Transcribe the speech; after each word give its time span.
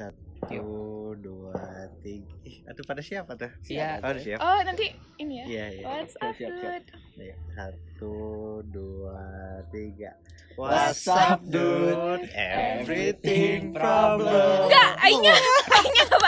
Satu, 0.00 1.12
dua, 1.20 1.60
tiga. 2.00 2.32
Ih, 2.48 2.64
aduh 2.64 2.80
pada 2.88 3.04
siapa 3.04 3.36
tuh? 3.36 3.52
Iya. 3.68 4.00
Oh, 4.00 4.16
siap. 4.16 4.40
Oh 4.40 4.60
nanti 4.64 4.96
ini 5.20 5.44
ya. 5.44 5.44
Iya, 5.44 5.66
iya. 5.76 5.84
What's 5.84 6.16
up, 6.16 6.32
siap, 6.40 6.56
siap. 6.56 6.80
dude? 6.80 6.88
Iya. 7.20 7.36
Satu, 7.52 8.14
dua, 8.72 9.20
tiga. 9.68 10.16
What's 10.56 11.04
up, 11.04 11.44
dude? 11.44 12.24
Everything 12.32 13.76
problem. 13.76 14.72
Enggak, 14.72 14.92
aingnya, 15.04 15.36
aingnya 15.68 16.04
nggak 16.08 16.20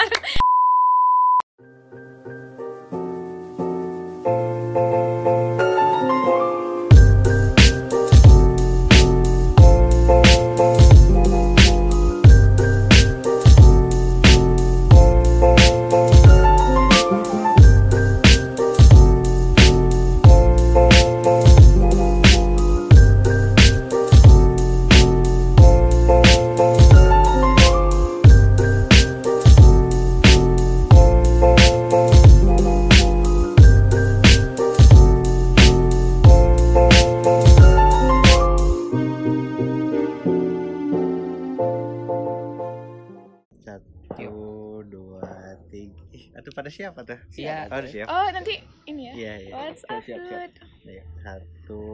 Pada 46.73 46.81
siapa 46.81 47.01
tuh? 47.05 47.19
Iya. 47.37 47.59
Oh, 47.69 47.77
udah 47.77 47.91
siap. 47.93 48.07
Oh 48.09 48.27
nanti 48.33 48.55
ini 48.89 49.03
ya. 49.05 49.13
Iya, 49.13 49.35
iya. 49.45 49.53
What's 49.53 49.83
Siap, 49.85 49.93
up, 49.93 50.03
siap, 50.09 50.21
siap. 50.25 50.33
dude? 50.33 50.57
Iya. 50.89 51.03
Satu, 51.21 51.85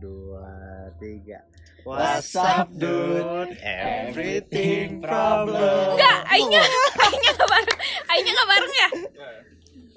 dua, 0.00 0.52
tiga. 0.96 1.38
What's 1.84 2.32
up, 2.32 2.68
dude? 2.72 3.52
Everything 3.60 5.04
problem. 5.04 5.84
Enggak, 6.00 6.20
aingnya, 6.32 6.64
aingnya 7.04 7.30
nggak 7.36 7.50
bareng. 7.52 7.78
Aingnya 8.08 8.32
nggak 8.32 8.48
bareng 8.48 8.72
ya. 8.72 8.88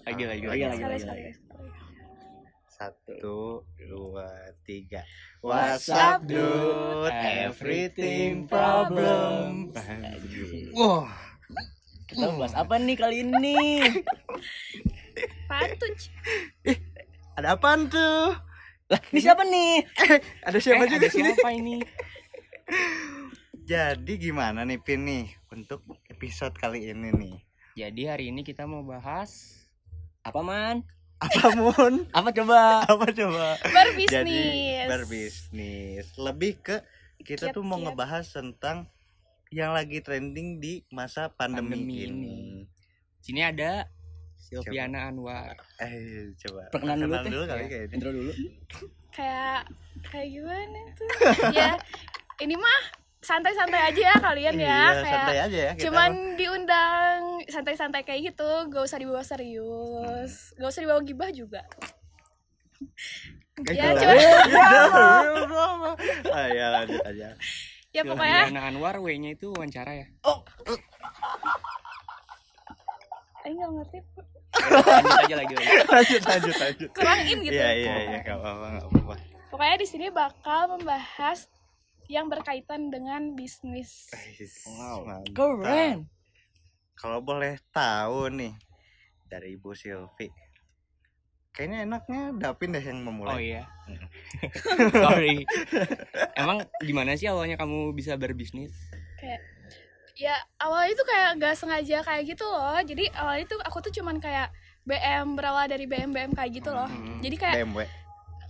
Lagi 0.03 0.23
lagi 0.27 0.43
Lagi, 0.43 0.63
lagi. 0.67 0.83
Lagi. 0.83 0.99
sekali. 0.99 1.21
Satu, 2.75 3.63
dua, 3.79 4.27
tiga. 4.67 4.99
What's 5.39 5.87
up, 5.87 6.27
dude? 6.27 7.07
Everything 7.23 8.51
problem. 8.51 9.71
Wah. 10.75 11.07
Kita 12.05 12.29
bahas 12.31 12.53
apa 12.53 12.77
nih 12.77 12.95
kali 12.95 13.25
ini? 13.25 13.81
Pantun. 15.45 15.91
Ada 17.35 17.57
apaan 17.57 17.89
tuh? 17.89 18.37
Lah, 18.85 19.01
ini 19.09 19.19
siapa 19.19 19.41
nih? 19.41 19.81
Ada 20.47 20.57
siapa 20.61 20.85
Eh, 20.85 20.87
juga 20.87 20.97
ada 21.01 21.09
siapa 21.09 21.49
ini? 21.51 21.81
Jadi 23.65 24.13
gimana 24.21 24.61
nih 24.61 24.77
Pin 24.77 25.01
nih 25.03 25.25
untuk 25.49 25.81
episode 26.05 26.53
kali 26.53 26.93
ini 26.93 27.09
nih? 27.09 27.35
Jadi 27.75 28.01
hari 28.05 28.25
ini 28.29 28.45
kita 28.45 28.69
mau 28.69 28.85
bahas 28.85 29.57
apa 30.21 30.39
man? 30.39 30.85
Apa 31.15 31.55
Mun? 31.55 32.05
Apa 32.17 32.29
coba? 32.29 32.85
Apa 32.85 33.07
coba? 33.09 33.55
Berbisnis. 33.63 34.11
Jadi 34.13 34.41
berbisnis. 34.85 36.05
Lebih 36.13 36.53
ke 36.61 36.75
kita 37.23 37.49
tuh 37.49 37.63
mau 37.63 37.79
Kiat-kiat. 37.79 37.87
ngebahas 37.89 38.25
tentang 38.29 38.77
yang 39.53 39.71
lagi 39.73 40.01
trending 40.01 40.57
di 40.61 40.81
masa 40.89 41.29
pandemi, 41.29 41.75
Pandemi 41.75 41.95
ini. 42.05 42.09
ini. 42.09 42.37
Sini 43.21 43.41
ada 43.41 43.89
Silviana 44.37 45.09
Anwar. 45.09 45.57
Eh, 45.81 46.33
coba. 46.45 46.69
Perkenalan 46.69 47.25
dulu, 47.25 47.41
dulu 47.41 47.43
kali 47.49 47.63
Ya, 47.65 47.69
kayaknya. 47.69 47.95
Intro 47.97 48.09
dulu. 48.13 48.31
Kayak 49.09 49.61
kayak 50.05 50.27
gimana 50.29 50.79
tuh? 50.93 51.09
ya 51.57 51.69
ini 52.43 52.55
mah 52.59 52.79
santai-santai 53.25 53.81
aja 53.89 54.01
ya 54.13 54.15
kalian 54.21 54.53
ya. 54.53 54.69
Iya, 54.69 54.77
kayak 54.85 55.09
santai 55.09 55.37
aja 55.41 55.57
ya. 55.57 55.71
kita 55.73 55.83
cuman 55.89 56.11
mah. 56.13 56.35
diundang 56.37 57.19
santai-santai 57.49 58.01
kayak 58.05 58.21
gitu 58.33 58.49
gak 58.69 58.85
usah 58.85 59.01
dibawa 59.01 59.25
serius 59.25 60.53
gak 60.61 60.69
usah 60.69 60.81
dibawa 60.85 61.01
gibah 61.01 61.29
juga 61.33 61.65
ya, 63.65 63.97
coba. 63.97 64.13
Ah, 66.35 66.47
ya 66.51 66.65
lanjut 66.75 66.99
aja. 67.07 67.33
Ya 67.95 68.03
pokoknya 68.03 68.39
Silviana 68.43 68.61
Anwar 68.65 68.95
W-nya 68.99 69.29
itu 69.31 69.47
wawancara 69.49 69.91
ya. 69.95 70.07
Aing 73.41 73.55
nggak 73.55 73.71
ngerti 73.73 73.97
Lanjut 74.55 75.19
aja 75.19 75.35
lagi 75.35 75.53
lanjut 75.85 76.23
lanjut 76.31 76.55
lanjut. 76.57 76.89
kurang 76.91 77.19
in 77.23 77.37
gitu 77.41 77.53
Iya 77.53 77.69
iya 77.71 77.93
iya 78.01 78.17
enggak 78.19 78.37
apa-apa 78.37 78.65
enggak 78.69 78.85
apa-apa. 78.87 79.15
pokoknya 79.51 79.75
di 79.77 79.87
sini 79.87 80.05
bakal 80.09 80.61
membahas 80.69 81.39
yang 82.07 82.25
berkaitan 82.25 82.87
dengan 82.87 83.33
bisnis 83.33 84.09
Wow. 84.65 85.03
Mantap. 85.03 85.33
Keren. 85.33 85.97
Kalau 86.95 87.19
boleh 87.19 87.59
tahu 87.69 88.31
nih 88.31 88.53
dari 89.25 89.53
Ibu 89.53 89.71
Silvi. 89.71 90.31
Kayaknya 91.55 91.79
enaknya 91.81 92.21
Dapin 92.35 92.69
deh 92.69 92.81
yang 92.81 92.99
Oh 92.99 93.05
memulai. 93.07 93.55
iya. 93.55 93.63
Sorry. 94.93 95.47
Emang 96.33 96.61
gimana 96.79 97.15
sih 97.15 97.25
awalnya 97.25 97.55
kamu 97.55 97.91
bisa 97.91 98.13
berbisnis? 98.13 98.75
kayak 99.15 99.39
ya 100.13 100.31
awalnya 100.57 100.91
itu 100.91 101.03
kayak 101.03 101.29
gak 101.37 101.55
sengaja 101.55 101.97
kayak 101.99 102.23
gitu 102.25 102.43
loh 102.43 102.77
jadi 102.79 103.07
awalnya 103.15 103.45
tuh 103.47 103.59
aku 103.59 103.79
tuh 103.79 103.91
cuman 103.91 104.15
kayak 104.17 104.47
BM 104.81 105.33
berawal 105.33 105.65
dari 105.65 105.83
BM 105.83 106.11
BM 106.11 106.31
kayak 106.31 106.51
gitu 106.53 106.69
loh 106.69 106.85
Hmm. 106.85 107.19
jadi 107.19 107.35
kayak 107.35 107.55
BMW. 107.57 107.79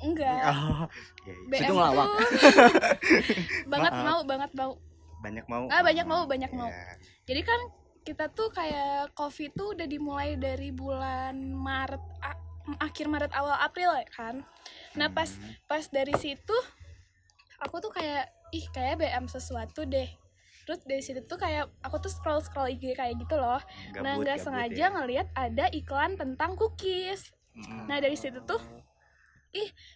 enggak 0.04 0.42
Oh, 0.44 0.86
iya, 1.24 1.32
iya. 1.32 1.46
BM 1.48 1.60
Situ 1.60 1.72
ngelawak. 1.72 2.06
tuh 2.08 2.18
banget 3.72 3.94
Maaf. 3.94 4.04
mau 4.04 4.20
banget 4.24 4.52
mau 4.54 4.72
banyak 5.18 5.46
mau. 5.48 5.64
Ah, 5.68 5.82
banyak 5.82 6.06
mau, 6.06 6.22
banyak 6.26 6.52
mau. 6.52 6.70
Ya. 6.70 6.86
Jadi 7.24 7.42
kan 7.42 7.60
kita 8.04 8.30
tuh 8.30 8.50
kayak 8.50 9.10
COVID 9.14 9.52
tuh 9.54 9.68
udah 9.74 9.88
dimulai 9.88 10.38
dari 10.38 10.70
bulan 10.70 11.34
Maret 11.50 12.04
akhir 12.78 13.06
Maret 13.06 13.32
awal 13.32 13.58
April 13.58 13.92
ya 13.92 14.06
kan. 14.08 14.42
Nah 14.94 15.08
pas 15.08 15.30
Hmm. 15.30 15.54
pas 15.66 15.84
dari 15.86 16.14
situ 16.16 16.58
aku 17.58 17.80
tuh 17.80 17.90
kayak 17.90 18.26
ih 18.52 18.66
kayak 18.70 19.00
BM 19.00 19.26
sesuatu 19.26 19.84
deh. 19.84 20.10
Terus 20.64 20.82
dari 20.82 21.00
situ 21.00 21.22
tuh 21.22 21.36
kayak 21.36 21.70
aku 21.80 22.00
tuh 22.00 22.10
scroll 22.10 22.40
scroll 22.40 22.68
IG 22.68 22.94
kayak 22.94 23.18
gitu 23.18 23.36
loh. 23.36 23.62
nah 23.96 24.14
Gabut, 24.14 24.24
nggak 24.24 24.36
gabut 24.36 24.46
sengaja 24.46 24.76
ya. 24.82 24.88
ngelihat 24.92 25.28
ada 25.34 25.66
iklan 25.70 26.16
tentang 26.16 26.56
cookies. 26.56 27.30
Hmm. 27.54 27.86
Nah 27.86 27.98
dari 27.98 28.16
situ 28.16 28.42
tuh 28.42 28.60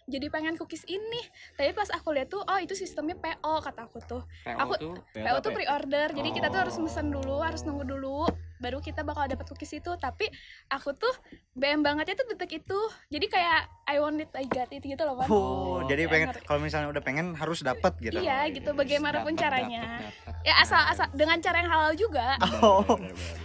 jadi 0.08 0.26
pengen 0.28 0.56
cookies 0.56 0.86
ini. 0.86 1.20
Tapi 1.52 1.76
pas 1.76 1.90
aku 1.90 2.10
lihat 2.10 2.28
tuh 2.28 2.40
oh 2.40 2.56
itu 2.56 2.72
sistemnya 2.72 3.12
PO 3.14 3.60
kata 3.60 3.84
aku 3.84 4.00
tuh. 4.00 4.22
PO 4.40 4.56
Aku- 4.56 4.78
tuh 4.78 4.94
PO 5.12 5.36
tuh 5.40 5.52
pre-order, 5.52 6.08
jadi 6.10 6.28
kita 6.30 6.48
tuh 6.48 6.60
harus 6.64 6.74
Oh. 6.74 6.82
mesen 6.82 7.12
dulu, 7.12 7.44
harus 7.44 7.60
nunggu 7.60 7.84
dulu, 7.84 8.24
baru 8.60 8.78
kita 8.78 9.02
bakal 9.02 9.26
dapat 9.26 9.48
cookies 9.48 9.72
itu. 9.74 9.90
Tapi 9.96 10.28
aku 10.68 10.92
tuh 10.94 11.10
BM 11.56 11.80
bangetnya 11.80 12.14
tuh 12.14 12.28
detik 12.30 12.62
itu, 12.62 12.80
jadi 13.08 13.26
kayak 13.26 13.60
I 13.88 13.98
want 13.98 14.20
it, 14.20 14.30
I 14.36 14.46
got 14.46 14.70
it 14.70 14.84
gitu 14.84 15.02
loh 15.02 15.18
kan. 15.18 15.28
Oh, 15.28 15.82
jadi 15.88 16.06
Ya, 16.06 16.12
pengen 16.12 16.28
kalau 16.44 16.60
misalnya 16.62 16.88
udah 16.92 17.02
pengen 17.02 17.34
harus 17.34 17.60
dapat 17.60 17.96
gitu. 17.98 18.20
Iya 18.20 18.46
gitu, 18.52 18.70
bagaimanapun 18.70 19.34
Dapat, 19.34 19.42
caranya. 19.42 19.82
dapat, 19.98 20.14
dapat. 20.30 20.46
Ya 20.46 20.54
asal 20.62 20.80
asal 20.86 21.06
dengan 21.12 21.36
cara 21.40 21.56
yang 21.58 21.70
halal 21.72 21.92
juga. 21.96 22.36
Oh. 22.60 22.84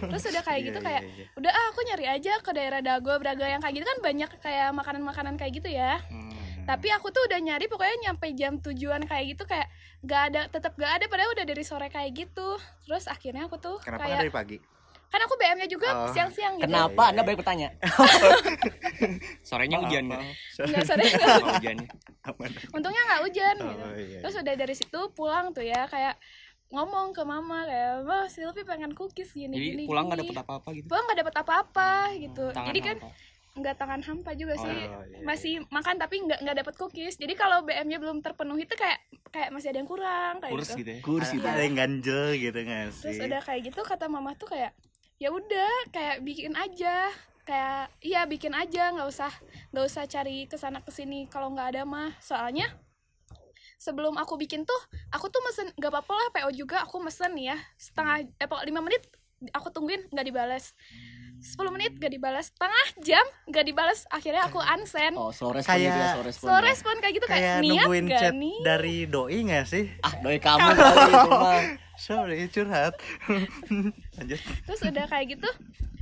Terus 0.06 0.22
udah 0.28 0.42
kayak 0.44 0.60
Iya, 0.60 0.68
gitu 0.70 0.78
iya, 0.80 0.86
kayak 0.86 1.02
iya. 1.02 1.24
udah 1.34 1.50
ah 1.50 1.66
aku 1.72 1.80
nyari 1.82 2.06
aja 2.06 2.32
ke 2.44 2.50
daerah 2.52 2.80
Dago, 2.80 3.16
Braga 3.16 3.48
yang 3.48 3.60
kayak 3.64 3.74
gitu 3.80 3.86
kan 3.88 3.98
banyak 4.04 4.30
kayak 4.38 4.68
makanan-makanan 4.72 5.34
kayak 5.40 5.52
gitu 5.56 5.68
ya. 5.72 5.98
Hmm. 6.06 6.32
Tapi 6.66 6.90
aku 6.90 7.14
tuh 7.14 7.22
udah 7.30 7.38
nyari 7.38 7.70
pokoknya 7.70 8.10
nyampe 8.10 8.26
jam 8.34 8.58
tujuan 8.58 9.06
kayak 9.06 9.24
gitu 9.38 9.46
kayak 9.46 9.70
gak 10.02 10.22
ada 10.34 10.40
tetap 10.50 10.74
gak 10.74 10.98
ada 10.98 11.04
padahal 11.06 11.30
udah 11.32 11.46
dari 11.46 11.62
sore 11.62 11.86
kayak 11.86 12.10
gitu. 12.12 12.58
Terus 12.84 13.06
akhirnya 13.06 13.46
aku 13.46 13.56
tuh 13.56 13.78
Kenapa 13.86 14.06
kayak 14.10 14.18
dari 14.18 14.32
pagi? 14.34 14.58
Kan 15.06 15.20
aku 15.20 15.34
BM-nya 15.34 15.66
juga 15.66 15.88
Oh. 15.88 16.10
siang-siang 16.10 16.56
gitu. 16.56 16.66
Kenapa 16.66 17.02
Iya, 17.02 17.08
Anda 17.08 17.16
iya. 17.16 17.26
banyak 17.26 17.38
bertanya? 17.38 17.68
Sorenya 19.42 19.78
hujan 19.80 20.02
nggak? 20.06 20.22
Enggak 20.60 20.84
sore. 20.84 21.04
Hujannya? 21.48 21.88
Untungnya 22.70 23.02
nggak 23.04 23.20
hujan 23.22 23.54
Oh, 23.56 23.66
gitu. 23.66 23.86
iya. 23.98 24.18
Terus 24.20 24.34
udah 24.36 24.54
dari 24.56 24.74
situ 24.74 25.00
pulang 25.12 25.50
tuh 25.50 25.62
ya 25.62 25.86
kayak 25.86 26.18
ngomong 26.68 27.10
ke 27.12 27.22
mama 27.22 27.62
kayak, 27.62 28.02
"Wah, 28.02 28.26
Silvi 28.26 28.62
pengen 28.62 28.90
cookies 28.92 29.30
gini 29.30 29.54
Jadi 29.54 29.66
gini." 29.72 29.82
pulang 29.86 30.06
nggak 30.06 30.18
gini." 30.18 30.28
dapet 30.28 30.42
apa-apa 30.42 30.68
gitu. 30.72 30.86
Pulang 30.86 31.04
nggak 31.06 31.18
dapet 31.20 31.34
apa-apa 31.36 31.90
gitu. 32.16 32.44
Tangan 32.50 32.66
Jadi 32.66 32.80
kan 32.82 32.96
hampa. 32.98 33.10
nggak 33.56 33.74
tangan 33.78 34.00
hampa 34.02 34.30
juga 34.34 34.52
Oh, 34.52 34.60
sih. 34.60 34.74
iya, 34.74 35.22
Masih 35.22 35.52
makan 35.70 35.94
tapi 35.96 36.14
nggak 36.20 36.38
nggak 36.42 36.56
dapet 36.58 36.74
cookies. 36.76 37.14
Jadi 37.14 37.32
kalau 37.32 37.62
BM-nya 37.62 37.96
belum 37.96 38.18
terpenuhi 38.20 38.66
tuh 38.66 38.76
kayak 38.76 38.98
kayak 39.28 39.48
masih 39.48 39.70
ada 39.70 39.78
yang 39.78 39.88
kurang 39.88 40.34
kayak 40.40 40.52
Kurs 40.52 40.68
gitu. 40.68 40.76
gitu 40.76 40.90
ya. 40.90 41.00
Kurs 41.00 41.28
gitu. 41.30 41.46
ada 41.46 41.62
yang 41.62 41.74
ganjel 41.74 42.26
gitu 42.34 42.58
nggak 42.58 42.84
sih? 42.90 43.02
Terus 43.06 43.18
udah 43.22 43.40
kayak 43.40 43.60
gitu 43.64 43.80
kata 43.80 44.06
mama 44.06 44.34
tuh 44.34 44.48
kayak 44.48 44.74
ya 45.16 45.32
udah 45.32 45.90
kayak 45.92 46.22
bikin 46.22 46.52
aja. 46.56 47.10
Kayak 47.46 47.94
iya 48.02 48.26
bikin 48.26 48.50
aja 48.58 48.90
nggak 48.90 49.06
usah 49.06 49.30
nggak 49.70 49.86
usah 49.86 50.02
cari 50.10 50.50
ke 50.50 50.58
sana 50.58 50.82
ke 50.82 50.90
sini 50.90 51.30
kalau 51.30 51.54
nggak 51.54 51.76
ada 51.76 51.82
mah. 51.86 52.10
Soalnya 52.18 52.66
sebelum 53.78 54.18
aku 54.18 54.34
bikin 54.40 54.66
tuh 54.66 54.80
aku 55.14 55.30
tuh 55.30 55.40
mesen 55.46 55.70
nggak 55.78 55.92
apa-apa 55.92 56.12
lah 56.12 56.28
PO 56.34 56.50
juga 56.52 56.82
aku 56.82 56.98
mesen 56.98 57.38
ya. 57.38 57.54
Setengah 57.78 58.26
eh 58.26 58.48
lima 58.66 58.82
menit 58.82 59.06
aku 59.52 59.68
tungguin 59.70 60.08
nggak 60.10 60.26
dibalas 60.26 60.72
10 61.36 61.68
menit 61.70 61.92
gak 61.96 62.10
dibalas 62.10 62.48
setengah 62.48 62.86
jam 63.00 63.24
gak 63.46 63.64
dibalas 63.64 64.02
akhirnya 64.08 64.44
aku 64.44 64.58
unsend 64.58 65.14
Oh, 65.14 65.30
slow 65.30 65.50
respon 65.50 65.72
Kayak- 65.72 65.84
gitu 65.86 65.98
ya, 65.98 66.08
slow 66.10 66.24
respon. 66.24 66.46
slow 66.46 66.56
ya. 66.56 66.64
respon 66.64 66.94
kayak 66.98 67.14
gitu 67.14 67.26
kayak, 67.26 67.42
kayak 67.42 67.60
niat 67.60 67.70
nungguin 67.82 68.04
gak 68.06 68.20
chat 68.20 68.34
nih? 68.34 68.56
dari 68.60 68.96
doi 69.06 69.38
nggak 69.42 69.64
sih? 69.64 69.84
Ah, 70.00 70.12
doi 70.18 70.38
kamu 70.38 70.68
kali 70.68 71.02
itu 71.08 71.30
mah. 71.30 71.62
sorry 71.98 72.38
curhat. 72.46 72.94
Lanjut. 74.16 74.40
Terus 74.40 74.80
udah 74.82 75.06
kayak 75.06 75.26
gitu 75.32 75.48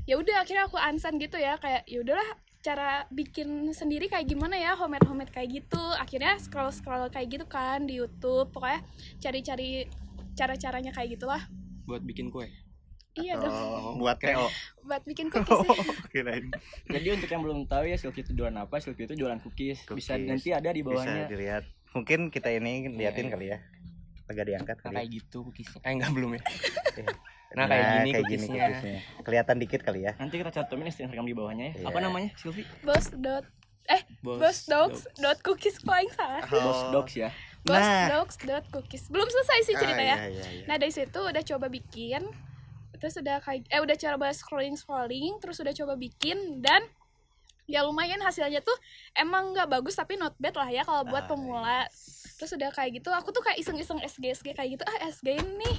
ya 0.04 0.14
udah 0.16 0.36
akhirnya 0.38 0.64
aku 0.64 0.76
unsend 0.76 1.16
gitu 1.16 1.36
ya 1.36 1.56
kayak 1.56 1.82
ya 1.84 1.98
udahlah 1.98 2.28
cara 2.60 3.04
bikin 3.08 3.48
sendiri 3.70 4.08
kayak 4.08 4.24
gimana 4.26 4.56
ya 4.56 4.72
homemade 4.72 5.04
homemade 5.04 5.30
kayak 5.30 5.52
gitu. 5.54 5.80
Akhirnya 5.94 6.36
scroll 6.38 6.72
scroll 6.72 7.08
kayak 7.08 7.28
gitu 7.30 7.44
kan 7.44 7.84
di 7.84 7.98
YouTube 7.98 8.48
pokoknya 8.50 8.80
cari-cari 9.18 9.84
cara-caranya 10.32 10.90
kayak 10.90 11.14
gitulah. 11.14 11.42
Buat 11.84 12.02
bikin 12.02 12.28
kue 12.28 12.48
iya 13.16 13.34
dong 13.34 13.50
oh, 13.50 13.94
buat 13.96 14.16
PO 14.16 14.46
buat 14.86 15.02
bikin 15.02 15.30
cookies 15.32 15.54
oh, 15.54 15.76
kirain 16.08 16.50
Jadi 16.84 17.06
untuk 17.12 17.28
yang 17.28 17.40
belum 17.40 17.58
tahu 17.64 17.84
ya 17.84 17.94
Silky 17.94 18.20
itu 18.20 18.32
jualan 18.32 18.54
apa? 18.54 18.76
Silky 18.78 19.04
itu 19.04 19.14
jualan 19.14 19.38
cookies. 19.38 19.82
Bisa 19.86 20.14
Cookies. 20.14 20.28
nanti 20.28 20.48
ada 20.50 20.68
di 20.68 20.80
bisa 20.80 21.02
bawahnya. 21.02 21.24
dilihat 21.26 21.64
mungkin 21.90 22.28
kita 22.28 22.50
ini 22.50 22.90
liatin 22.90 23.26
Iya, 23.26 23.32
kali 23.32 23.46
ya 23.48 23.58
agak 24.24 24.44
diangkat 24.46 24.76
nah, 24.76 24.84
kali 24.84 24.94
kayak 24.96 25.08
gitu 25.12 25.38
cookiesnya 25.44 25.80
eh 25.80 25.92
enggak 25.92 26.10
belum 26.10 26.30
ya 26.32 26.42
Iya. 26.94 27.12
nah 27.54 27.64
kayak 27.64 27.84
gini 27.84 28.08
kayak 28.08 28.18
cookiesnya 28.20 28.54
cookiesnya. 28.58 28.98
kelihatan 29.22 29.56
dikit 29.58 29.80
kali 29.80 30.00
ya 30.02 30.12
Nanti 30.16 30.34
kita 30.36 30.50
cantumin 30.50 30.86
Instagram 30.86 31.24
di 31.24 31.34
bawahnya 31.34 31.64
ya. 31.66 31.74
Iya. 31.76 31.86
Apa 31.86 31.98
namanya, 32.00 32.28
Silvi? 32.34 32.62
bos 32.80 33.06
dot 33.14 33.46
bos 34.20 34.58
dogs 34.64 35.04
dot 35.14 35.38
cookies 35.40 35.76
kok 35.76 35.92
yang 35.92 36.08
salah 36.10 36.40
Boss 36.42 36.80
Dogs 36.90 37.14
ya. 37.14 37.28
bos 37.60 37.76
Nah. 37.76 38.08
dogs 38.10 38.36
dot 38.40 38.64
cookies 38.70 39.06
belum 39.06 39.24
selesai 39.24 39.58
sih 39.62 39.74
ceritanya 39.76 40.16
Ah, 40.16 40.24
iya, 40.24 40.40
iya, 40.40 40.44
iya. 40.54 40.64
Nah 40.64 40.76
dari 40.76 40.88
situ 40.90 41.20
udah 41.20 41.42
coba 41.42 41.68
bikin, 41.68 42.24
terus 42.98 43.14
udah 43.18 43.38
kayak 43.40 43.66
eh 43.68 43.80
udah 43.80 43.96
coba 43.96 44.30
scrolling 44.30 44.76
scrolling, 44.76 45.38
terus 45.42 45.58
udah 45.60 45.72
coba 45.72 45.94
bikin 45.94 46.60
dan 46.60 46.82
ya 47.64 47.80
lumayan 47.80 48.20
hasilnya 48.20 48.60
tuh 48.60 48.76
emang 49.16 49.56
nggak 49.56 49.72
bagus 49.72 49.96
tapi 49.96 50.20
not 50.20 50.36
bad 50.36 50.52
lah 50.54 50.68
ya 50.68 50.82
kalau 50.84 51.02
buat 51.08 51.24
pemula. 51.24 51.88
Terus 52.34 52.50
udah 52.58 52.70
kayak 52.74 52.98
gitu, 53.00 53.08
aku 53.14 53.30
tuh 53.30 53.40
kayak 53.40 53.62
iseng-iseng 53.62 54.02
SG 54.02 54.24
SG 54.36 54.48
kayak 54.52 54.76
gitu 54.76 54.84
ah 54.84 55.06
SG 55.06 55.38
ini 55.38 55.72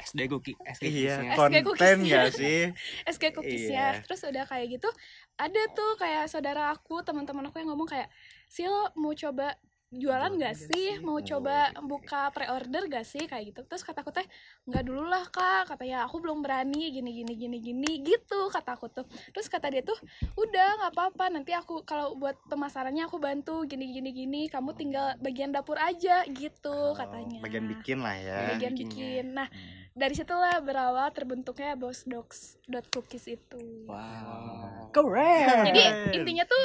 SD 0.00 0.32
cookie 0.32 0.56
SD 0.64 0.84
iya. 0.88 1.36
SG 1.36 1.60
konten 1.60 1.96
nggak 2.08 2.32
sih 2.32 2.72
SG 3.12 3.24
cookies 3.36 3.68
Iya. 3.68 4.00
ya. 4.00 4.02
Terus 4.06 4.20
udah 4.24 4.44
kayak 4.48 4.66
gitu 4.80 4.88
ada 5.36 5.62
tuh 5.76 5.90
kayak 6.00 6.24
saudara 6.32 6.72
aku 6.72 7.04
teman-teman 7.04 7.52
aku 7.52 7.60
yang 7.60 7.68
ngomong 7.68 7.84
kayak 7.84 8.08
Sil 8.48 8.72
mau 8.96 9.12
coba 9.12 9.60
jualan 9.90 10.38
gak 10.38 10.54
sih? 10.54 11.02
mau 11.02 11.18
Oh, 11.18 11.22
coba 11.22 11.74
iya. 11.74 11.82
buka 11.82 12.30
pre-order 12.30 12.86
gak 12.86 13.02
sih? 13.02 13.26
Kayak 13.26 13.44
gitu. 13.50 13.60
Terus 13.66 13.82
kata 13.82 14.06
aku 14.06 14.14
teh 14.14 14.22
nggak 14.64 14.84
dulu 14.86 15.02
lah 15.02 15.26
kak. 15.26 15.66
Katanya 15.66 16.06
aku 16.06 16.22
belum 16.22 16.40
berani 16.40 16.94
gini 16.94 17.10
gini 17.10 17.34
gini 17.34 17.58
gini 17.58 17.90
gitu 18.00 18.46
kata 18.48 18.78
aku 18.78 18.86
tuh. 18.86 19.02
Terus 19.34 19.50
kata 19.50 19.66
dia 19.66 19.82
tuh 19.82 19.98
udah 20.38 20.68
nggak 20.78 20.92
apa-apa. 20.94 21.24
Nanti 21.34 21.50
aku 21.50 21.82
kalau 21.82 22.14
buat 22.14 22.38
pemasarannya 22.46 23.10
aku 23.10 23.18
bantu. 23.18 23.66
Gini 23.66 23.90
gini 23.90 24.14
gini. 24.14 24.42
Kamu 24.46 24.72
tinggal 24.72 25.18
bagian 25.18 25.50
dapur 25.50 25.74
aja 25.76 26.22
gitu 26.24 26.70
Oh, 26.70 26.94
katanya. 26.94 27.42
bagian 27.42 27.66
bikin 27.66 27.98
lah 27.98 28.14
ya 28.14 28.38
bagian 28.54 28.72
bikinnya. 28.72 28.94
bikin. 28.94 29.24
Nah 29.34 29.48
Hmm. 29.50 29.90
dari 29.90 30.14
situlah 30.14 30.62
berawal 30.62 31.10
terbentuknya 31.10 31.74
bos 31.74 32.06
dogs 32.06 32.56
cookies 32.94 33.26
itu. 33.26 33.90
Wow. 33.90 34.88
Keren. 34.94 35.66
jadi 35.66 35.82
intinya 36.14 36.46
tuh 36.46 36.64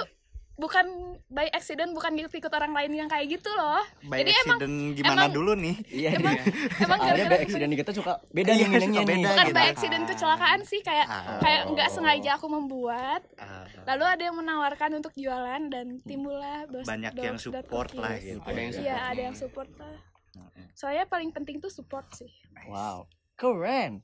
bukan 0.55 0.87
by 1.27 1.47
accident 1.49 1.91
bukan 1.91 2.15
ikut-ikut 2.15 2.47
orang 2.49 2.71
lain 2.71 2.95
yang 2.95 3.07
kayak 3.07 3.27
gitu 3.29 3.47
loh 3.49 3.83
by 4.01 4.19
Jadi 4.19 4.31
emang- 4.37 4.55
accident 4.55 4.75
gimana 4.93 5.21
emang- 5.21 5.33
dulu 5.33 5.51
nih 5.53 5.75
Iya, 5.85 6.09
emang 6.15 6.33
iya. 6.33 6.43
emang 6.77 6.97
Soalnya 6.97 7.11
gara-gara 7.11 7.27
by 7.29 7.39
accident 7.41 7.71
kita 7.75 7.91
suka 7.91 8.13
beda 8.29 8.49
Iya, 8.49 8.65
nih 8.65 8.79
suka 8.81 9.01
beda 9.03 9.15
bukan 9.25 9.45
gitu. 9.45 9.53
by 9.53 9.65
accident 9.67 10.03
kecelakaan 10.05 10.59
sih 10.61 10.79
kayak 10.79 11.05
Ah. 11.05 11.37
kayak 11.37 11.61
nggak 11.69 11.89
sengaja 11.89 12.29
aku 12.33 12.47
membuat 12.47 13.21
Ah, 13.35 13.67
lalu 13.85 14.03
ada 14.05 14.23
yang 14.23 14.35
menawarkan 14.35 14.91
untuk 14.95 15.11
jualan 15.13 15.61
dan 15.65 15.85
timbullah 16.01 16.63
bos 16.65 16.85
banyak 16.85 17.11
yang 17.13 17.35
Dogs 17.35 17.43
support 17.45 17.89
Cookies. 17.89 17.99
lah 17.99 18.13
gitu 18.17 18.39
Ada 18.41 18.55
yang 18.57 18.71
iya 18.71 18.79
support. 18.95 19.03
ada 19.05 19.21
yang 19.21 19.35
support 19.35 19.69
lah 19.75 19.95
Mm-mm. 20.35 20.65
soalnya 20.71 21.03
paling 21.05 21.29
penting 21.29 21.59
tuh 21.59 21.69
support 21.69 22.07
sih 22.11 22.31
Wow. 22.65 23.11
Keren. 23.33 23.99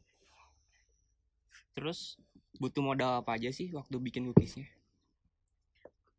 terus 1.71 2.19
butuh 2.57 2.83
modal 2.83 3.11
apa 3.17 3.33
aja 3.33 3.49
sih 3.49 3.71
waktu 3.71 3.95
bikin 3.97 4.27
cookiesnya 4.27 4.67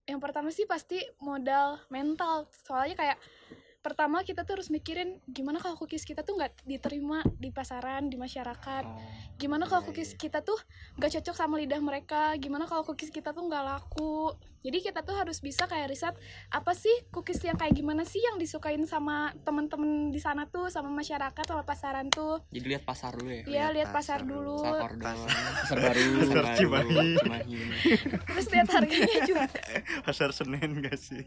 yang 0.07 0.19
pertama 0.19 0.51
sih 0.51 0.67
pasti 0.67 0.99
modal 1.23 1.79
mental. 1.89 2.51
Soalnya 2.67 2.97
kayak 2.99 3.19
pertama 3.83 4.23
kita 4.23 4.47
tuh 4.47 4.57
harus 4.57 4.71
mikirin 4.71 5.19
gimana 5.27 5.59
kalau 5.59 5.75
cookies 5.75 6.07
kita 6.07 6.23
tuh 6.23 6.39
nggak 6.39 6.63
diterima 6.63 7.21
di 7.37 7.51
pasaran 7.51 8.07
di 8.07 8.15
masyarakat. 8.15 8.85
Gimana 9.37 9.67
kalau 9.67 9.83
Iya, 9.83 9.89
cookies 9.91 10.11
iya. 10.15 10.19
kita 10.21 10.39
tuh 10.41 10.55
nggak 10.97 11.19
cocok 11.19 11.35
sama 11.35 11.59
lidah 11.59 11.83
mereka? 11.83 12.31
Gimana 12.39 12.65
kalau 12.65 12.87
cookies 12.87 13.11
kita 13.11 13.35
tuh 13.35 13.43
nggak 13.43 13.65
laku? 13.67 14.31
Jadi 14.63 14.79
kita 14.79 15.03
tuh 15.03 15.19
harus 15.19 15.43
bisa 15.43 15.67
kayak 15.67 15.91
riset 15.91 16.15
apa 16.47 16.71
sih 16.73 16.95
cookies 17.11 17.43
yang 17.43 17.59
kayak 17.59 17.75
gimana 17.75 18.07
sih 18.07 18.23
yang 18.23 18.39
disukain 18.39 18.87
sama 18.87 19.35
temen-temen 19.43 20.15
di 20.15 20.23
sana 20.23 20.47
tuh 20.47 20.71
sama 20.71 20.87
masyarakat 20.87 21.43
sama 21.43 21.67
pasaran 21.67 22.07
tuh? 22.07 22.39
Jadi 22.55 22.67
lihat 22.71 22.87
pasar 22.87 23.19
dulu 23.19 23.35
ya 23.35 23.43
Iya 23.45 23.65
Lihat 23.75 23.91
pasar 23.91 24.23
pasar 24.23 24.31
dulu. 24.31 24.57
pasar 24.63 25.79
baru. 25.83 26.07
pasar 26.23 26.45
Cimahi. 26.55 27.03
terus 28.31 28.47
lihat 28.47 28.69
harganya 28.71 29.19
juga. 29.27 29.47
Pasar 30.07 30.31
senen 30.31 30.79
gak 30.79 30.95
sih? 30.95 31.27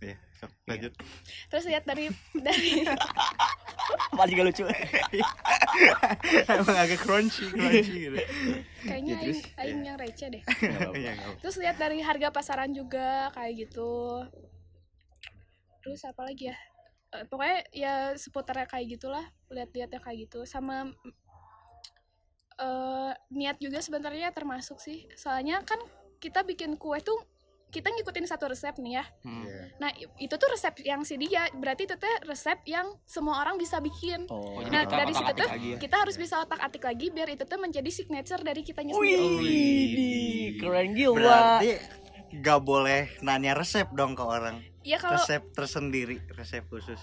Ya 0.00 0.16
lanjut. 0.70 0.92
Terus 1.50 1.64
lihat 1.68 1.84
dari 1.84 2.08
dari 2.46 2.86
Apa 4.14 4.24
juga 4.30 4.42
lucu. 4.46 4.64
emang 6.50 6.78
agak 6.78 7.00
crunchy 7.02 7.50
crunchy 7.50 7.96
gitu. 8.06 8.18
Kayaknya 8.86 9.12
Ya, 9.12 9.18
terus, 9.22 9.40
aing, 9.58 9.58
aing 9.58 9.80
yang 9.86 9.96
receh 9.98 10.28
deh. 10.30 10.42
Iya, 10.94 11.10
apa. 11.18 11.38
terus 11.42 11.56
lihat 11.58 11.76
dari 11.78 11.98
harga 12.02 12.28
pasaran 12.30 12.70
juga 12.70 13.34
kayak 13.34 13.66
gitu. 13.66 14.22
Terus 15.82 16.00
apa 16.06 16.22
lagi 16.22 16.52
ya? 16.52 16.56
Eh, 17.10 17.24
pokoknya 17.26 17.58
ya 17.74 17.94
seputar 18.14 18.62
kayak 18.70 18.86
gitulah 18.98 19.24
lihat-lihat 19.50 19.90
yang 19.90 20.02
kayak 20.04 20.18
gitu. 20.30 20.46
Sama 20.46 20.94
eh 22.60 23.12
niat 23.32 23.56
juga 23.58 23.80
sebenarnya 23.82 24.30
termasuk 24.30 24.78
sih. 24.78 25.08
Soalnya 25.18 25.64
kan 25.66 25.80
kita 26.20 26.44
bikin 26.44 26.76
kue 26.76 27.00
tuh 27.00 27.18
kita 27.70 27.88
ngikutin 27.88 28.26
satu 28.26 28.46
resep 28.46 28.74
nih 28.76 28.92
ya. 28.92 29.04
Hmm. 29.22 29.40
Iya. 29.40 29.62
nah 29.76 29.90
itu 30.16 30.30
tuh 30.32 30.48
resep 30.48 30.74
yang 30.82 31.00
si 31.00 31.14
dia 31.14 31.48
berarti 31.52 31.84
itu 31.84 31.94
teh 31.94 32.14
resep 32.22 32.58
yang 32.66 32.84
semua 33.04 33.40
orang 33.40 33.54
bisa 33.54 33.78
bikin. 33.78 34.26
Oh, 34.26 34.38
Oh, 34.52 34.62
Nah, 34.62 34.82
kita 34.82 34.96
dari 34.98 35.12
situ 35.12 35.32
tuh 35.32 35.48
ya? 35.48 35.76
kita 35.78 35.96
harus 35.96 36.16
bisa 36.16 36.40
otak-atik 36.40 36.82
lagi 36.82 37.06
biar 37.08 37.28
itu 37.28 37.42
tuh 37.42 37.56
menjadi 37.56 37.86
signature 37.88 38.40
dari 38.40 38.60
kitanya 38.60 38.92
Wih, 38.92 39.14
sendiri. 39.14 39.48
Di 39.88 40.10
keren 40.56 40.90
gila. 40.92 41.14
berarti 41.14 41.70
gak 42.36 42.60
boleh 42.60 43.00
nanya 43.20 43.54
resep 43.54 43.86
dong 43.90 44.12
ke 44.12 44.22
orang. 44.22 44.58
Ya 44.80 44.96
kalau 44.96 45.16
resep 45.16 45.42
tersendiri 45.50 46.18
resep 46.32 46.66
khusus. 46.66 46.98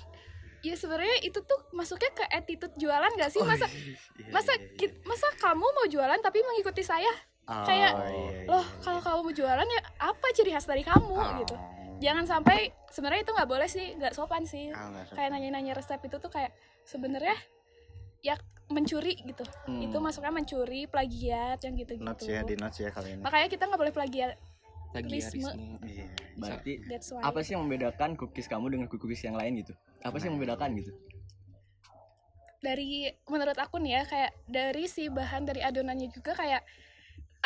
Ya 0.60 0.74
sebenarnya 0.74 1.22
itu 1.22 1.40
tuh 1.40 1.60
masuknya 1.72 2.10
ke 2.12 2.26
attitude 2.28 2.74
jualan 2.76 3.08
gak 3.14 3.30
sih? 3.30 3.38
Oh, 3.38 3.46
masa 3.46 3.70
iya, 3.70 3.96
masa 4.30 4.52
iya, 4.52 4.60
iya. 4.60 4.76
kit- 4.76 5.00
masa 5.04 5.28
kamu 5.38 5.64
mau 5.64 5.86
jualan 5.86 6.20
tapi 6.20 6.42
mengikuti 6.44 6.82
saya 6.82 7.08
Oh, 7.48 7.64
kayak, 7.64 7.92
iya, 7.96 8.12
iya, 8.12 8.44
loh 8.44 8.60
iya. 8.60 8.80
kalau 8.84 9.00
kamu 9.00 9.32
jualan 9.32 9.64
ya 9.64 9.82
apa 10.04 10.28
ciri 10.36 10.52
khas 10.52 10.68
dari 10.68 10.84
kamu 10.84 11.16
Oh. 11.16 11.32
gitu 11.40 11.56
jangan 11.98 12.28
sampai 12.28 12.76
sebenarnya 12.92 13.24
itu 13.24 13.32
nggak 13.32 13.50
boleh 13.50 13.68
sih 13.72 13.96
nggak 13.96 14.12
sopan 14.12 14.44
sih 14.44 14.68
nggak 14.70 15.16
kayak 15.16 15.30
nanya-nanya 15.32 15.74
resep 15.74 15.98
itu 16.04 16.20
tuh 16.20 16.28
kayak 16.28 16.52
sebenarnya 16.84 17.40
ya 18.20 18.36
mencuri 18.68 19.16
gitu 19.24 19.48
Hmm. 19.64 19.80
itu 19.80 19.96
masuknya 19.98 20.36
mencuri 20.36 20.92
plagiat 20.92 21.64
yang 21.64 21.74
gitu 21.80 21.96
notes 22.04 22.28
gitu 22.28 22.36
ya 22.36 22.44
di 22.44 22.60
notes 22.60 22.84
ya 22.84 22.92
kali 22.92 23.16
ini 23.16 23.24
makanya 23.24 23.48
kita 23.48 23.64
nggak 23.64 23.80
boleh 23.80 23.94
plagiat 23.96 24.36
plagiarisme 24.92 25.52
Iya. 25.88 26.06
Berarti 26.38 26.72
apa 27.24 27.40
sih 27.42 27.56
yang 27.56 27.64
membedakan 27.64 28.14
cookies 28.14 28.52
kamu 28.52 28.76
dengan 28.76 28.88
cookies 28.88 29.24
yang 29.26 29.36
lain 29.36 29.64
gitu? 29.64 29.74
Apa 30.04 30.16
sih 30.20 30.28
yang 30.30 30.36
membedakan 30.38 30.76
gitu? 30.78 30.92
dari 32.58 33.06
menurut 33.30 33.54
aku 33.56 33.78
nih 33.78 34.02
ya 34.02 34.04
kayak 34.10 34.32
dari 34.50 34.90
si 34.90 35.14
bahan 35.14 35.46
dari 35.46 35.62
adonannya 35.62 36.10
juga 36.10 36.34
kayak 36.34 36.66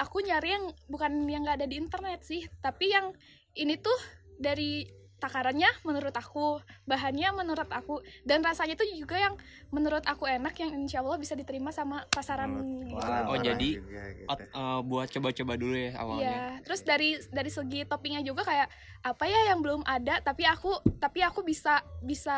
aku 0.01 0.25
nyari 0.25 0.57
yang 0.57 0.65
bukan 0.89 1.29
yang 1.29 1.45
nggak 1.45 1.61
ada 1.61 1.67
di 1.69 1.77
internet 1.77 2.25
sih 2.25 2.41
tapi 2.59 2.89
yang 2.89 3.13
ini 3.53 3.77
tuh 3.77 3.95
dari 4.41 4.89
takarannya 5.21 5.69
menurut 5.85 6.17
aku 6.17 6.57
bahannya 6.89 7.29
menurut 7.37 7.69
aku 7.69 8.01
dan 8.25 8.41
rasanya 8.41 8.73
tuh 8.73 8.89
juga 8.89 9.21
yang 9.21 9.37
menurut 9.69 10.01
aku 10.09 10.25
enak 10.25 10.57
yang 10.57 10.73
insya 10.73 11.05
Allah 11.05 11.21
bisa 11.21 11.37
diterima 11.37 11.69
sama 11.69 12.09
pasaran 12.09 12.57
gitu. 12.89 12.97
Wow. 12.97 13.29
Oh, 13.29 13.37
jadi 13.37 13.69
juga 13.77 14.03
gitu. 14.17 14.27
Ot- 14.33 14.49
eh, 14.49 14.79
buat 14.81 15.07
coba-coba 15.13 15.53
dulu 15.61 15.75
ya 15.77 15.91
awalnya 16.01 16.25
Iya, 16.25 16.41
terus 16.65 16.81
dari 16.81 17.21
dari 17.29 17.51
segi 17.53 17.85
toppingnya 17.85 18.25
juga 18.25 18.41
kayak 18.49 18.67
apa 19.05 19.23
ya 19.29 19.53
yang 19.53 19.61
belum 19.61 19.85
ada 19.85 20.25
tapi 20.25 20.41
aku 20.49 20.73
tapi 20.97 21.21
aku 21.21 21.45
bisa 21.45 21.85
bisa 22.01 22.37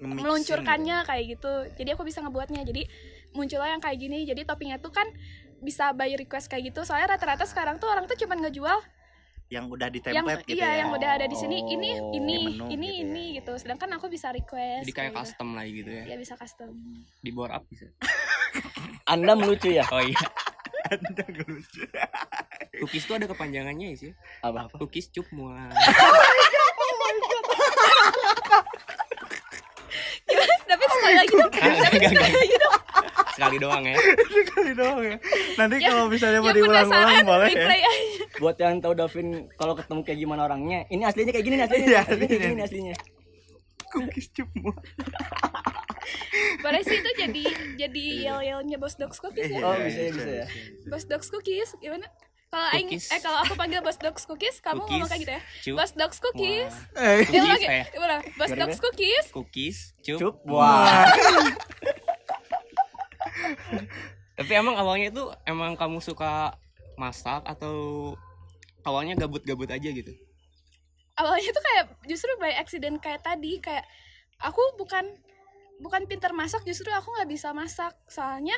Nge-mixin 0.00 0.24
meluncurkannya 0.24 1.04
kayak 1.04 1.24
gitu. 1.36 1.52
Jadi 1.76 1.90
aku 1.92 2.08
bisa 2.08 2.24
ngebuatnya. 2.24 2.64
Jadi 2.64 2.88
muncullah 3.36 3.68
yang 3.68 3.84
kayak 3.84 4.00
gini. 4.00 4.24
Jadi 4.24 4.48
toppingnya 4.48 4.80
tuh 4.80 4.96
kan 4.96 5.04
bisa 5.64 5.90
by 5.90 6.12
request 6.14 6.46
kayak 6.46 6.70
gitu. 6.70 6.84
Soalnya 6.84 7.16
rata-rata 7.16 7.42
sekarang 7.42 7.80
tuh 7.80 7.88
orang 7.88 8.04
tuh 8.04 8.14
cuman 8.16 8.38
ngejual 8.40 8.78
yang 9.48 9.68
udah 9.68 9.88
di 9.88 10.00
yang 10.00 10.24
template 10.24 10.44
gitu 10.46 10.56
iya 10.56 10.66
ya 10.66 10.76
yang 10.82 10.90
udah 10.90 11.10
ada 11.14 11.26
di 11.28 11.36
sini 11.36 11.68
ini 11.68 11.90
Oh. 11.94 12.16
ini 12.16 12.34
menu 12.42 12.64
ini 12.66 12.72
gitu 12.72 12.96
ya. 12.96 13.02
ini 13.02 13.24
gitu. 13.34 13.52
Sedangkan 13.56 13.90
aku 13.92 14.06
bisa 14.08 14.28
request. 14.30 14.84
jadi 14.84 14.92
kayak 14.94 15.10
gitu. 15.10 15.20
custom 15.20 15.48
lagi 15.52 15.72
gitu 15.74 15.90
ya 15.92 16.04
Ya 16.04 16.16
bisa 16.16 16.34
custom. 16.34 16.70
di 17.20 17.30
bore 17.30 17.52
up 17.52 17.64
bisa 17.66 17.88
Anda 19.12 19.32
melucu 19.32 19.68
ya? 19.68 19.84
oh 19.88 20.00
iya 20.00 20.20
Ada 20.84 21.24
lucu. 21.44 21.80
Cookies 22.76 23.04
tuh 23.04 23.16
ada 23.16 23.24
kepanjangannya 23.24 23.94
ya 23.94 23.96
sih. 23.96 24.12
Apa? 24.40 24.68
Cookies 24.74 25.08
cup 25.08 25.24
mual. 25.30 25.56
tapi 30.64 30.84
sekali 30.94 31.14
lagi 31.14 31.32
dong 31.32 31.52
Ah, 31.54 31.68
tapi 31.78 31.96
enggak, 31.96 32.10
sekali 32.10 32.34
lagi 32.34 32.56
dong 32.58 32.78
Sekali 33.34 33.56
doang 33.58 33.82
ya. 33.82 33.96
Sekali 34.38 34.72
doang 34.72 35.00
ya. 35.00 35.16
Nanti 35.56 35.74
Ya, 35.76 35.88
kalau 35.88 36.06
misalnya 36.06 36.38
mau 36.38 36.46
yang 36.46 36.56
diulang-ulang 36.56 37.18
boleh 37.24 37.48
ya. 37.48 37.66
aja 37.66 37.84
Buat 38.36 38.56
yang 38.56 38.78
tahu 38.78 38.94
Davin 38.94 39.28
kalau 39.52 39.74
ketemu 39.74 40.00
kayak 40.02 40.18
gimana 40.18 40.40
orangnya, 40.44 40.86
ini 40.88 41.02
aslinya 41.02 41.30
kayak 41.30 41.44
gini 41.44 41.54
nih 41.56 41.64
aslinya. 41.64 41.86
Iya, 41.86 42.00
aslinya 42.04 42.26
kayak 42.32 42.50
gini 42.50 42.62
aslinya. 42.62 42.94
Cookies 43.86 44.26
cuma. 44.32 44.72
boleh 46.60 46.80
sih 46.80 46.94
itu 46.94 47.10
jadi 47.16 47.44
jadi 47.78 48.04
yel 48.20 48.38
yelnya 48.42 48.76
bos 48.76 48.94
dogs 48.94 49.16
cookies 49.18 49.46
ya 49.46 49.60
Oh, 49.62 49.72
bisa 49.74 50.00
ya, 50.00 50.10
bisa 50.10 50.30
ya. 50.34 50.46
bos 50.86 51.04
dogs 51.04 51.28
cookies 51.28 51.76
gimana 51.78 52.04
kalau 52.46 52.68
aing 52.70 52.88
eh 52.90 53.20
kalau 53.20 53.38
aku 53.38 53.54
panggil 53.54 53.80
bos 53.80 53.96
dogs 53.96 54.24
cookies 54.24 54.60
kamu 54.60 54.78
Cookies. 54.78 54.92
ngomong 54.94 55.08
kayak 55.08 55.20
gitu 55.20 55.32
ya 55.32 55.40
Cup. 55.40 55.76
bos 55.76 55.92
dogs 55.92 56.18
cookies 56.18 56.74
Eh, 56.94 57.04
Ya, 57.22 57.24
Cookies, 57.24 57.44
lagi, 57.46 57.66
eh. 57.66 57.84
gimana? 57.88 58.14
Bos 58.34 58.50
dogs 58.52 58.78
cookies 58.78 59.24
Cookies 59.30 59.78
cup. 60.00 60.18
Cup. 60.18 60.34
Wah. 60.44 61.04
Tapi 64.34 64.52
emang 64.54 64.74
awalnya 64.74 65.14
itu 65.14 65.24
emang 65.46 65.78
kamu 65.78 66.02
suka 66.02 66.58
masak 66.98 67.42
atau 67.46 68.12
awalnya 68.82 69.14
gabut-gabut 69.14 69.70
aja 69.70 69.88
gitu? 69.90 70.10
awalnya 71.14 71.50
tuh 71.54 71.64
kayak 71.64 71.84
justru 72.10 72.30
by 72.42 72.54
accident 72.58 72.98
kayak 72.98 73.22
tadi 73.22 73.62
kayak 73.62 73.86
aku 74.42 74.60
bukan 74.74 75.06
bukan 75.78 76.06
pinter 76.10 76.34
masak 76.34 76.62
justru 76.66 76.90
aku 76.90 77.10
nggak 77.14 77.30
bisa 77.30 77.54
masak 77.54 77.94
soalnya 78.10 78.54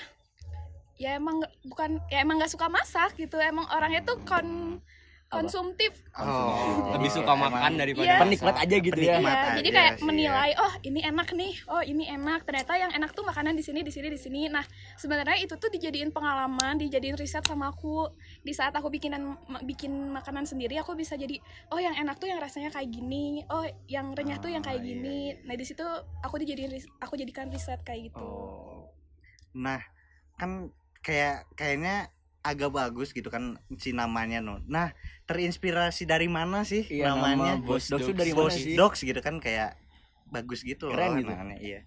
ya 0.96 1.16
emang 1.20 1.44
bukan 1.68 2.00
ya 2.08 2.24
emang 2.24 2.40
nggak 2.40 2.52
suka 2.52 2.72
masak 2.72 3.12
gitu 3.20 3.36
emang 3.36 3.68
orangnya 3.68 4.00
tuh 4.04 4.16
kon 4.24 4.80
konsumtif 5.26 5.92
Oh, 6.16 6.96
lebih 6.96 7.12
suka 7.12 7.36
Emang 7.36 7.52
makan 7.52 7.76
daripada 7.76 8.08
Iya. 8.08 8.22
Penikmat 8.24 8.56
aja 8.56 8.76
gitu 8.80 9.00
ya. 9.00 9.20
Penikmat. 9.20 9.36
Iya, 9.36 9.44
aja 9.44 9.56
jadi 9.60 9.70
kayak 9.74 9.94
sih, 9.98 10.04
menilai 10.06 10.50
oh 10.56 10.72
ini 10.80 11.00
enak 11.04 11.28
nih, 11.36 11.54
oh 11.68 11.82
ini 11.84 12.04
enak. 12.08 12.40
Ternyata 12.48 12.72
yang 12.80 12.92
enak 12.94 13.10
tuh 13.12 13.24
makanan 13.26 13.52
di 13.52 13.64
sini, 13.66 13.84
di 13.84 13.92
sini, 13.92 14.08
di 14.08 14.16
sini. 14.16 14.40
Nah, 14.48 14.64
sebenarnya 14.96 15.44
itu 15.44 15.54
tuh 15.60 15.68
dijadiin 15.68 16.14
pengalaman, 16.14 16.80
dijadiin 16.80 17.20
riset 17.20 17.44
sama 17.44 17.68
aku. 17.68 18.08
Di 18.40 18.56
saat 18.56 18.72
aku 18.72 18.88
bikinan 18.88 19.36
bikin 19.68 19.92
makanan 20.14 20.48
sendiri, 20.48 20.80
aku 20.80 20.96
bisa 20.96 21.20
jadi 21.20 21.36
oh 21.68 21.80
yang 21.82 21.92
enak 21.98 22.16
tuh 22.16 22.32
yang 22.32 22.40
rasanya 22.40 22.72
kayak 22.72 22.88
gini, 22.88 23.44
oh 23.52 23.68
yang 23.90 24.16
renyah 24.16 24.40
tuh 24.40 24.48
yang 24.48 24.64
kayak 24.64 24.80
iya, 24.80 24.88
gini. 24.94 25.18
Nah, 25.44 25.52
di 25.58 25.64
situ 25.68 25.84
aku 26.24 26.40
dijadiin 26.40 26.72
aku 27.02 27.20
jadikan 27.20 27.52
riset 27.52 27.82
kayak 27.84 28.08
gitu. 28.08 28.24
Oh. 28.24 28.88
Nah, 29.52 29.84
kan 30.40 30.72
kayak 31.04 31.44
kayaknya 31.58 32.08
agak 32.46 32.70
bagus 32.70 33.10
gitu 33.10 33.26
kan 33.26 33.58
si 33.74 33.90
namanya 33.90 34.38
no. 34.38 34.62
Nah, 34.64 34.94
terinspirasi 35.26 36.06
dari 36.06 36.26
mana 36.26 36.62
sih 36.62 36.86
Iya, 36.86 37.10
namanya? 37.10 37.58
nama 37.58 37.60
Bos 37.60 37.90
Dogs 37.90 38.06
Dogs. 38.06 38.14
dari 38.14 38.32
Bos 38.32 38.54
mana 38.54 38.62
sih? 38.62 38.74
Dogs 38.74 39.00
gitu 39.00 39.18
kan 39.18 39.36
kayak 39.36 39.74
bagus 40.26 40.62
gitu 40.62 40.86
Keren 40.88 41.10
loh 41.12 41.18
gitu. 41.20 41.30
namanya, 41.30 41.58
Iya. 41.58 41.80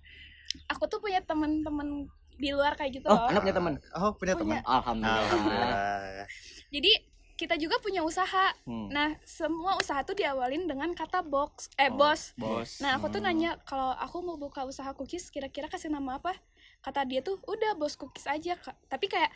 Aku 0.67 0.85
tuh 0.85 0.99
punya 0.99 1.21
temen-temen 1.21 2.09
di 2.35 2.49
luar 2.49 2.73
kayak 2.73 2.91
gitu 2.93 3.05
Oh, 3.05 3.15
loh. 3.15 3.27
anak 3.27 3.41
punya 3.41 3.55
teman. 3.55 3.73
Oh, 3.93 4.11
punya 4.13 4.33
Punya. 4.33 4.59
teman. 4.59 4.59
Alhamdulillah. 4.65 5.23
Alhamdulillah. 5.25 6.25
Jadi 6.69 6.91
kita 7.35 7.55
juga 7.55 7.79
punya 7.79 8.01
usaha. 8.01 8.51
Hmm. 8.63 8.87
Nah, 8.89 9.15
semua 9.21 9.75
usaha 9.75 9.99
tuh 10.01 10.11
diawalin 10.13 10.65
dengan 10.65 10.91
kata 10.91 11.19
box, 11.21 11.71
eh 11.75 11.87
Oh, 11.87 11.95
bos. 11.95 12.35
bos. 12.35 12.79
Nah 12.79 12.95
aku 12.95 13.07
tuh 13.07 13.19
Hmm. 13.19 13.31
nanya 13.31 13.55
kalau 13.63 13.91
aku 13.93 14.19
mau 14.19 14.35
buka 14.35 14.63
usaha 14.63 14.91
cookies 14.91 15.27
kira-kira 15.29 15.67
kasih 15.67 15.87
nama 15.87 16.15
apa? 16.15 16.35
Kata 16.79 17.03
dia 17.03 17.19
tuh 17.19 17.39
udah 17.41 17.75
bos 17.75 17.95
cookies 17.95 18.23
aja 18.25 18.55
kak. 18.55 18.75
Tapi 18.85 19.07
kayak 19.07 19.31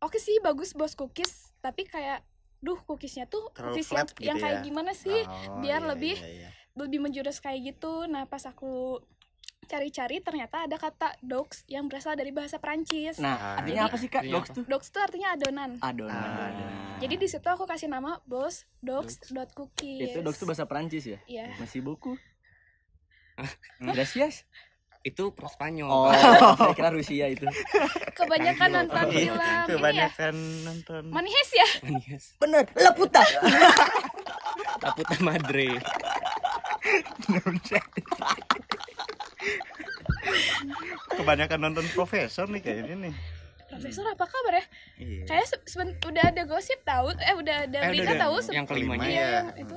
oke 0.00 0.16
sih 0.16 0.38
bagus 0.38 0.72
bos 0.72 0.92
cookies. 0.92 1.50
Tapi 1.58 1.84
kayak 1.84 2.22
duh 2.58 2.78
cookiesnya 2.80 3.24
tuh 3.24 3.50
Terlalu 3.52 3.74
cookies 3.76 3.88
yang, 3.88 4.06
gitu 4.08 4.20
yang 4.24 4.36
kayak 4.36 4.56
ya? 4.56 4.62
gimana 4.62 4.92
sih? 4.92 5.20
Oh, 5.20 5.58
biar 5.58 5.80
iya, 5.80 5.88
lebih- 5.88 6.18
iya, 6.18 6.30
iya. 6.46 6.50
Lebih 6.74 6.98
menjurus 7.00 7.38
kayak 7.38 7.60
gitu. 7.68 8.06
Nah 8.06 8.24
pas 8.24 8.42
aku 8.42 9.02
cari-cari 9.68 10.18
ternyata 10.18 10.64
ada 10.64 10.74
kata 10.74 11.12
dogs 11.20 11.60
yang 11.66 11.86
berasal 11.86 12.16
dari 12.16 12.32
bahasa 12.32 12.56
Prancis. 12.56 13.20
Nah, 13.20 13.36
Ah, 13.36 13.60
artinya 13.60 13.84
jadi- 13.84 13.90
apa 13.90 13.96
sih 13.96 14.08
Kak? 14.08 14.20
Artinya 14.22 14.34
Dogs 14.34 14.50
tuh? 14.50 14.64
Dogs 14.64 14.88
tuh 14.88 15.02
artinya 15.02 15.28
adonan. 15.30 15.70
Adonan. 15.78 16.16
Ah. 16.16 16.96
Jadi 16.98 17.14
di 17.14 17.28
situ 17.28 17.44
aku 17.44 17.62
kasih 17.62 17.86
nama 17.86 18.16
bos 18.24 18.64
dogs 18.80 19.20
dot 19.28 19.52
cookies. 19.52 20.08
itu 20.08 20.18
dogs 20.18 20.40
tuh 20.40 20.48
bahasa 20.48 20.64
Perancis 20.64 21.04
ya? 21.04 21.18
Iya. 21.26 21.52
Masih 21.58 21.84
buku. 21.84 22.16
Gracias. 23.94 24.48
Itu 25.00 25.30
pro 25.30 25.46
Spanyol. 25.46 25.88
Oh, 25.88 26.10
saya 26.58 26.74
kira 26.74 26.90
Rusia 26.90 27.26
itu. 27.26 27.46
Kebanyakan 28.12 28.68
nonton 28.74 29.04
Iya, 29.04 29.14
film 29.14 29.36
ini 29.36 29.46
ya. 29.46 29.62
kebanyakan 29.66 30.34
nonton. 30.66 31.02
Manihes 31.08 31.50
ya? 31.52 31.68
Manias. 31.82 32.24
Bener, 32.36 32.64
La 32.74 32.90
puta. 32.92 33.22
Taputa 34.82 35.16
Madre. 35.20 35.78
kebanyakan 41.10 41.58
nonton 41.60 41.84
profesor 41.92 42.46
nih 42.48 42.62
kayaknya 42.62 43.10
nih. 43.10 43.14
Profesor 43.68 44.04
apa 44.08 44.24
kabar 44.24 44.54
ya? 44.56 44.64
Iya. 44.96 45.22
Kayak 45.28 45.46
udah 46.02 46.24
ada 46.24 46.42
gosip 46.48 46.80
tahu, 46.82 47.12
eh 47.14 47.34
udah 47.36 47.56
ada 47.68 47.78
Eh, 47.84 47.88
berita 47.92 48.12
tahu. 48.16 48.40
Yang 48.48 48.66
kelimanya 48.66 49.04
Iya, 49.04 49.20
ya. 49.20 49.28
yang 49.28 49.46
itu. 49.60 49.76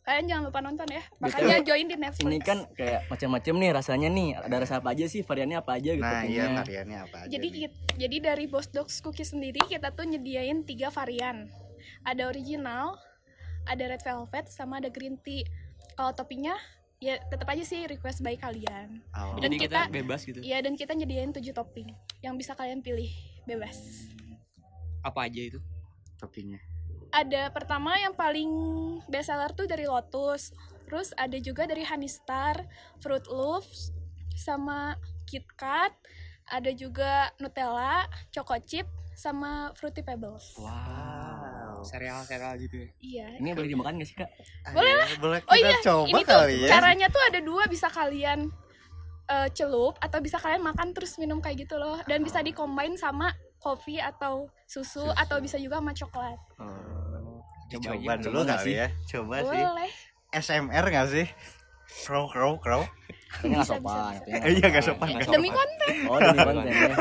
Kalian 0.00 0.24
jangan 0.26 0.44
lupa 0.48 0.60
nonton 0.64 0.88
ya. 0.88 1.02
Makanya 1.20 1.60
join 1.60 1.86
di 1.86 1.96
Netflix. 2.00 2.24
Ini 2.24 2.38
kan 2.40 2.58
kayak 2.72 3.06
macam-macam 3.12 3.54
nih 3.60 3.70
rasanya 3.76 4.08
nih. 4.08 4.28
Ada 4.40 4.56
rasa 4.64 4.74
apa 4.80 4.96
aja 4.96 5.04
sih? 5.06 5.20
Variannya 5.20 5.58
apa 5.60 5.76
aja 5.76 5.90
gitu? 5.92 6.02
Nah, 6.02 6.24
iya 6.24 6.48
toppingnya? 6.48 6.60
variannya 6.64 6.98
apa 7.04 7.16
aja 7.20 7.30
jadi 7.30 7.48
nih? 7.52 7.70
jadi 8.00 8.16
dari 8.32 8.44
Boss 8.48 8.66
Dogs 8.72 8.96
Cookies 9.04 9.36
sendiri 9.36 9.60
kita 9.68 9.92
tuh 9.92 10.08
nyediain 10.08 10.64
tiga 10.64 10.88
varian. 10.88 11.52
Ada 12.00 12.32
original, 12.32 12.96
ada 13.68 13.84
red 13.92 14.00
velvet, 14.00 14.48
sama 14.48 14.80
ada 14.80 14.88
green 14.88 15.20
tea. 15.20 15.44
Kalau 15.94 16.16
toppingnya 16.16 16.56
ya 17.00 17.20
tetap 17.28 17.48
aja 17.48 17.64
sih 17.64 17.84
request 17.84 18.24
by 18.24 18.40
kalian. 18.40 19.04
Oh. 19.12 19.36
Dan 19.36 19.52
Jadi 19.52 19.68
kita, 19.68 19.88
kita- 19.88 19.92
bebas 19.92 20.20
gitu. 20.24 20.40
Iya 20.40 20.64
dan 20.64 20.80
kita 20.80 20.96
nyediain 20.96 21.32
tujuh 21.32 21.52
topping 21.52 21.92
yang 22.24 22.40
bisa 22.40 22.56
kalian 22.56 22.80
pilih 22.80 23.08
bebas. 23.44 23.76
Apa 25.04 25.28
aja 25.28 25.40
itu? 25.44 25.60
toppingnya. 26.20 26.60
Ada 27.10 27.50
pertama 27.50 27.98
yang 27.98 28.14
paling 28.14 28.50
best 29.10 29.30
seller 29.30 29.50
tuh 29.54 29.66
dari 29.66 29.86
Lotus 29.86 30.54
terus 30.86 31.14
ada 31.14 31.38
juga 31.38 31.66
dari 31.66 31.86
Honey 31.86 32.10
Star 32.10 32.66
Fruit 32.98 33.22
Loops 33.30 33.94
sama 34.34 34.98
KitKat 35.26 35.92
ada 36.50 36.70
juga 36.74 37.30
Nutella 37.38 38.06
Choco 38.34 38.58
Chip 38.62 38.86
sama 39.14 39.70
Fruity 39.78 40.02
Pebbles 40.02 40.58
Wow. 40.58 41.84
Sereal-sereal 41.86 42.60
gitu 42.60 42.76
ya. 42.76 42.88
iya 43.00 43.28
Ini 43.40 43.56
boleh 43.56 43.68
dimakan 43.72 43.92
gak 44.00 44.08
sih 44.08 44.16
kak? 44.20 44.28
Boleh 44.76 44.94
lah. 45.00 45.08
Boleh 45.16 45.38
kita 45.40 45.48
oh 45.48 45.56
iya 45.56 45.76
coba 45.80 46.08
ini 46.12 46.22
tuh 46.28 46.44
ya. 46.52 46.68
caranya 46.68 47.06
tuh 47.08 47.22
ada 47.24 47.40
dua 47.40 47.64
bisa 47.72 47.88
kalian 47.88 48.52
eh, 49.30 49.48
celup 49.56 49.96
atau 49.96 50.18
bisa 50.20 50.36
kalian 50.36 50.60
makan 50.60 50.92
terus 50.92 51.16
minum 51.16 51.40
kayak 51.40 51.64
gitu 51.64 51.80
loh 51.80 51.96
dan 52.04 52.20
bisa 52.20 52.44
dicombine 52.44 53.00
sama 53.00 53.32
kopi 53.60 53.96
atau 53.96 54.48
susu, 54.64 55.04
Susu. 55.04 55.12
atau 55.12 55.36
bisa 55.38 55.56
juga 55.56 55.78
sama 55.78 55.92
coklat 55.92 56.38
Oh. 56.56 57.38
Coba 57.70 57.84
Coba 57.92 58.12
aja. 58.12 58.24
dulu 58.24 58.38
nggak 58.42 58.58
kali 58.58 58.66
sih? 58.66 58.74
ya. 58.74 58.88
Coba 59.06 59.36
sih. 59.38 59.62
boleh 59.62 59.90
SMR 60.32 60.84
gak 60.88 61.06
sih? 61.08 61.26
Crow 62.02 62.26
crow 62.26 62.54
crow. 62.56 62.82
Nggak 63.40 63.62
sopan. 63.64 64.14
kayaknya 64.20 64.42
Eh, 64.42 64.52
iya 64.52 64.66
nggak 64.68 64.84
sopan. 64.84 65.06
Nggak 65.08 65.26
demi 65.28 65.48
sopan. 65.48 65.58
konten 65.60 65.94
Oh, 66.06 66.18
demi 66.18 66.38
konten 66.40 66.64
ya. 66.66 66.94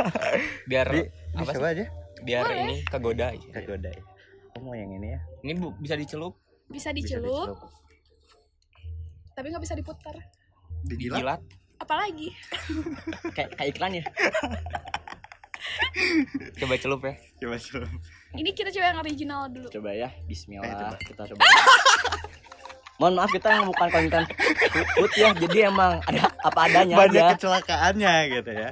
Biar 0.65 0.87
Di, 0.87 0.99
apa 1.33 1.51
coba 1.51 1.53
sih? 1.63 1.73
aja. 1.73 1.85
Biar 2.19 2.43
Boleh. 2.43 2.61
ini 2.63 2.75
kegoda 2.83 3.25
aja. 3.29 3.47
Kegoda 3.51 3.89
ya. 3.89 4.03
Oh, 4.51 4.61
mau 4.61 4.73
yang 4.73 4.91
ini 4.91 5.07
ya? 5.09 5.19
Ini 5.41 5.51
bu, 5.55 5.73
bisa 5.75 5.93
dicelup, 5.93 6.33
bisa 6.65 6.89
Bisa 6.89 7.17
dicelup 7.17 7.57
tapi 9.31 9.47
nggak 9.47 9.63
bisa 9.63 9.71
diputar 9.73 10.15
dijilat. 10.83 11.39
apalagi 11.77 12.35
Kayak 13.35 13.55
kayak 13.55 13.69
iklan 13.71 13.91
ya. 13.95 14.03
Coba 16.55 16.73
celup 16.75 17.01
ya. 17.01 17.13
Coba 17.37 17.55
celup. 17.55 17.89
ini 18.31 18.51
kita 18.51 18.69
coba 18.69 18.85
yang 18.87 18.99
original 18.99 19.41
dulu 19.49 19.67
Coba 19.69 19.89
ya. 19.91 20.07
Eh, 20.07 20.25
Bismillah. 20.25 20.69
coba. 20.69 20.97
Kita 20.99 21.21
coba. 21.25 21.41
Mohon 22.99 23.13
maaf 23.15 23.31
kita 23.31 23.47
yang 23.49 23.65
bukan 23.65 23.87
konten 23.89 24.23
food 24.93 25.11
ya. 25.13 25.31
Jadi 25.31 25.57
emang 25.63 26.03
ada 26.03 26.19
apa 26.37 26.59
adanya 26.67 26.95
Banyak 26.97 27.15
aja. 27.21 27.31
kecelakaannya 27.33 28.13
gitu 28.29 28.51
ya. 28.51 28.69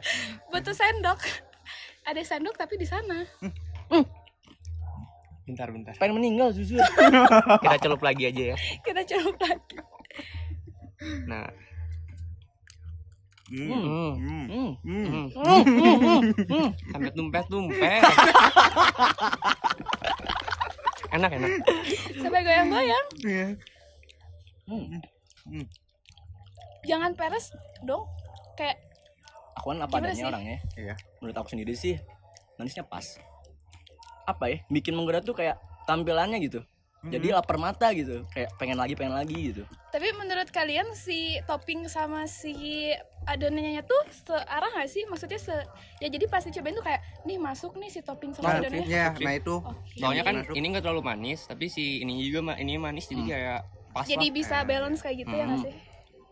butuh 0.47 0.71
sendok 0.71 1.19
ada 2.03 2.19
sendok 2.21 2.53
tapi 2.53 2.75
di 2.75 2.83
sana 2.83 3.23
Bentar, 5.43 5.71
bentar. 5.71 5.95
Pengen 5.95 6.19
meninggal 6.19 6.51
jujur. 6.51 6.75
Kita 7.63 7.79
celup 7.79 8.03
lagi 8.03 8.27
aja 8.27 8.43
ya. 8.51 8.57
kita 8.83 8.99
coba 9.07 9.47
lagi 9.47 9.79
Nah, 11.23 11.47
Hmm. 11.47 11.55
Hmm. 11.55 11.55
Hmm. 11.55 11.55
Hmm. 11.55 11.55
Hmm. 11.55 11.55
hmm. 11.55 11.55
Hmm, 11.55 11.55
hmm, 11.55 11.55
hmm, 13.27 13.36
hmm. 13.51 14.11
sampai 16.91 17.11
tumpet-tumpet. 17.15 18.01
enak, 21.15 21.31
enak. 21.39 21.49
sampai 22.19 22.39
goyang-goyang 22.43 23.05
Iya. 23.23 23.47
Hmm. 24.67 25.63
jangan 26.83 27.11
peres 27.15 27.55
dong 27.87 28.03
kayak 28.59 28.87
Aku 29.57 29.73
kan 29.73 29.81
apa 29.81 29.97
adanya 29.97 30.29
orangnya. 30.29 30.57
Iya. 30.77 30.93
Menurut 31.17 31.35
aku 31.41 31.49
sendiri 31.49 31.73
sih 31.73 31.97
manisnya 32.61 32.85
pas. 32.85 33.17
apa 34.27 34.51
ya 34.51 34.59
bikin 34.67 34.91
menggoda 34.91 35.23
tuh 35.23 35.31
kayak 35.31 35.55
tampilannya 35.87 36.43
gitu 36.43 36.59
jadi 37.09 37.27
lapar 37.33 37.55
mata 37.55 37.87
gitu 37.91 38.27
kayak 38.29 38.51
pengen 38.55 38.75
lagi 38.75 38.93
pengen 38.93 39.13
lagi 39.13 39.51
gitu 39.51 39.63
Tapi 39.87 40.11
menurut 40.13 40.49
kalian 40.49 40.91
si 40.93 41.39
topping 41.43 41.87
sama 41.87 42.27
si 42.27 42.91
adonannya 43.23 43.81
tuh 43.81 44.03
searah 44.11 44.67
gak 44.73 44.85
sih? 44.85 45.03
Maksudnya 45.03 45.35
se 45.37 45.55
ya 45.97 46.07
jadi 46.07 46.27
pasti 46.27 46.51
cobain 46.51 46.71
tuh 46.71 46.83
kayak 46.83 46.99
nih 47.23 47.35
masuk 47.35 47.73
nih 47.73 47.87
si 47.87 47.99
topping 48.01 48.31
sama 48.31 48.51
Nah, 48.51 48.53
adonannya. 48.61 48.83
ya, 48.85 49.15
nah 49.15 49.33
itu 49.33 49.55
Oh, 49.57 49.73
Soalnya 49.95 50.21
kan 50.21 50.35
Masuk. 50.37 50.53
ini 50.53 50.65
nggak 50.69 50.83
terlalu 50.83 51.01
manis, 51.01 51.43
tapi 51.43 51.65
si 51.67 51.99
ini 51.99 52.19
juga 52.21 52.45
ma- 52.45 52.59
ini 52.59 52.75
manis 52.75 53.05
jadi 53.05 53.17
Hmm. 53.17 53.31
kayak 53.31 53.59
pas 53.89 54.05
jadi 54.05 54.21
lah, 54.21 54.35
bisa 54.35 54.57
balance 54.61 54.99
kayak 54.99 55.17
gitu 55.19 55.33
ya 55.33 55.43
Hmm. 55.43 55.51
gak 55.55 55.59
sih? 55.65 55.75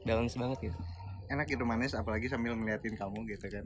balance 0.03 0.33
banget 0.35 0.57
gitu. 0.61 0.77
enak 1.25 1.47
itu 1.49 1.63
manis 1.63 1.91
apalagi 1.91 2.27
sambil 2.27 2.53
ngeliatin 2.53 2.93
kamu 2.93 3.25
gitu 3.27 3.49
kan. 3.49 3.65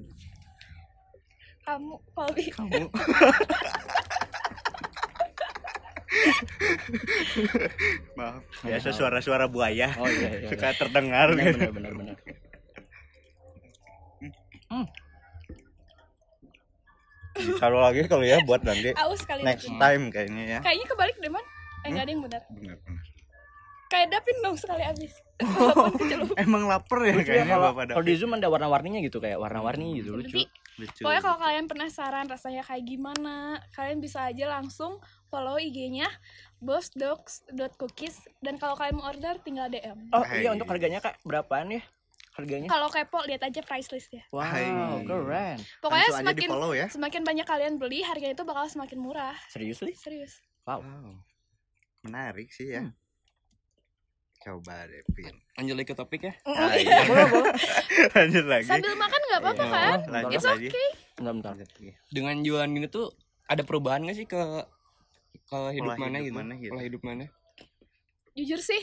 Kamu 1.62 1.94
Polly 2.10 2.48
Kamu 2.50 2.88
Maaf, 8.18 8.44
biasa 8.64 8.90
suara-suara 8.96 9.46
buaya 9.52 9.92
oh 10.00 10.08
iya 10.08 10.30
iya, 10.30 10.40
iya. 10.46 10.50
suka 10.50 10.72
terdengar 10.76 11.34
benar 11.36 11.54
gitu. 11.56 11.72
benar 11.72 11.72
benar 11.74 11.94
benar 11.96 12.16
Kalau 17.60 17.80
lagi 17.80 18.04
kalau 18.12 18.26
ya 18.26 18.44
buat 18.44 18.62
nanti 18.68 18.92
aus 19.00 19.24
kali 19.24 19.48
next 19.48 19.72
ini. 19.72 19.80
time 19.80 20.04
kayaknya 20.12 20.44
ya. 20.44 20.60
Kayaknya 20.60 20.86
kebalik 20.92 21.16
deh 21.24 21.32
man. 21.32 21.46
Eh 21.86 21.90
nggak 21.96 22.04
ada 22.04 22.12
yang 22.12 22.24
benar. 22.26 22.42
Bener, 22.52 22.76
bener. 22.84 23.04
Kayak 23.90 24.08
dapin 24.14 24.38
dong 24.44 24.58
sekali 24.60 24.84
abis. 24.84 25.14
Kecelup. 26.04 26.36
Emang 26.36 26.68
lapar 26.68 27.00
ya 27.08 27.16
Lucu 27.16 27.24
ya, 27.24 27.26
kayaknya 27.26 27.56
kalau 27.56 27.72
Bapak 27.72 27.96
kalau 27.96 28.06
di 28.06 28.14
zoom 28.20 28.36
ada 28.36 28.48
warna-warninya 28.52 29.00
gitu 29.00 29.18
kayak 29.24 29.40
warna-warni 29.40 30.04
gitu 30.04 30.20
lucu 30.20 30.36
Tapi 30.36 30.44
Lucu. 30.84 31.02
pokoknya 31.08 31.22
kalau 31.24 31.38
kalian 31.40 31.66
penasaran 31.72 32.26
rasanya 32.28 32.64
kayak 32.68 32.84
gimana, 32.86 33.64
kalian 33.72 34.04
bisa 34.04 34.28
aja 34.28 34.46
langsung 34.52 35.00
follow 35.30 35.56
IG-nya 35.56 36.10
bossdogs.cookies 36.60 38.18
dan 38.40 38.58
kalau 38.58 38.74
kalian 38.74 38.98
mau 38.98 39.08
order 39.08 39.38
tinggal 39.40 39.66
DM. 39.68 40.10
oh 40.10 40.20
Hai. 40.20 40.42
iya 40.42 40.50
untuk 40.50 40.66
harganya 40.66 41.00
kak 41.00 41.16
berapaan 41.24 41.72
ya 41.72 41.82
harganya 42.32 42.68
Kalau 42.68 42.88
kepo 42.88 43.20
lihat 43.24 43.44
aja 43.44 43.62
price 43.62 43.90
listnya. 43.90 44.24
wow 44.30 44.42
Hai. 44.42 44.68
keren 45.04 45.58
Pokoknya 45.80 46.08
Langsung 46.08 46.22
semakin 46.26 46.50
ya. 46.74 46.88
semakin 46.88 47.22
banyak 47.24 47.46
kalian 47.46 47.74
beli, 47.76 48.00
harganya 48.02 48.34
itu 48.34 48.44
bakal 48.44 48.66
semakin 48.66 48.98
murah. 48.98 49.36
seriously 49.48 49.94
Serius. 49.94 50.40
wow 50.64 50.80
Wow. 50.80 51.20
Menarik 52.02 52.48
sih 52.50 52.72
ya. 52.72 52.84
Hmm. 52.84 52.96
Coba 54.40 54.88
deh, 54.88 55.04
Pin. 55.12 55.36
Lanjut 55.54 55.76
lagi 55.76 55.84
ke 55.86 55.96
topik 56.00 56.22
ya. 56.24 56.32
Ah, 56.48 56.72
iya. 56.72 57.04
boleh 57.04 57.28
boleh 57.28 57.52
Lanjut 58.16 58.46
lagi. 58.48 58.72
Sambil 58.72 58.96
makan 58.96 59.20
nggak 59.20 59.42
apa-apa 59.44 59.66
kan? 59.68 59.98
lanjut 60.08 60.32
It's 60.32 60.48
lagi. 60.48 60.68
okay. 60.72 60.88
bentar 61.20 61.34
bentar. 61.36 61.54
Dengan 62.08 62.40
jualan 62.40 62.72
ini 62.72 62.88
tuh 62.88 63.12
ada 63.44 63.68
perubahan 63.68 64.08
gak 64.08 64.16
sih 64.16 64.24
ke 64.24 64.40
ke 65.34 65.60
hidup 65.74 65.94
Pola 65.94 66.02
mana 66.02 66.18
hidup 66.18 66.26
gitu? 66.26 66.38
mana 66.38 66.54
gitu. 66.58 66.72
Pola 66.74 66.84
hidup 66.84 67.02
mana? 67.02 67.26
Jujur 68.34 68.60
sih, 68.62 68.82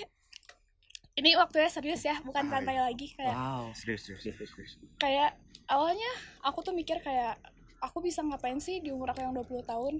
ini 1.16 1.32
waktunya 1.34 1.70
serius 1.70 2.02
ya, 2.04 2.18
bukan 2.20 2.44
santai 2.46 2.76
lagi 2.76 3.08
kayak 3.16 3.32
wow 3.34 3.72
Serius, 3.72 4.04
serius, 4.04 4.22
serius. 4.22 4.50
serius. 4.52 4.72
kayak 5.00 5.32
awalnya 5.66 6.10
aku 6.44 6.60
tuh 6.60 6.74
mikir 6.76 7.00
kayak 7.00 7.40
aku 7.80 8.04
bisa 8.04 8.20
ngapain 8.20 8.60
sih 8.60 8.80
di 8.80 8.92
umur 8.92 9.10
aku 9.10 9.24
yang 9.24 9.32
20 9.32 9.64
tahun 9.64 9.94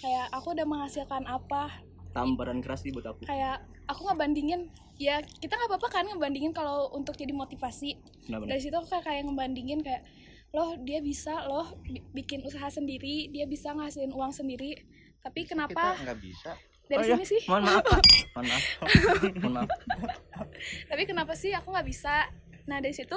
kayak 0.00 0.26
aku 0.32 0.52
udah 0.52 0.66
menghasilkan 0.66 1.24
apa 1.28 1.82
tamparan 2.12 2.60
keras 2.60 2.84
nih 2.84 2.92
buat 2.92 3.08
aku 3.08 3.24
kayak 3.24 3.60
aku 3.84 4.00
ngebandingin 4.04 4.68
ya 4.96 5.20
kita 5.40 5.56
nggak 5.56 5.70
apa-apa 5.76 5.88
kan 5.90 6.04
ngebandingin 6.08 6.52
kalau 6.52 6.92
untuk 6.92 7.16
jadi 7.16 7.32
motivasi 7.32 7.96
benar-benar 8.28 8.48
dari 8.52 8.60
situ 8.60 8.76
aku 8.76 8.88
kayak, 8.88 9.04
kayak 9.04 9.22
ngebandingin 9.28 9.80
kayak 9.80 10.02
loh 10.52 10.76
dia 10.80 11.00
bisa 11.00 11.48
loh 11.48 11.72
bi- 11.84 12.04
bikin 12.12 12.44
usaha 12.44 12.68
sendiri 12.68 13.32
dia 13.32 13.44
bisa 13.44 13.72
ngasihin 13.72 14.12
uang 14.12 14.32
sendiri 14.32 14.76
tapi 15.22 15.40
kenapa 15.44 15.70
Kita 15.94 16.02
nggak 16.02 16.18
bisa. 16.20 16.50
dari 16.84 16.98
Oh, 16.98 17.04
iya. 17.04 17.14
sini 17.14 17.24
sih 17.24 17.40
mohon 17.46 17.62
maaf 17.62 17.84
mohon 18.28 18.44
maaf 18.44 18.64
mohon 19.38 19.52
maaf 19.54 19.70
tapi 20.90 21.02
kenapa 21.04 21.32
sih 21.32 21.50
aku 21.50 21.70
nggak 21.70 21.88
bisa 21.88 22.28
nah 22.64 22.78
dari 22.78 22.92
situ 22.92 23.16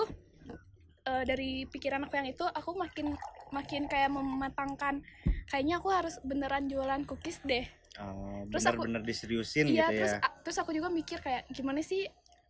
eh, 1.04 1.24
dari 1.24 1.50
pikiran 1.66 2.02
aku 2.02 2.14
yang 2.16 2.26
itu 2.28 2.46
aku 2.46 2.72
makin 2.74 3.18
makin 3.52 3.86
kayak 3.86 4.10
mematangkan 4.10 5.02
kayaknya 5.46 5.78
aku 5.78 5.90
harus 5.90 6.18
beneran 6.22 6.66
jualan 6.66 7.04
cookies 7.04 7.42
deh 7.44 7.66
Oh, 7.96 8.44
Terus 8.50 8.68
aku- 8.68 8.84
benar-benar 8.84 9.04
diseriusin 9.04 9.66
iya 9.66 9.88
gitu 9.88 10.04
terus 10.04 10.14
ya. 10.14 10.20
a- 10.22 10.36
terus 10.38 10.58
aku 10.58 10.72
juga 10.72 10.92
mikir 10.92 11.16
kayak 11.18 11.48
gimana 11.50 11.80
sih 11.80 12.04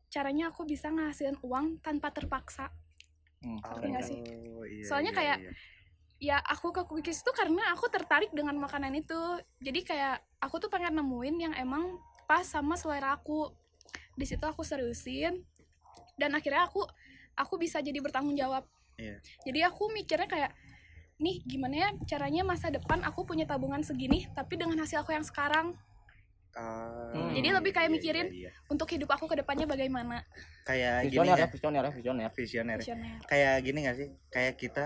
caranya 0.08 0.50
aku 0.50 0.66
bisa 0.66 0.90
ngasilin 0.90 1.38
uang 1.40 1.78
tanpa 1.80 2.10
terpaksa 2.10 2.74
Hmm, 3.38 3.62
ngerti 3.62 3.88
nggak 3.88 4.04
sih? 4.04 4.20
Oh, 4.50 4.66
iya, 4.66 4.84
Soalnya 4.84 5.12
iya, 5.12 5.20
kayak- 5.22 5.40
iya. 5.40 5.52
Ya 6.20 6.40
aku 6.42 6.72
ke 6.72 6.82
cookies 6.88 7.22
itu 7.22 7.32
karena 7.36 7.76
aku 7.76 7.92
tertarik 7.92 8.32
dengan 8.32 8.56
makanan 8.58 8.96
itu. 8.96 9.20
Jadi 9.60 9.84
kayak 9.84 10.24
aku 10.40 10.60
tuh 10.64 10.70
pengen 10.72 10.96
nemuin 10.96 11.36
yang 11.50 11.54
emang 11.56 12.00
pas 12.26 12.46
sama 12.48 12.80
selera 12.80 13.16
aku. 13.16 13.52
Di 14.16 14.24
situ 14.24 14.44
aku 14.48 14.64
seriusin 14.64 15.44
dan 16.16 16.32
akhirnya 16.36 16.68
aku 16.68 16.88
aku 17.36 17.60
bisa 17.60 17.84
jadi 17.84 18.00
bertanggung 18.00 18.36
jawab. 18.36 18.64
Iya. 18.96 19.20
jadi 19.44 19.68
aku 19.68 19.92
mikirnya 19.92 20.24
kayak 20.24 20.52
nih 21.20 21.44
gimana 21.44 21.76
ya 21.76 21.90
caranya 22.08 22.48
masa 22.48 22.72
depan 22.72 23.04
aku 23.04 23.28
punya 23.28 23.44
tabungan 23.44 23.84
segini 23.84 24.24
tapi 24.32 24.56
dengan 24.56 24.80
hasil 24.80 25.04
aku 25.04 25.12
yang 25.12 25.28
sekarang? 25.28 25.76
Hmm. 26.56 27.36
Jadi 27.36 27.52
lebih 27.52 27.76
kayak 27.76 27.92
iya, 27.92 27.96
mikirin 28.00 28.28
iya, 28.32 28.48
iya. 28.48 28.52
untuk 28.72 28.88
hidup 28.88 29.12
aku 29.12 29.28
ke 29.28 29.44
depannya 29.44 29.68
bagaimana. 29.68 30.24
Kayak 30.64 31.12
gini 31.12 31.20
visioner 31.20 31.36
ya 31.36 31.44
ya. 31.44 31.48
visioner 31.52 31.84
ya 31.84 31.92
visioner. 31.92 32.30
Visioner. 32.32 32.78
Visioner. 32.80 33.16
Kayak 33.28 33.56
gini 33.60 33.80
gak 33.84 33.98
sih? 34.00 34.10
Kayak 34.32 34.54
kita 34.56 34.86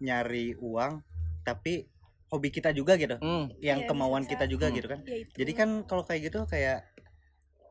nyari 0.00 0.56
uang 0.56 1.04
tapi 1.42 1.84
hobi 2.30 2.48
kita 2.48 2.70
juga 2.70 2.94
gitu. 2.94 3.18
Hmm. 3.18 3.50
Yang 3.58 3.84
Iya, 3.84 3.88
kemauan 3.90 4.22
bisa. 4.22 4.30
kita 4.32 4.44
juga 4.46 4.70
Hmm. 4.70 4.76
gitu 4.78 4.86
kan. 4.86 5.00
Ya 5.02 5.16
itu. 5.18 5.34
Jadi 5.34 5.52
kan 5.52 5.68
kalau 5.84 6.02
kayak 6.02 6.30
gitu 6.30 6.40
kayak 6.46 6.86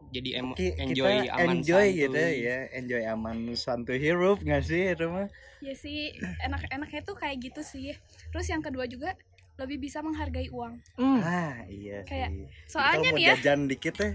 Jadi 0.10 0.30
em 0.32 0.56
ki- 0.56 0.74
enjoy 0.80 1.16
kita 1.22 1.38
aman 1.38 1.60
enjoy 1.60 1.86
santuy. 1.86 2.02
gitu 2.02 2.22
ya 2.42 2.58
enjoy 2.72 3.02
aman 3.04 3.38
santuy 3.54 3.98
hirup 4.00 4.40
nggak 4.42 4.64
sih 4.64 4.96
itu 4.96 5.06
mah? 5.06 5.28
Ya 5.60 5.76
sih 5.76 6.16
enak-enaknya 6.40 7.02
tuh 7.04 7.14
kayak 7.14 7.38
gitu 7.44 7.62
sih. 7.62 7.94
Terus 8.32 8.48
yang 8.48 8.64
kedua 8.64 8.88
juga 8.88 9.14
lebih 9.60 9.78
bisa 9.78 10.00
menghargai 10.00 10.48
uang. 10.50 10.80
Hmm. 10.96 11.20
ah 11.20 11.62
iya 11.68 12.02
Kayak, 12.08 12.32
sih. 12.32 12.48
soalnya 12.66 13.10
nih 13.12 13.24
ya. 13.28 13.36
jajan 13.38 13.68
dikit 13.68 13.92
teh 13.96 14.14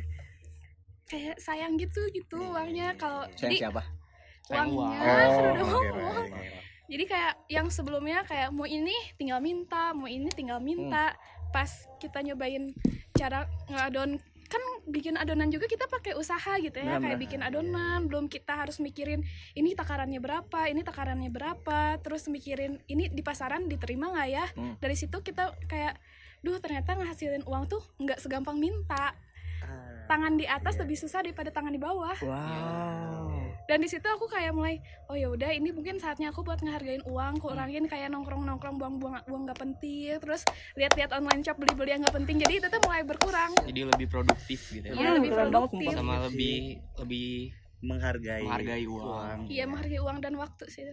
kayak 1.04 1.37
sayang 1.37 1.76
gitu 1.76 2.00
gitu 2.10 2.40
uangnya. 2.42 2.96
Kalau 2.96 3.28
sayang 3.28 3.38
jadi 3.38 3.56
siapa? 3.68 3.82
Sayang 4.48 4.68
uangnya 4.72 4.98
uang. 4.98 5.54
kan 5.54 5.62
oh 5.62 6.24
baik. 6.32 6.52
Jadi 6.85 7.05
kayak 7.09 7.35
yang 7.49 7.66
sebelumnya 7.73 8.29
kayak 8.29 8.53
mau 8.53 8.68
ini 8.68 8.92
tinggal 9.16 9.40
minta 9.40 9.97
mau 9.97 10.09
ini 10.09 10.29
tinggal 10.29 10.61
minta. 10.61 11.16
Pas 11.49 11.70
kita 12.03 12.20
nyobain 12.20 12.75
cara 13.14 13.49
ngadon 13.70 14.20
kan 14.44 14.61
bikin 14.85 15.16
adonan 15.16 15.49
juga 15.49 15.64
kita 15.64 15.88
pakai 15.88 16.14
usaha 16.14 16.61
gitu 16.61 16.77
ya 16.77 17.01
Benar, 17.01 17.03
kayak 17.09 17.18
bikin 17.25 17.40
adonan. 17.40 18.05
Belum 18.05 18.29
kita 18.29 18.53
harus 18.53 18.77
mikirin 18.85 19.25
ini 19.57 19.73
takarannya 19.73 20.20
berapa 20.20 20.68
ini 20.68 20.85
takarannya 20.85 21.31
berapa. 21.33 21.97
Terus 22.05 22.29
mikirin 22.29 22.83
ini 22.85 23.09
di 23.09 23.23
pasaran 23.25 23.64
diterima 23.64 24.12
nggak 24.12 24.29
ya? 24.29 24.44
Hmm. 24.53 24.77
dari 24.77 24.97
situ 24.99 25.25
kita 25.25 25.57
kayak 25.70 25.97
duh 26.44 26.61
ternyata 26.61 26.92
ngehasilin 26.92 27.49
uang 27.49 27.64
tuh 27.64 27.81
nggak 27.97 28.20
segampang 28.20 28.61
minta. 28.61 29.16
Ah, 29.64 30.05
tangan 30.05 30.37
di 30.37 30.44
atas 30.44 30.77
iya. 30.77 30.81
lebih 30.85 30.97
susah 31.01 31.25
daripada 31.25 31.49
tangan 31.49 31.73
di 31.73 31.81
bawah. 31.81 32.18
Wow 32.20 33.23
dan 33.64 33.79
di 33.79 33.88
situ 33.88 34.05
aku 34.05 34.27
kayak 34.27 34.53
mulai 34.53 34.77
oh 35.07 35.16
ya 35.16 35.29
udah 35.29 35.48
ini 35.48 35.70
mungkin 35.70 35.96
saatnya 35.96 36.29
aku 36.29 36.40
buat 36.40 36.61
ngehargain 36.61 37.00
uang 37.05 37.40
kurangin 37.40 37.85
kayak 37.85 38.09
nongkrong 38.09 38.44
nongkrong 38.44 38.77
buang 38.77 38.96
buang 38.98 39.16
uang 39.24 39.42
nggak 39.44 39.57
penting 39.57 40.16
terus 40.18 40.44
lihat-lihat 40.74 41.11
online 41.12 41.40
shop 41.40 41.57
beli 41.57 41.72
beli 41.72 41.90
yang 41.90 42.03
nggak 42.03 42.12
penting. 42.14 42.37
Jadi 42.37 42.55
itu 42.59 42.66
tuh 42.68 42.81
mulai 42.83 43.03
berkurang. 43.03 43.53
Jadi 43.61 43.81
lebih 43.85 44.07
produktif 44.07 44.61
gitu 44.68 44.85
ya. 44.85 44.92
Iya, 44.92 45.09
Hmm, 45.09 45.16
lebih 45.18 45.31
produktif. 45.33 45.88
Sama 45.90 46.14
lebih 46.24 46.57
lebih 46.98 47.29
menghargai 47.81 48.42
Menghargai 48.42 48.85
uang. 48.85 49.38
iya 49.48 49.64
menghargai 49.64 50.00
uang 50.00 50.18
dan 50.20 50.35
waktu 50.35 50.64
sih. 50.68 50.85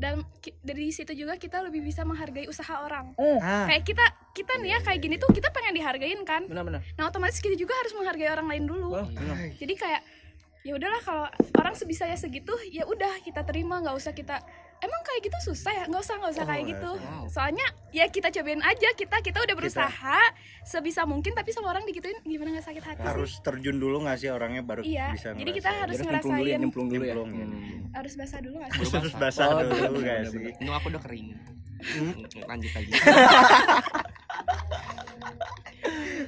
Dan 0.00 0.24
dari 0.62 0.88
situ 0.88 1.12
juga 1.12 1.36
kita 1.36 1.60
lebih 1.60 1.84
bisa 1.84 2.00
menghargai 2.00 2.48
usaha 2.48 2.80
orang. 2.80 3.12
Ah. 3.18 3.68
Kayak 3.68 3.84
kita 3.84 4.04
kita 4.32 4.52
nih 4.56 4.70
ya 4.72 4.78
kayak 4.80 5.00
gini 5.00 5.16
tuh 5.16 5.28
kita 5.28 5.52
pengen 5.52 5.76
dihargain 5.76 6.20
kan? 6.24 6.48
Benar-benar 6.48 6.80
nah 6.96 7.06
otomatis 7.06 7.38
kita 7.38 7.54
juga 7.54 7.76
harus 7.76 7.92
menghargai 7.92 8.30
orang 8.30 8.48
lain 8.48 8.64
dulu. 8.64 8.96
Benar. 8.96 9.52
jadi 9.54 9.74
kayak 9.76 10.02
ya 10.66 10.74
udahlah 10.74 10.98
kalau 11.00 11.26
orang 11.54 11.72
sebisanya 11.72 12.14
segitu 12.14 12.50
ya 12.68 12.82
udah 12.84 13.22
kita 13.22 13.40
terima 13.40 13.78
nggak 13.78 13.94
usah 13.94 14.10
kita 14.10 14.42
emang 14.76 15.00
kayak 15.02 15.20
gitu 15.22 15.38
susah 15.46 15.72
ya 15.72 15.84
nggak 15.86 16.02
usah 16.02 16.14
nggak 16.16 16.32
usah 16.32 16.42
Oh, 16.42 16.48
kayak 16.48 16.58
nggak 16.60 16.72
gitu 16.74 16.90
Wow. 16.98 17.24
soalnya 17.28 17.62
ya 17.90 18.04
kita 18.06 18.28
cobain 18.30 18.58
aja 18.60 18.88
kita 18.92 19.16
kita 19.20 19.38
udah 19.40 19.54
berusaha 19.54 20.18
sebisa 20.62 21.02
mungkin 21.04 21.32
tapi 21.32 21.48
sama 21.48 21.70
orang 21.70 21.86
digituin 21.86 22.18
gimana 22.20 22.50
nggak 22.52 22.66
sakit 22.66 22.82
hati 22.84 22.98
sih? 22.98 23.06
harus 23.06 23.32
terjun 23.40 23.76
dulu 23.76 24.02
nggak 24.02 24.16
sih 24.16 24.28
orangnya 24.28 24.60
baru 24.60 24.82
Iya, 24.82 25.14
bisa 25.14 25.28
jadi 25.32 25.50
kita 25.54 25.70
ngerasain. 25.70 25.80
harus 25.80 25.96
Jadi 25.96 26.04
nyemplung 26.04 26.26
dulu 26.26 26.42
ya 26.42 26.42
ngerasain. 26.42 26.60
nyemplung 26.60 26.88
dulu 26.88 26.98
ya 26.98 27.14
Nyemplung, 27.14 27.30
ya. 27.30 27.46
Hmm. 27.46 27.94
harus 27.94 28.12
basah 28.12 28.38
dulu 28.42 28.54
nggak 28.58 28.70
sih 28.72 28.82
harus 28.92 29.14
basah. 29.14 29.46
Oh, 29.46 29.54
dulu 29.54 29.70
bener, 29.70 29.78
gak 29.78 30.18
bener, 30.18 30.26
sih 30.26 30.40
Ini 30.58 30.70
aku 30.72 30.86
udah 30.90 31.00
kering. 31.00 31.26
Hmm. 31.76 32.14
Lanjut 32.42 32.70
lagi. 32.74 32.90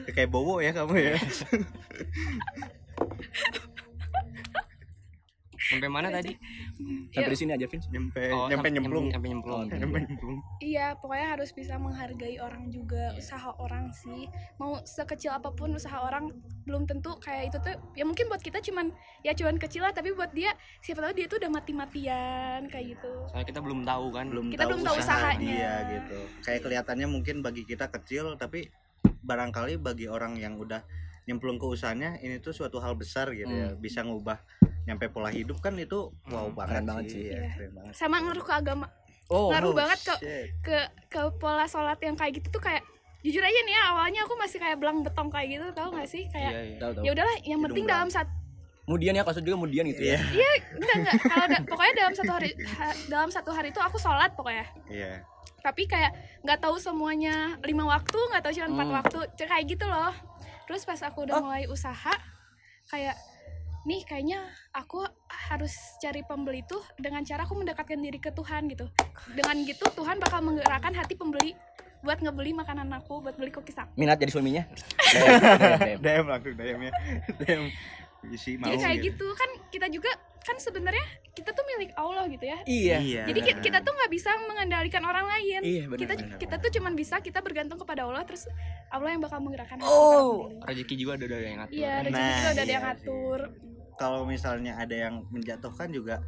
kayak 0.09 0.31
bowo 0.31 0.59
ya 0.59 0.73
kamu 0.73 0.95
ya 0.97 1.15
Sampai 5.69 5.89
mana 5.93 6.09
tadi? 6.09 6.33
Sampai 7.13 7.31
di 7.33 7.39
sini 7.39 7.53
aja, 7.53 7.67
Vin. 7.69 7.81
nyampe 7.93 8.23
Oh, 8.33 8.49
nyampe 8.49 8.69
nyemplung 8.73 9.07
Nyampe 9.13 9.27
nyemplung. 9.29 9.61
Oh, 9.61 9.65
nyampe 9.69 9.99
nyemplung 10.01 10.39
Iya, 10.65 10.97
pokoknya 10.97 11.27
harus 11.37 11.51
bisa 11.53 11.77
menghargai 11.77 12.41
orang 12.41 12.73
juga, 12.73 13.13
usaha 13.15 13.53
orang 13.61 13.93
sih. 13.93 14.27
Mau 14.57 14.81
sekecil 14.83 15.37
apa 15.37 15.53
pun 15.53 15.77
usaha 15.77 16.01
orang 16.01 16.33
belum 16.65 16.89
tentu 16.89 17.17
kayak 17.21 17.53
itu 17.53 17.59
tuh 17.61 17.77
ya 17.97 18.05
mungkin 18.05 18.29
buat 18.29 18.41
kita 18.45 18.61
cuman 18.61 18.93
ya 19.25 19.33
cuman 19.33 19.57
kecil 19.57 19.85
lah 19.85 19.93
tapi 19.93 20.13
buat 20.13 20.33
dia 20.37 20.53
siapa 20.85 21.01
tahu 21.01 21.13
dia 21.17 21.27
tuh 21.29 21.41
udah 21.41 21.51
mati-matian 21.53 22.69
kayak 22.69 22.97
gitu. 22.97 23.13
Soalnya 23.33 23.47
kita 23.49 23.61
belum 23.61 23.81
tahu 23.85 24.07
kan. 24.13 24.27
belum 24.29 24.45
Kita 24.53 24.65
tahu 24.65 24.71
belum 24.77 24.83
tahu 24.85 24.97
usaha 25.01 25.17
usahanya. 25.17 25.49
dia 25.49 25.73
gitu 25.89 26.19
kayak 26.45 26.61
kelihatannya 26.65 27.09
mungkin 27.09 27.37
bagi 27.41 27.63
kita 27.65 27.89
kecil 27.89 28.37
tapi 28.37 28.69
barangkali 29.25 29.81
bagi 29.81 30.07
orang 30.09 30.37
yang 30.37 30.57
udah 30.57 30.81
nyemplung 31.29 31.55
ke 31.55 31.67
usahanya 31.69 32.17
ini 32.19 32.41
tuh 32.41 32.51
suatu 32.51 32.81
hal 32.81 32.97
besar 32.97 33.29
gitu 33.31 33.45
ya 33.47 33.69
Hmm. 33.69 33.77
bisa 33.77 34.01
ngubah 34.01 34.41
nyampe 34.83 35.07
pola 35.07 35.29
hidup 35.29 35.61
kan 35.61 35.77
itu 35.77 36.09
wow 36.27 36.49
Hmm, 36.49 36.57
banget, 36.57 36.73
keren 36.73 36.85
banget 36.87 37.05
sih. 37.07 37.23
ya, 37.23 37.37
Iya. 37.37 37.49
keren 37.53 37.73
banget 37.75 37.93
Sama 37.93 38.17
ngaruh 38.19 38.41
ke 38.41 38.55
agama, 38.55 38.87
Oh, 39.29 39.53
ngaruh 39.53 39.73
banget 39.77 40.01
ke 40.03 40.15
shit. 40.17 40.47
ke 40.65 40.79
ke 41.07 41.21
pola 41.37 41.65
sholat 41.65 42.01
yang 42.01 42.17
kayak 42.17 42.33
gitu 42.35 42.49
tuh 42.51 42.63
kayak 42.63 42.81
jujur 43.21 43.43
aja 43.43 43.61
nih 43.61 43.75
ya 43.75 43.83
awalnya 43.87 44.21
aku 44.23 44.35
masih 44.35 44.57
kayak 44.57 44.77
belang 44.77 45.05
betong 45.05 45.29
kayak 45.29 45.49
gitu 45.53 45.67
tau 45.71 45.91
gak 45.91 46.09
sih 46.09 46.25
kayak 46.27 46.49
Iya, 46.49 46.63
iya. 46.65 46.79
tahu. 46.81 47.05
ya 47.05 47.11
udahlah 47.13 47.37
yang 47.37 47.45
Hidung 47.53 47.65
penting 47.67 47.85
dalam 47.87 48.09
satu 48.09 48.33
Kemudian 48.81 49.13
ya 49.13 49.21
kasus 49.21 49.45
juga 49.45 49.61
kemudian 49.61 49.85
gitu 49.87 50.01
ya. 50.03 50.17
iya 50.33 50.49
enggak 50.73 50.97
enggak 50.97 51.15
kalau 51.23 51.45
da- 51.47 51.65
pokoknya 51.67 51.95
dalam 51.99 52.15
satu 52.15 52.33
hari 52.33 52.51
ha- 52.73 52.99
dalam 53.07 53.29
satu 53.29 53.51
hari 53.53 53.69
itu 53.69 53.77
aku 53.79 54.01
sholat 54.01 54.33
pokoknya 54.33 54.65
iya 54.89 55.21
tapi 55.59 55.85
kayak 55.85 56.09
nggak 56.41 56.57
tahu 56.57 56.81
semuanya 56.81 57.35
lima 57.61 57.85
waktu 57.85 58.17
nggak 58.17 58.41
tahu 58.41 58.53
cuma 58.55 58.69
empat 58.71 58.87
Hmm. 58.87 58.97
waktu 58.97 59.19
kayak 59.37 59.65
gitu 59.69 59.85
loh 59.85 60.15
terus 60.69 60.85
pas 60.85 61.01
aku 61.01 61.25
udah 61.25 61.41
Oh. 61.41 61.49
mulai 61.49 61.65
usaha 61.65 62.13
kayak 62.87 63.17
nih 63.89 64.05
kayaknya 64.05 64.45
aku 64.71 65.01
harus 65.49 65.73
cari 65.97 66.21
pembeli 66.21 66.61
tuh 66.63 66.85
dengan 67.01 67.25
cara 67.25 67.49
aku 67.49 67.57
mendekatkan 67.57 67.97
diri 67.97 68.21
ke 68.21 68.29
Tuhan 68.29 68.69
gitu. 68.69 68.85
Dengan 69.33 69.57
gitu 69.65 69.89
Tuhan 69.89 70.21
bakal 70.21 70.45
menggerakkan 70.45 70.93
hati 70.93 71.17
pembeli 71.17 71.57
buat 71.99 72.21
ngebeli 72.21 72.53
makanan 72.53 72.93
aku 72.95 73.25
buat 73.25 73.35
beli 73.35 73.49
cookies 73.49 73.81
aku. 73.81 73.91
Minat 73.97 74.21
jadi 74.21 74.31
suaminya. 74.31 74.63
DM 76.05 76.25
langsung 76.29 76.53
DM 76.53 76.81
ya. 76.85 76.93
DM 77.41 77.63
isi 78.29 78.61
mau 78.61 78.69
jadi 78.69 78.79
kayak 78.85 78.99
gitu. 79.09 79.27
Kan 79.33 79.51
kita 79.73 79.87
juga 79.89 80.11
kan 80.41 80.57
sebenarnya 80.57 81.03
kita 81.31 81.51
tuh 81.51 81.63
milik 81.67 81.95
Allah 81.95 82.27
gitu 82.27 82.43
ya 82.43 82.59
Iya. 82.63 82.97
iya 82.99 83.23
jadi 83.25 83.41
ki- 83.41 83.63
kita 83.63 83.79
tuh 83.81 83.93
nggak 83.93 84.11
bisa 84.11 84.31
mengendalikan 84.45 85.03
orang 85.03 85.27
lain 85.29 85.61
Iya, 85.61 85.85
benar. 85.87 85.99
kita 85.99 86.13
benar, 86.17 86.39
kita 86.39 86.55
tuh 86.59 86.71
cuman 86.73 86.93
bisa 86.95 87.15
kita 87.19 87.39
bergantung 87.39 87.77
kepada 87.77 88.03
Allah 88.03 88.23
terus 88.23 88.49
Allah 88.89 89.09
yang 89.09 89.21
bakal 89.21 89.39
menggerakkan 89.39 89.79
Oh. 89.81 90.49
kita. 90.51 90.67
Rezeki 90.67 90.95
juga 90.97 91.13
udah 91.15 91.27
ada 91.29 91.37
yang 91.39 91.59
ngatur. 91.59 91.75
iya 91.75 91.93
rezeki 92.01 92.17
Nah, 92.17 92.29
juga 92.29 92.41
udah 92.41 92.51
ada 92.51 92.63
iya 92.63 92.73
yang 92.73 92.85
ngatur 92.85 93.41
kalau 93.95 94.21
misalnya 94.25 94.73
ada 94.77 94.97
yang 94.97 95.15
menjatuhkan 95.29 95.89
juga 95.89 96.23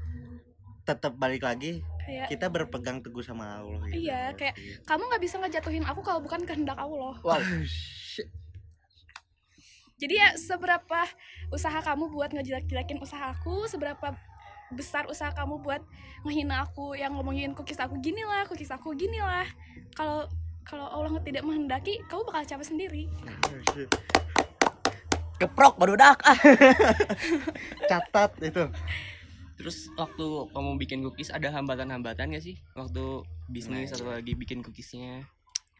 tetap 0.83 1.15
balik 1.15 1.41
lagi 1.41 1.79
kayak 2.01 2.27
kita 2.29 2.47
berpegang 2.47 2.99
teguh 2.99 3.21
sama 3.21 3.59
Allah 3.59 3.79
gitu. 3.87 4.03
Iya, 4.03 4.35
kayak 4.35 4.55
kamu 4.83 5.03
nggak 5.07 5.23
bisa 5.23 5.37
ngejatuhin 5.39 5.85
aku 5.85 6.01
kalau 6.01 6.19
bukan 6.19 6.43
kehendak 6.43 6.75
Allah 6.75 7.15
Wow. 7.21 7.39
Jadi 10.01 10.15
ya 10.17 10.29
seberapa 10.41 11.05
usaha 11.53 11.79
kamu 11.85 12.09
buat 12.09 12.33
ngejelek-jelekin 12.33 12.99
usaha 13.05 13.37
aku 13.37 13.69
seberapa 13.69 14.17
besar 14.73 15.05
usaha 15.11 15.31
kamu 15.37 15.61
buat 15.61 15.83
ngehina 16.25 16.65
aku 16.65 16.97
yang 16.97 17.13
ngomongin 17.13 17.53
cookies 17.53 17.79
aku 17.79 18.01
gini 18.01 18.25
lah 18.25 18.49
cookies 18.49 18.73
aku 18.73 18.97
gini 18.97 19.21
lah 19.21 19.45
kalau 19.93 20.25
kalau 20.65 20.87
Allah 20.89 21.21
tidak 21.21 21.45
menghendaki 21.45 22.01
kamu 22.09 22.25
bakal 22.25 22.43
capek 22.47 22.67
sendiri 22.67 23.05
Keprok 25.41 25.81
baru 25.81 25.97
dak. 25.97 26.21
Ah. 26.21 26.37
catat 27.89 28.37
itu 28.45 28.69
Terus 29.57 29.89
waktu 29.93 30.25
kamu 30.57 30.71
bikin 30.81 31.01
cookies 31.05 31.29
ada 31.29 31.53
hambatan-hambatan 31.53 32.33
gak 32.33 32.45
sih? 32.45 32.57
Waktu 32.73 33.25
bisnis 33.49 33.93
Nah, 33.93 33.97
atau 33.97 34.09
lagi 34.09 34.33
bikin 34.33 34.65
cookiesnya? 34.65 35.29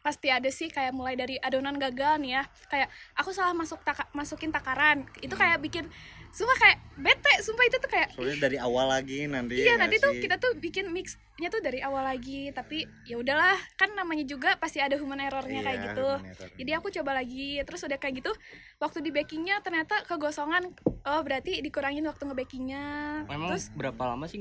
Pasti 0.01 0.33
ada 0.33 0.49
sih 0.49 0.67
kayak 0.67 0.91
mulai 0.91 1.13
dari 1.13 1.37
adonan 1.37 1.77
gagal 1.77 2.17
nih 2.19 2.41
ya. 2.41 2.43
Kayak 2.67 2.89
aku 3.13 3.29
salah 3.31 3.53
masuk 3.53 3.79
taka, 3.85 4.09
masukin 4.11 4.49
takaran. 4.49 5.05
Itu 5.21 5.37
kayak 5.37 5.61
bikin 5.61 5.85
sumpah 6.31 6.57
kayak 6.57 6.77
bete 6.95 7.33
sumpah 7.43 7.65
itu 7.67 7.75
tuh 7.75 7.91
kayak 7.91 8.15
soalnya 8.15 8.47
dari 8.47 8.55
awal 8.55 8.87
lagi 8.87 9.27
nanti 9.27 9.67
iya 9.67 9.75
ya 9.75 9.83
nanti 9.83 9.99
tuh 9.99 10.15
kita 10.15 10.39
tuh 10.39 10.55
bikin 10.63 10.87
mixnya 10.87 11.51
tuh 11.51 11.59
dari 11.61 11.83
awal 11.83 12.01
lagi. 12.01 12.49
Tapi 12.49 12.87
ya 13.05 13.19
udahlah 13.21 13.59
kan 13.77 13.93
namanya 13.93 14.25
juga 14.25 14.55
pasti 14.57 14.79
ada 14.81 14.95
human 14.97 15.19
errornya 15.19 15.61
kayak 15.61 15.77
Iya, 15.77 15.85
gitu 15.91 16.09
bener. 16.23 16.49
jadi 16.57 16.71
aku 16.79 16.87
coba 16.89 17.11
lagi 17.19 17.59
terus 17.61 17.83
udah 17.83 17.99
kayak 17.99 18.23
gitu 18.23 18.31
waktu 18.79 19.03
di 19.03 19.11
bakingnya 19.13 19.61
ternyata 19.61 20.01
kegosongan. 20.07 20.71
Oh 21.05 21.21
berarti 21.21 21.61
dikurangin 21.61 22.05
waktu 22.07 22.23
ngebakingnya 22.25 22.83
terus 23.27 23.69
berapa 23.75 24.01
lama 24.15 24.25
sih 24.25 24.39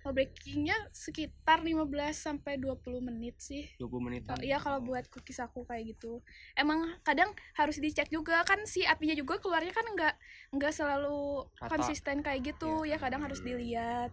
nge-baking? 0.00 0.64
ngebakingnya 0.64 0.78
sekitar 0.92 1.60
15 1.60 1.84
sampai 2.16 2.56
20 2.56 3.04
menit 3.04 3.36
sih 3.38 3.68
20 3.76 4.00
menitan. 4.00 4.36
Oh, 4.36 4.42
Iya 4.42 4.56
kalau 4.56 4.80
buat 4.80 5.04
cookies 5.12 5.40
aku 5.40 5.68
kayak 5.68 5.96
gitu. 5.96 6.24
Emang 6.56 6.96
kadang 7.04 7.30
harus 7.56 7.76
dicek 7.76 8.08
juga 8.08 8.40
kan 8.48 8.64
si 8.64 8.84
apinya 8.88 9.12
juga 9.12 9.36
keluarnya 9.36 9.72
kan 9.76 9.84
nggak 9.84 10.14
nggak 10.56 10.72
selalu 10.72 11.44
Rata. 11.60 11.68
konsisten 11.68 12.24
kayak 12.24 12.56
gitu 12.56 12.88
ya 12.88 12.96
kadang 12.96 13.20
harus 13.20 13.44
dilihat. 13.44 14.10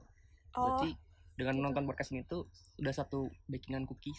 Oh 0.55 0.75
Berarti 0.75 1.06
dengan 1.37 1.53
nonton 1.61 1.85
podcast 1.85 2.09
ini 2.09 2.25
tuh 2.25 2.49
udah 2.75 2.89
satu 2.91 3.29
bakingan 3.45 3.85
cookies. 3.85 4.17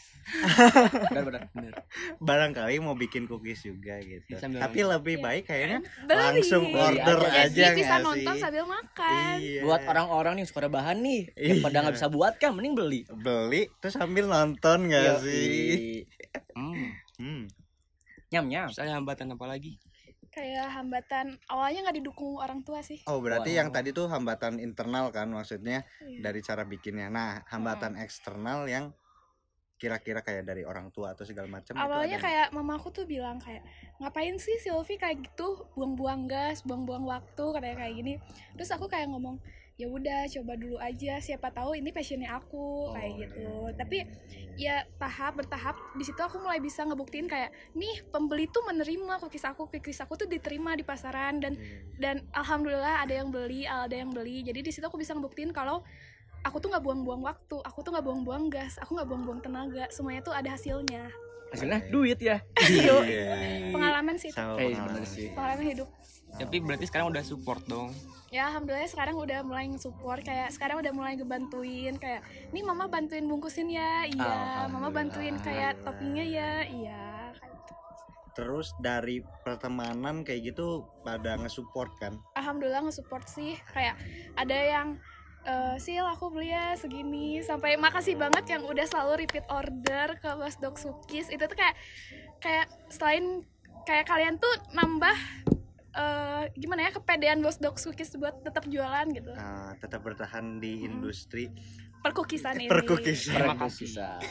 Benar 1.10 1.22
benar. 1.24 1.42
Bener. 1.50 1.74
barangkali 2.16 2.78
mau 2.78 2.94
bikin 2.94 3.26
cookies 3.26 3.60
juga 3.60 3.98
gitu 3.98 4.38
Sambil 4.38 4.58
tapi 4.60 4.80
lebih 4.80 5.14
Iya. 5.16 5.24
baik 5.24 5.44
kayaknya 5.44 5.78
beli. 6.00 6.14
langsung 6.16 6.62
Beli 6.64 6.78
order 6.78 7.18
aja. 7.20 7.42
aja 7.44 7.58
Jadi 7.68 7.74
bisa 7.76 7.94
nonton 7.98 8.32
sih? 8.32 8.40
sambil 8.40 8.64
makan. 8.64 9.34
Iya. 9.36 9.60
Buat 9.60 9.82
orang-orang 9.84 10.32
nih 10.34 10.46
suka 10.46 10.60
rebahan 10.62 10.96
nih, 10.96 11.20
yang 11.34 11.58
Iya. 11.58 11.64
pada 11.64 11.76
nggak 11.80 11.96
bisa 11.96 12.08
buat 12.08 12.34
kan, 12.36 12.50
mending 12.52 12.74
beli. 12.74 13.00
beli 13.10 13.62
terus 13.78 13.94
sambil 13.94 14.24
nonton 14.24 14.86
nggak 14.86 15.02
Iya, 15.04 15.14
sih 15.18 16.06
Hmm. 16.54 16.90
hmm. 17.18 17.42
Nyam 18.28 18.46
nyam. 18.46 18.68
Ada 18.68 18.94
hambatan 18.94 19.32
apa 19.32 19.46
lagi? 19.48 19.74
Kayak 20.38 20.68
hambatan 20.70 21.26
awalnya 21.50 21.90
nggak 21.90 21.98
didukung 21.98 22.38
orang 22.38 22.62
tua 22.62 22.78
sih. 22.80 23.02
oh 23.10 23.18
berarti 23.18 23.50
Wow. 23.52 23.58
yang 23.58 23.68
tadi 23.74 23.90
tuh 23.90 24.06
hambatan 24.06 24.62
internal 24.62 25.10
kan 25.10 25.26
maksudnya 25.26 25.82
Iya. 25.98 26.22
dari 26.22 26.40
cara 26.40 26.62
bikinnya 26.62 27.10
nah 27.10 27.42
hambatan 27.50 27.98
eksternal 27.98 28.70
yang 28.70 28.94
kira-kira 29.78 30.26
kayak 30.26 30.42
dari 30.42 30.66
orang 30.66 30.90
tua 30.90 31.14
atau 31.14 31.22
segala 31.22 31.46
macam 31.46 31.70
itu 31.70 31.78
Awalnya 31.78 32.18
ada 32.18 32.24
kayak 32.26 32.46
mamaku 32.50 32.90
tuh 32.90 33.06
bilang 33.06 33.38
kayak 33.38 33.62
ngapain 34.02 34.34
sih 34.34 34.58
Silvi 34.58 34.98
kayak 34.98 35.22
gitu 35.22 35.70
buang-buang 35.78 36.26
gas, 36.26 36.66
buang-buang 36.66 37.06
waktu 37.06 37.44
katanya 37.54 37.76
kayak 37.78 37.94
gini. 37.94 38.14
Terus 38.58 38.74
aku 38.74 38.90
kayak 38.90 39.06
ngomong 39.06 39.38
ya 39.78 39.86
udah 39.86 40.26
coba 40.26 40.58
dulu 40.58 40.74
aja 40.82 41.22
siapa 41.22 41.54
tahu 41.54 41.78
ini 41.78 41.94
passionnya 41.94 42.34
aku 42.34 42.90
kayak 42.98 43.12
Oh, 43.14 43.18
gitu. 43.22 43.46
iya. 43.70 43.78
Tapi 43.78 43.98
ya 44.58 44.76
tahap 44.98 45.38
bertahap 45.38 45.78
di 45.94 46.02
situ 46.02 46.18
aku 46.18 46.42
mulai 46.42 46.58
bisa 46.58 46.82
ngebuktiin 46.82 47.30
kayak 47.30 47.54
nih 47.78 48.02
pembeli 48.10 48.50
tuh 48.50 48.66
menerima 48.66 49.22
cookies 49.22 49.46
aku 49.46 49.70
cookies 49.70 50.02
aku 50.02 50.18
tuh 50.18 50.26
diterima 50.26 50.74
di 50.74 50.82
pasaran 50.82 51.38
dan 51.38 51.54
Iya. 51.54 51.78
dan 52.02 52.16
alhamdulillah 52.34 53.06
ada 53.06 53.22
yang 53.22 53.30
beli 53.30 53.70
ada 53.70 53.94
yang 53.94 54.10
beli 54.10 54.42
jadi 54.42 54.58
di 54.58 54.70
situ 54.74 54.82
aku 54.82 54.98
bisa 54.98 55.14
ngebuktiin 55.14 55.54
kalau 55.54 55.86
aku 56.42 56.58
tuh 56.58 56.74
nggak 56.74 56.82
buang-buang 56.82 57.22
waktu 57.22 57.56
aku 57.62 57.78
tuh 57.86 57.94
nggak 57.94 58.02
buang-buang 58.02 58.50
gas 58.50 58.82
aku 58.82 58.98
nggak 58.98 59.06
buang-buang 59.06 59.38
tenaga 59.38 59.86
semuanya 59.94 60.26
tuh 60.26 60.34
ada 60.34 60.58
hasilnya 60.58 61.06
Hasilnya 61.48 61.80
duit 61.88 62.18
ya. 62.20 62.38
Yuk. 62.68 63.02
Iya. 63.08 63.72
pengalaman 63.72 64.14
sih 64.16 64.28
itu. 64.28 64.36
Sama 64.36 64.56
pengalaman. 64.60 65.04
sih. 65.04 65.28
pengalaman 65.32 65.64
hidup 65.64 65.88
Tapi 66.28 66.56
berarti 66.60 66.84
sekarang 66.86 67.08
udah 67.08 67.24
support 67.24 67.64
dong. 67.64 67.90
ya 68.28 68.52
alhamdulillah 68.52 68.84
sekarang 68.84 69.16
udah 69.16 69.40
mulai 69.40 69.64
nge-support 69.72 70.20
kayak 70.20 70.52
sekarang 70.52 70.84
udah 70.84 70.92
mulai 70.92 71.16
ngebantuin 71.16 71.96
kayak 71.96 72.20
nih 72.52 72.60
mama 72.60 72.84
bantuin 72.84 73.24
bungkusin 73.24 73.72
ya 73.72 74.04
iya 74.04 74.68
mama 74.68 74.92
bantuin 74.92 75.40
kayak 75.40 75.80
toppingnya 75.80 76.28
ya 76.28 76.52
iya 76.68 77.32
gitu. 77.40 77.72
terus 78.36 78.76
dari 78.84 79.24
pertemanan 79.40 80.28
kayak 80.28 80.52
gitu 80.52 80.84
pada 81.00 81.40
nge-support 81.40 81.88
kan 81.96 82.20
alhamdulillah 82.36 82.84
nge-support 82.84 83.24
sih 83.24 83.56
kayak 83.72 83.96
ada 84.36 84.58
yang 84.60 85.00
eh 85.48 85.76
sil 85.80 86.04
aku 86.04 86.28
beli 86.28 86.52
ya 86.52 86.76
segini 86.76 87.40
sampai 87.40 87.74
makasih 87.74 88.14
banget 88.14 88.44
yang 88.52 88.62
udah 88.62 88.84
selalu 88.84 89.24
repeat 89.24 89.48
order 89.48 90.20
ke 90.20 90.28
Bos 90.36 90.60
Dog 90.60 90.76
Sukis 90.76 91.26
itu 91.26 91.40
tuh 91.40 91.56
kayak 91.56 91.72
kayak 92.38 92.66
selain 92.88 93.40
kayak 93.82 94.04
kalian 94.04 94.36
tuh 94.36 94.52
nambah 94.70 95.16
eh 95.90 96.44
gimana 96.54 96.84
ya 96.84 96.90
kepedean 96.92 97.40
Bos 97.40 97.56
Dog 97.56 97.80
Sukis 97.80 98.12
buat 98.14 98.44
tetap 98.44 98.68
jualan 98.68 99.08
gitu 99.08 99.32
Nah, 99.32 99.72
tetap 99.74 100.04
bertahan 100.04 100.60
di 100.60 100.78
Hmm. 100.78 100.86
industri 100.86 101.48
perkukisan 101.98 102.54
ini 102.54 102.70
perkukisan 102.70 103.34
Terima 103.34 103.56
kasih. 103.58 103.88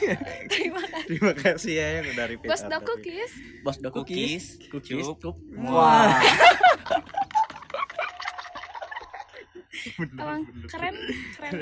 terima 0.53 0.79
kasih 0.79 1.03
terima 1.03 1.33
kasih 1.35 1.73
ya 1.73 1.87
yang 1.99 2.05
udah 2.13 2.25
repeat 2.29 2.47
Bos 2.47 2.61
Dog 2.61 2.73
order. 2.77 2.87
Cookies 2.93 3.31
Bos 3.65 3.77
do 3.77 3.89
cookies. 3.89 4.45
Cookies, 4.69 5.07
cup. 5.17 5.33
cup. 5.33 5.35
Wah. 5.65 6.13
Emang 9.95 10.41
keren 10.67 10.95
keren. 11.37 11.53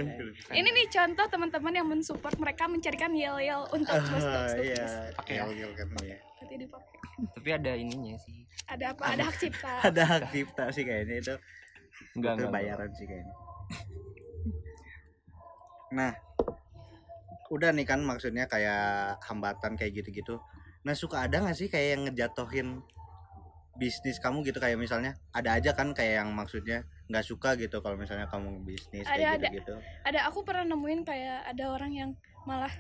Ini 0.52 0.70
nih 0.70 0.88
contoh 0.90 1.26
teman-teman 1.30 1.74
yang 1.74 1.88
mensupport 1.88 2.36
mereka 2.42 2.66
mencarikan 2.66 3.12
yel 3.14 3.38
yel 3.40 3.64
untuk 3.70 3.94
Cookies 3.94 4.26
iya. 4.62 4.88
Pakai 5.14 5.36
ya? 5.38 5.44
Gel-gel 5.46 5.72
kan 5.78 5.88
ya 6.02 6.18
Nanti 6.42 6.56
dipakai. 6.62 6.98
Tapi 7.16 7.50
ada 7.54 7.72
ininya 7.74 8.16
sih. 8.20 8.44
ada 8.66 8.98
apa? 8.98 9.04
Ada 9.14 9.24
hak 9.30 9.38
cipta. 9.38 9.72
Ada 9.94 10.04
hak 10.04 10.24
cipta 10.34 10.66
sih 10.74 10.84
kayaknya 10.84 11.16
itu. 11.22 11.36
Enggak, 12.18 12.34
itu 12.34 12.44
enggak. 12.44 12.54
bayaran 12.54 12.92
sih 12.98 13.06
kayaknya. 13.06 13.36
Nah 15.94 16.12
udah 17.54 17.70
nih 17.72 17.86
kan 17.86 18.02
maksudnya 18.02 18.50
kayak 18.50 19.22
hambatan 19.22 19.78
kayak 19.78 20.02
gitu-gitu. 20.02 20.42
Nah 20.82 20.94
suka 20.98 21.26
ada 21.30 21.46
nggak 21.46 21.58
sih 21.58 21.70
kayak 21.70 21.88
yang 21.98 22.02
ngejatohin 22.10 22.82
bisnis 23.76 24.24
kamu 24.24 24.48
gitu 24.48 24.58
kayak 24.58 24.80
misalnya 24.80 25.20
ada 25.36 25.60
aja 25.60 25.76
kan 25.76 25.92
kayak 25.92 26.24
yang 26.24 26.30
maksudnya 26.32 26.88
nggak 27.12 27.26
suka 27.28 27.60
gitu 27.60 27.84
kalau 27.84 28.00
misalnya 28.00 28.26
kamu 28.32 28.64
bisnis 28.64 29.04
Ada, 29.06 29.12
kayak 29.14 29.28
ada. 29.28 29.38
gitu-gitu 29.52 29.74
ada 30.08 30.20
aku 30.32 30.40
pernah 30.48 30.64
nemuin 30.64 31.04
kayak 31.04 31.44
ada 31.46 31.64
orang 31.70 31.92
yang 31.92 32.10
malah 32.48 32.72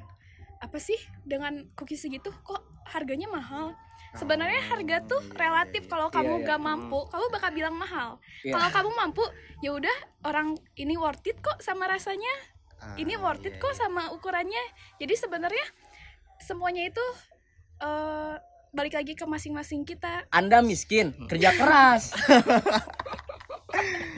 apa 0.64 0.78
sih 0.80 0.98
dengan 1.28 1.68
cookies 1.76 2.08
segitu 2.08 2.32
kok 2.42 2.64
harganya 2.88 3.28
mahal 3.28 3.76
sebenarnya 4.16 4.64
Oh, 4.66 4.68
harga 4.72 4.98
tuh 5.04 5.22
iya, 5.22 5.36
relatif 5.36 5.84
iya, 5.86 5.92
kalau 5.92 6.08
Iya, 6.08 6.16
kamu 6.16 6.34
iya. 6.40 6.46
gak 6.48 6.62
mampu 6.64 7.00
kamu 7.12 7.26
bakal 7.30 7.50
bilang 7.52 7.76
mahal 7.76 8.10
Iya. 8.42 8.54
kalau 8.56 8.70
kamu 8.72 8.90
mampu 8.96 9.24
ya 9.60 9.72
udah 9.76 9.98
orang 10.24 10.56
ini 10.80 10.96
worth 10.96 11.28
it 11.28 11.38
kok 11.44 11.60
sama 11.60 11.86
rasanya 11.92 12.32
Ah, 12.80 12.96
ini 12.96 13.16
worth 13.20 13.44
it 13.44 13.56
iya, 13.56 13.62
kok 13.62 13.74
iya. 13.76 13.80
sama 13.84 14.10
ukurannya 14.16 14.64
jadi 14.98 15.14
sebenarnya 15.20 15.66
semuanya 16.40 16.88
itu 16.88 17.06
eh, 17.84 18.36
balik 18.76 18.94
lagi 19.00 19.16
ke 19.16 19.24
masing-masing 19.24 19.88
kita 19.88 20.28
Anda 20.30 20.60
miskin, 20.60 21.16
kerja 21.32 21.56
keras. 21.56 22.12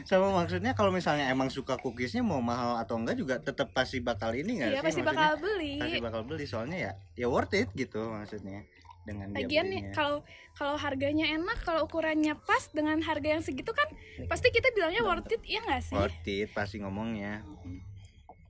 sama 0.07 0.31
maksudnya 0.31 0.71
kalau 0.77 0.93
misalnya 0.93 1.27
emang 1.27 1.49
suka 1.51 1.75
cookiesnya 1.81 2.21
mau 2.23 2.39
mahal 2.39 2.77
atau 2.79 2.95
enggak 2.95 3.17
juga 3.17 3.35
tetap 3.41 3.73
pasti 3.73 3.99
bakal 3.99 4.31
ini 4.31 4.61
nggak 4.61 4.69
iya 4.69 4.79
sih 4.79 4.85
pasti 4.85 5.01
Maksudnya 5.01 5.17
bakal 5.17 5.31
beli 5.41 5.73
pasti 5.81 5.99
bakal 5.99 6.21
beli 6.23 6.45
soalnya 6.45 6.77
ya 6.77 6.91
ya 7.17 7.27
worth 7.27 7.57
it 7.57 7.67
gitu 7.75 8.01
maksudnya 8.13 8.63
dengan 9.07 9.31
dia 9.33 9.47
Lagian 9.47 9.65
nih 9.71 9.81
kalau 9.95 10.19
kalau 10.51 10.75
harganya 10.75 11.31
enak, 11.31 11.63
kalau 11.63 11.87
ukurannya 11.87 12.35
pas 12.43 12.59
dengan 12.75 12.99
harga 12.99 13.39
yang 13.39 13.43
segitu 13.43 13.71
kan 13.71 13.87
pasti 14.27 14.51
kita 14.51 14.67
bilangnya 14.75 14.99
worth 15.07 15.31
it, 15.31 15.39
iya 15.47 15.63
nggak 15.63 15.81
sih? 15.85 15.95
worth 15.95 16.27
it 16.27 16.49
pasti 16.51 16.83
ngomongnya 16.83 17.39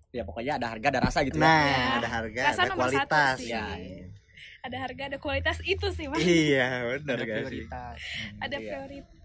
ya 0.09 0.25
pokoknya 0.25 0.57
ada 0.57 0.67
harga 0.73 0.87
ada 0.97 1.01
rasa 1.03 1.19
gitu 1.27 1.37
ya. 1.37 1.45
nah 1.45 1.61
Ya, 1.67 1.85
ada 2.01 2.09
harga 2.09 2.39
rasa 2.41 2.61
ada 2.63 2.69
nomor 2.73 2.89
satu 2.89 2.89
kualitas 2.89 3.35
sih. 3.37 3.51
Ya, 3.53 3.65
Ada 4.60 4.78
harga, 4.80 5.04
ada 5.06 5.17
kualitas 5.17 5.58
itu 5.62 5.88
sih 5.89 6.06
mas. 6.06 6.19
iya 6.19 6.84
benar 6.86 7.17
ada 7.17 7.26
prioritas 7.39 7.97
Ada 8.38 8.56
Iya. 8.56 8.69
prioritas. 8.69 9.15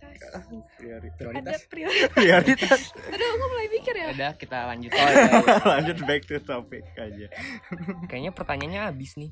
prioritas 0.77 1.19
Ada 1.33 1.53
Prioritas. 1.59 1.61
prioritas. 1.73 2.11
prioritas 2.13 2.81
Aduh, 3.09 3.29
aku 3.29 3.45
mulai 3.47 3.69
mikir 3.71 3.95
ya. 3.95 4.07
udah 4.11 4.31
kita 4.35 4.59
lanjut 4.67 4.91
Oh, 4.93 4.99
iya, 5.01 5.25
iya. 5.25 5.57
lanjut 5.73 5.99
back 6.03 6.23
to 6.23 6.37
topic 6.39 6.85
aja 6.95 7.27
kayaknya 8.07 8.31
pertanyaannya 8.31 8.83
habis 8.85 9.15
nih 9.15 9.31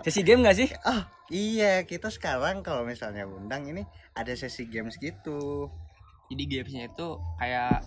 Sesi 0.00 0.20
game 0.20 0.42
gak 0.42 0.56
sih? 0.56 0.68
oh 0.82 1.00
iya 1.28 1.82
kita 1.82 2.08
sekarang 2.08 2.60
kalau 2.60 2.82
misalnya 2.82 3.24
undang 3.24 3.64
ini 3.64 3.84
ada 4.12 4.32
sesi 4.32 4.64
games 4.64 4.96
gitu 4.96 5.68
jadi 6.26 6.42
gamesnya 6.50 6.88
itu 6.88 7.08
kayak 7.36 7.84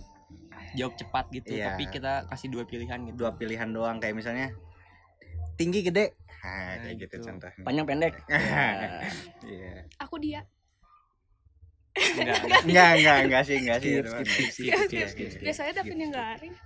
jawab 0.70 0.94
cepat 0.94 1.24
gitu 1.32 1.52
Iya. 1.52 1.70
tapi 1.70 1.88
kita 1.88 2.28
kasih 2.28 2.48
dua 2.48 2.62
pilihan 2.62 2.98
gitu 3.02 3.16
dua 3.16 3.32
pilihan 3.32 3.66
doang 3.68 3.96
kayak 3.96 4.14
misalnya 4.14 4.52
tinggi 5.54 5.82
gede 5.82 6.14
nah, 6.38 6.48
Nah, 6.48 6.74
kayak 6.80 6.96
gitu 6.98 7.14
gitu. 7.14 7.24
contohnya 7.24 7.62
Panjang 7.62 7.86
pendek. 7.86 8.14
iya 9.50 9.74
Aku 9.98 10.16
dia. 10.16 10.40
enggak 11.98 12.38
enggak 12.68 12.90
enggak 12.94 13.16
enggak 13.26 13.42
sih 13.42 13.56
enggak 13.58 13.78
sih 13.80 13.90
Skip, 13.90 13.98
Itu 13.98 14.10
skip, 14.14 14.22
skip, 14.22 14.46
Skip, 14.46 14.70
skip, 14.70 14.86
skip, 14.86 15.08
skip. 15.08 15.28
skip, 15.34 15.42
Biasanya. 15.42 15.72
Davin 15.74 15.98
yang 15.98 16.12
garing. 16.12 16.54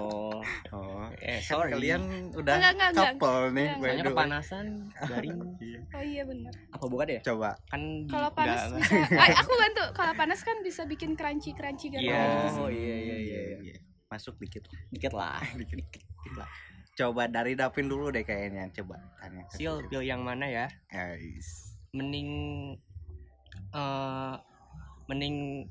Oh. 0.00 0.40
oh 0.72 1.04
eh 1.20 1.36
kan 1.38 1.60
sorry 1.60 1.68
kalian 1.70 2.00
udah 2.32 2.56
Enggak, 2.56 2.72
enggak, 2.72 2.88
enggak. 2.90 3.12
couple 3.12 3.40
nih 3.52 3.66
soalnya 3.76 4.04
kepanasan 4.06 4.64
garing 4.98 5.36
Iya. 5.60 5.78
Oh 5.92 6.00
iya 6.02 6.22
benar. 6.24 6.52
Apa 6.72 6.84
bukan 6.88 7.06
ya? 7.10 7.20
coba 7.22 7.50
kan 7.68 7.82
Kalau 8.08 8.30
panas 8.32 8.60
bisa. 8.72 8.80
Ay, 9.12 9.30
aku 9.36 9.52
bantu. 9.52 9.84
Kalau 9.92 10.12
panas 10.16 10.40
kan 10.40 10.56
bisa 10.60 10.82
bikin 10.84 11.12
crunchy 11.12 11.52
crunchy 11.52 11.92
gitu. 11.92 12.00
Iya. 12.00 12.48
Oh 12.56 12.72
iya 12.72 12.96
iya 12.96 13.16
iya. 13.20 13.40
iya. 13.60 13.76
masuk 14.08 14.40
dikit 14.40 14.64
Dikit 14.88 15.12
lah. 15.12 15.36
dikit 15.54 16.00
lah 16.34 16.48
coba 17.00 17.24
dari 17.26 17.52
Davin 17.54 17.86
dulu 17.86 18.10
deh 18.10 18.20
kayaknya 18.20 18.68
coba 18.74 19.00
tanya 19.16 19.48
Sil 19.48 19.80
pilih 19.82 20.04
yang 20.04 20.20
mana 20.20 20.44
ya 20.44 20.66
Guys. 20.86 21.72
mending 21.90 22.28
eh 23.72 24.34
mending 25.06 25.64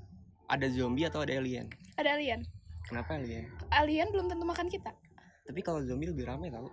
ada 0.45 0.65
zombie 0.67 1.05
atau 1.05 1.21
ada 1.21 1.33
alien 1.33 1.69
Ada 1.95 2.15
alien. 2.15 2.41
kenapa 2.83 3.13
alien 3.13 3.45
Alien 3.71 4.09
belum 4.09 4.25
tentu 4.27 4.41
makan 4.43 4.65
kita. 4.67 4.89
tapi 5.43 5.61
kalau 5.61 5.81
zombie 5.81 6.05
lebih 6.05 6.25
rame 6.25 6.45
tau 6.47 6.69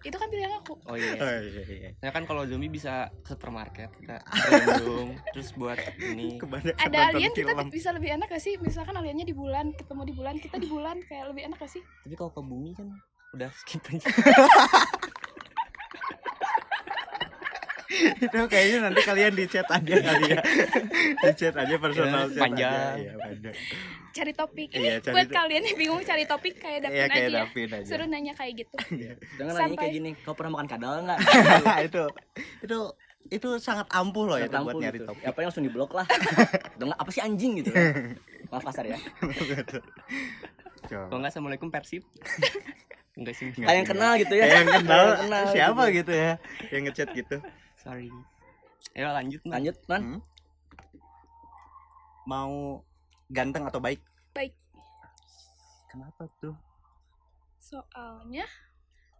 itu 0.00 0.14
kan 0.14 0.28
pilihan 0.28 0.54
aku. 0.56 0.78
oh 0.84 0.94
iya 0.94 1.14
Oh, 1.16 1.34
iya, 1.36 1.62
iya. 1.66 1.90
Saya 1.96 2.10
kan 2.10 2.22
kalau 2.22 2.42
zombie 2.44 2.68
bisa 2.68 2.92
ke 3.20 3.32
supermarket 3.32 3.90
kita 3.96 4.22
berlindung 4.44 5.08
terus 5.32 5.50
buat 5.52 5.74
ini 5.96 6.38
Kebanyakan 6.38 6.78
Ada 6.80 6.98
alien 7.10 7.32
kita 7.32 7.50
film. 7.52 7.66
bisa 7.68 7.90
lebih 7.90 8.10
enak 8.12 8.26
gak 8.28 8.38
sih? 8.40 8.54
Misalkan 8.56 8.94
aliennya 8.94 9.22
di 9.22 9.34
bulan, 9.34 9.70
ketemu 9.72 10.02
di 10.04 10.14
bulan, 10.14 10.34
kita 10.36 10.56
di 10.56 10.68
bulan 10.68 11.02
kayak 11.02 11.26
lebih 11.26 11.42
enak 11.44 11.58
gak 11.58 11.66
sih? 11.68 11.82
tapi 12.00 12.14
kalau 12.14 12.30
ke 12.30 12.38
bumi 12.40 12.70
kan 12.72 12.86
udah 13.36 13.50
skip 13.54 13.84
aja 13.86 14.08
itu 17.96 18.38
kayaknya 18.50 18.78
nanti 18.82 19.00
kalian 19.00 19.32
di 19.32 19.46
chat 19.46 19.64
aja 19.66 19.94
kali 19.96 20.26
ya 20.28 20.40
di 21.16 21.32
chat 21.32 21.54
aja 21.54 21.74
personal 21.78 22.24
Iya, 22.24 22.28
chat 22.28 22.42
panjang. 22.42 22.72
aja. 22.72 22.96
Iya, 22.98 23.12
panjang 23.16 23.54
Cari 24.08 24.32
topik. 24.32 24.68
Ini 24.70 24.80
Iya, 24.82 24.96
cari 24.98 25.12
buat 25.12 25.26
to- 25.26 25.34
kalian 25.34 25.62
yang 25.62 25.76
bingung 25.76 26.02
cari 26.02 26.24
topik 26.24 26.54
kayak 26.56 26.80
Davin 26.82 26.92
iya 26.94 27.04
kayak 27.06 27.20
aja 27.22 27.28
ya. 27.28 27.38
Davin 27.38 27.68
aja 27.70 27.86
Suruh 27.86 28.06
nanya 28.06 28.32
kayak 28.32 28.52
gitu. 28.58 28.76
Jangan 29.38 29.52
nanya 29.54 29.60
Sampai- 29.62 29.78
kayak 29.78 29.92
gini. 29.94 30.10
Kau 30.18 30.32
pernah 30.32 30.52
makan 30.52 30.66
kadal 30.66 30.92
enggak? 30.98 31.18
itu 31.88 32.02
itu 32.62 32.78
itu 33.28 33.48
sangat 33.58 33.86
ampuh 33.90 34.24
loh 34.24 34.38
itu 34.38 34.48
buat 34.50 34.74
nyari 34.74 35.00
topik 35.02 35.22
Apa 35.22 35.36
yang 35.38 35.48
langsung 35.48 35.64
diblok 35.64 35.90
lah. 35.92 36.06
Dong 36.74 36.90
apa 36.90 37.08
sih 37.08 37.20
anjing 37.20 37.60
gitu. 37.60 37.70
Maaf 38.48 38.64
kasar 38.64 38.84
ya. 38.84 38.98
Coba. 40.86 41.06
kalau 41.06 41.18
nggak 41.18 41.30
assalamualaikum 41.30 41.68
persib 41.68 42.02
enggak 43.16 43.34
sih 43.34 43.48
Nggak. 43.48 43.64
Kayak 43.64 43.74
yang 43.74 43.88
kenal 43.88 44.12
gitu 44.14 44.34
ya. 44.34 44.44
Yang 44.46 44.66
kenal, 44.78 45.04
kenal 45.18 45.44
siapa 45.50 45.82
gitu. 45.86 45.96
gitu 45.98 46.12
ya 46.14 46.32
yang 46.68 46.82
ngechat 46.84 47.08
gitu 47.10 47.36
sorry 47.76 48.08
ayo 48.92 49.08
lanjut 49.10 49.40
Man. 49.42 49.52
Lanjut, 49.54 49.76
Man. 49.86 50.02
Hmm? 50.02 50.20
mau 52.24 52.82
ganteng 53.28 53.64
atau 53.64 53.78
baik 53.78 54.00
Baik. 54.32 54.52
kenapa 55.88 56.26
tuh 56.36 56.54
Soalnya 57.58 58.46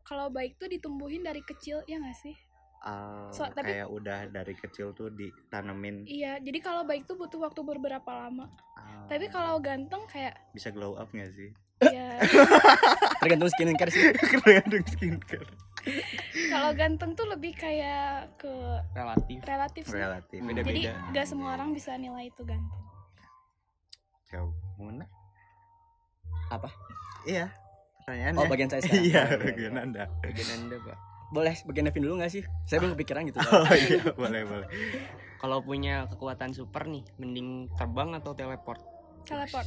kalau 0.00 0.28
baik 0.28 0.54
tuh 0.54 0.66
ditumbuhin 0.66 1.20
dari 1.20 1.42
kecil 1.42 1.82
ya 1.82 1.98
gak 1.98 2.14
sih? 2.14 2.36
Ah, 2.78 3.26
So, 3.28 3.42
tapi- 3.44 3.74
kayak 3.74 3.88
udah 3.88 4.30
dari 4.30 4.54
kecil 4.54 4.92
tuh 4.92 5.10
ditanemin 5.10 6.06
Iya, 6.06 6.38
jadi 6.38 6.54
kalau 6.60 6.86
baik 6.86 7.04
tuh 7.04 7.16
butuh 7.16 7.42
waktu 7.42 7.58
beberapa 7.60 8.06
lama. 8.06 8.46
ah, 8.76 9.02
Tapi 9.08 9.26
kalau 9.26 9.58
ganteng 9.58 10.06
kayak 10.06 10.38
bisa 10.52 10.70
glow 10.70 10.94
up 10.94 11.10
gak 11.10 11.32
sih 11.32 11.50
ya 11.82 12.16
Tergantung 13.20 13.50
skincare 13.50 13.90
sih. 13.90 14.02
tergantung 14.38 14.84
skincare 14.86 15.48
kalau 16.48 16.70
ganteng 16.72 17.10
tuh 17.12 17.26
lebih 17.26 17.54
kayak 17.54 18.34
ke 18.36 18.50
relatif 18.92 19.38
relatif 19.40 19.82
sih. 19.84 19.94
relatif 19.94 20.38
Beda-beda. 20.40 20.66
Jadi 20.66 20.82
gak 21.12 21.26
semua 21.26 21.54
orang 21.54 21.70
bisa 21.70 21.94
nilai 21.94 22.26
itu 22.26 22.42
ganteng. 22.42 22.82
jauh 24.26 24.50
mana 24.76 25.06
Apa? 26.48 26.66
iya 27.24 27.46
pertanyaannya 28.00 28.38
Oh, 28.38 28.46
bagian 28.46 28.66
saya 28.66 28.82
sekarang. 28.82 29.04
iya 29.04 29.22
Oh, 29.22 29.30
iya, 29.30 29.38
bagian 29.40 29.72
iya. 29.72 29.82
anda 29.82 30.04
bagian 30.20 30.48
anda 30.56 30.76
pak 30.80 30.96
Boleh 31.28 31.54
bagian 31.62 31.84
Devin 31.84 32.02
dulu 32.02 32.14
gak 32.18 32.30
sih? 32.30 32.42
Saya 32.62 32.78
belum 32.80 32.94
kepikiran 32.94 33.22
gitu. 33.24 33.38
oh 33.38 33.66
iya 33.70 34.02
boleh 34.12 34.42
boleh 34.42 34.68
kalau 35.36 35.60
punya 35.60 36.08
kekuatan 36.08 36.50
super 36.50 36.82
nih 36.84 37.04
mending 37.16 37.48
terbang 37.72 38.10
atau 38.12 38.32
teleport 38.32 38.82
Teleport. 39.22 39.66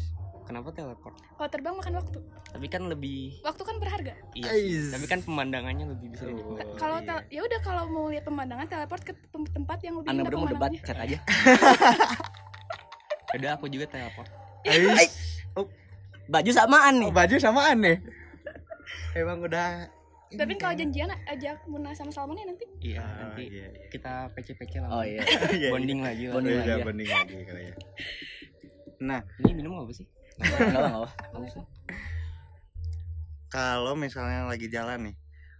Kenapa 0.50 0.74
teleport 0.74 1.14
Kalau 1.32 1.46
terbang 1.48 1.76
makan 1.76 1.94
waktu. 1.96 2.18
tapi 2.50 2.66
kan 2.66 2.82
lebih 2.84 3.38
Waktu 3.40 3.62
kan 3.62 3.76
berharga. 3.78 4.14
iya 4.34 4.50
Ais. 4.50 4.90
tapi 4.90 5.06
kan 5.06 5.22
pemandangannya 5.22 5.86
lebih 5.88 6.10
bisa 6.10 6.26
Oh. 6.26 6.58
Kalau 6.74 6.98
iya. 6.98 7.06
tel- 7.06 7.28
ya 7.30 7.42
udah 7.44 7.60
kalau 7.62 7.84
mau 7.88 8.10
lihat 8.10 8.26
pemandangan 8.26 8.66
teleport 8.66 9.02
ke 9.04 9.14
tem- 9.14 9.46
tempat 9.48 9.78
yang 9.80 9.96
lebih 9.96 10.10
Anda 10.10 10.22
berdua 10.24 10.40
mau 10.40 10.50
debat, 10.50 10.72
chat 10.80 10.98
aja. 10.98 11.18
udah 13.38 13.50
aku 13.54 13.66
juga 13.68 13.86
teleport 13.88 14.30
Ais. 14.66 15.14
Baju 16.26 16.52
samaan 16.52 16.94
nih. 17.00 17.08
Oh, 17.08 17.14
baju 17.16 17.36
samaan 17.38 17.78
nih 17.80 17.98
emang 19.12 19.42
udah 19.42 19.86
Tapi 20.30 20.54
kalau 20.56 20.74
kayaknya. 20.74 21.06
janjian 21.06 21.10
ajak 21.28 21.58
Muna 21.66 21.90
sama 21.92 22.10
Salman 22.10 22.34
ya 22.36 22.46
nanti. 22.46 22.66
iya 22.80 23.02
Ah, 23.02 23.14
nanti 23.28 23.50
iya, 23.50 23.66
iya. 23.68 23.86
kita 23.90 24.30
pece-pece 24.34 24.78
lah 24.78 24.90
Oh 24.92 25.02
iya. 25.02 25.26
Iya, 25.58 25.70
bonding 25.70 26.02
lagi 26.02 26.24
lah 26.26 26.34
Bonding 26.36 26.54
iya. 26.54 26.60
lagi 26.60 26.70
Iya, 26.70 26.76
ya. 26.76 26.86
bonding 26.86 27.08
lagi 27.08 27.34
kali 27.44 27.62
ya 27.64 27.76
nah 29.00 29.20
ini 29.40 29.52
minum 29.56 29.80
apa 29.80 29.90
sih 29.92 30.06
Kalau 33.50 33.94
misalnya 33.98 34.46
lagi 34.46 34.70
jalan 34.70 35.10
nih 35.10 35.16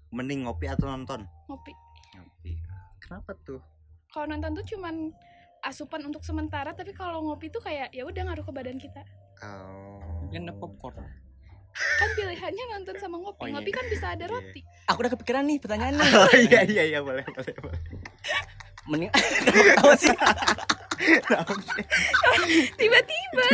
mending 0.10 0.46
ngopi 0.46 0.66
atau 0.66 0.90
nonton 0.90 1.22
Ngopi. 1.46 1.74
ngopi 2.16 2.54
kenapa 2.98 3.34
tuh 3.44 3.62
Kalau 4.10 4.26
nonton 4.26 4.58
tuh 4.58 4.66
cuman 4.74 5.14
asupan 5.60 6.02
untuk 6.02 6.24
sementara, 6.24 6.72
tapi 6.72 6.96
kalau 6.96 7.22
ngopi 7.22 7.52
tuh 7.52 7.60
kayak 7.60 7.92
ya 7.92 8.08
udah 8.08 8.26
ngaruh 8.26 8.42
ke 8.42 8.54
badan 8.56 8.80
kita. 8.80 9.04
oh 9.44 10.00
kan 10.30 10.48
ada 10.48 10.54
popcorn 10.56 11.06
Kan 11.70 12.10
pilihannya 12.12 12.66
nonton 12.74 12.96
sama 12.98 13.22
ngopi. 13.22 13.40
Oh, 13.40 13.46
iya. 13.46 13.54
Ngopi 13.56 13.72
kan 13.72 13.86
bisa 13.88 14.12
ada 14.12 14.26
Iya. 14.26 14.32
roti. 14.32 14.62
Aku 14.90 14.98
udah 15.00 15.12
kepikiran 15.14 15.46
nih 15.46 15.58
pertanyaannya. 15.62 16.02
oh 16.26 16.34
iya 16.34 16.62
iya 16.66 16.84
iya 16.88 17.00
boleh 17.00 17.22
boleh 17.30 17.54
boleh 17.56 17.82
Mending 18.90 19.12
apa 19.78 19.94
sih? 19.96 20.10
Tiba-tiba. 22.76 23.46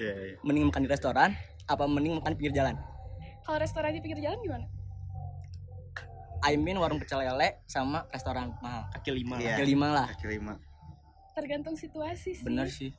Iya, 0.00 0.12
iya. 0.16 0.34
mending 0.40 0.72
makan 0.72 0.80
di 0.80 0.88
restoran 0.88 1.30
apa 1.66 1.84
mending 1.84 2.16
makan 2.18 2.32
pinggir 2.34 2.56
jalan 2.56 2.74
Kalau 3.44 3.60
restoran 3.60 3.92
di 3.92 4.00
pinggir 4.00 4.24
jalan 4.24 4.40
gimana? 4.40 4.66
I 6.40 6.56
mean 6.56 6.80
warung 6.80 6.96
pecel 6.96 7.20
lele 7.20 7.60
sama 7.68 8.08
restoran 8.08 8.56
mahal 8.58 8.88
kaki 8.90 9.12
lima 9.12 9.36
Iya. 9.36 9.60
kaki 9.60 9.64
lima 9.68 9.86
lah 9.92 10.06
Kaki 10.08 10.26
lima. 10.30 10.54
Tergantung 11.36 11.76
situasi 11.76 12.32
sih. 12.32 12.44
bener 12.44 12.66
sih 12.66 12.90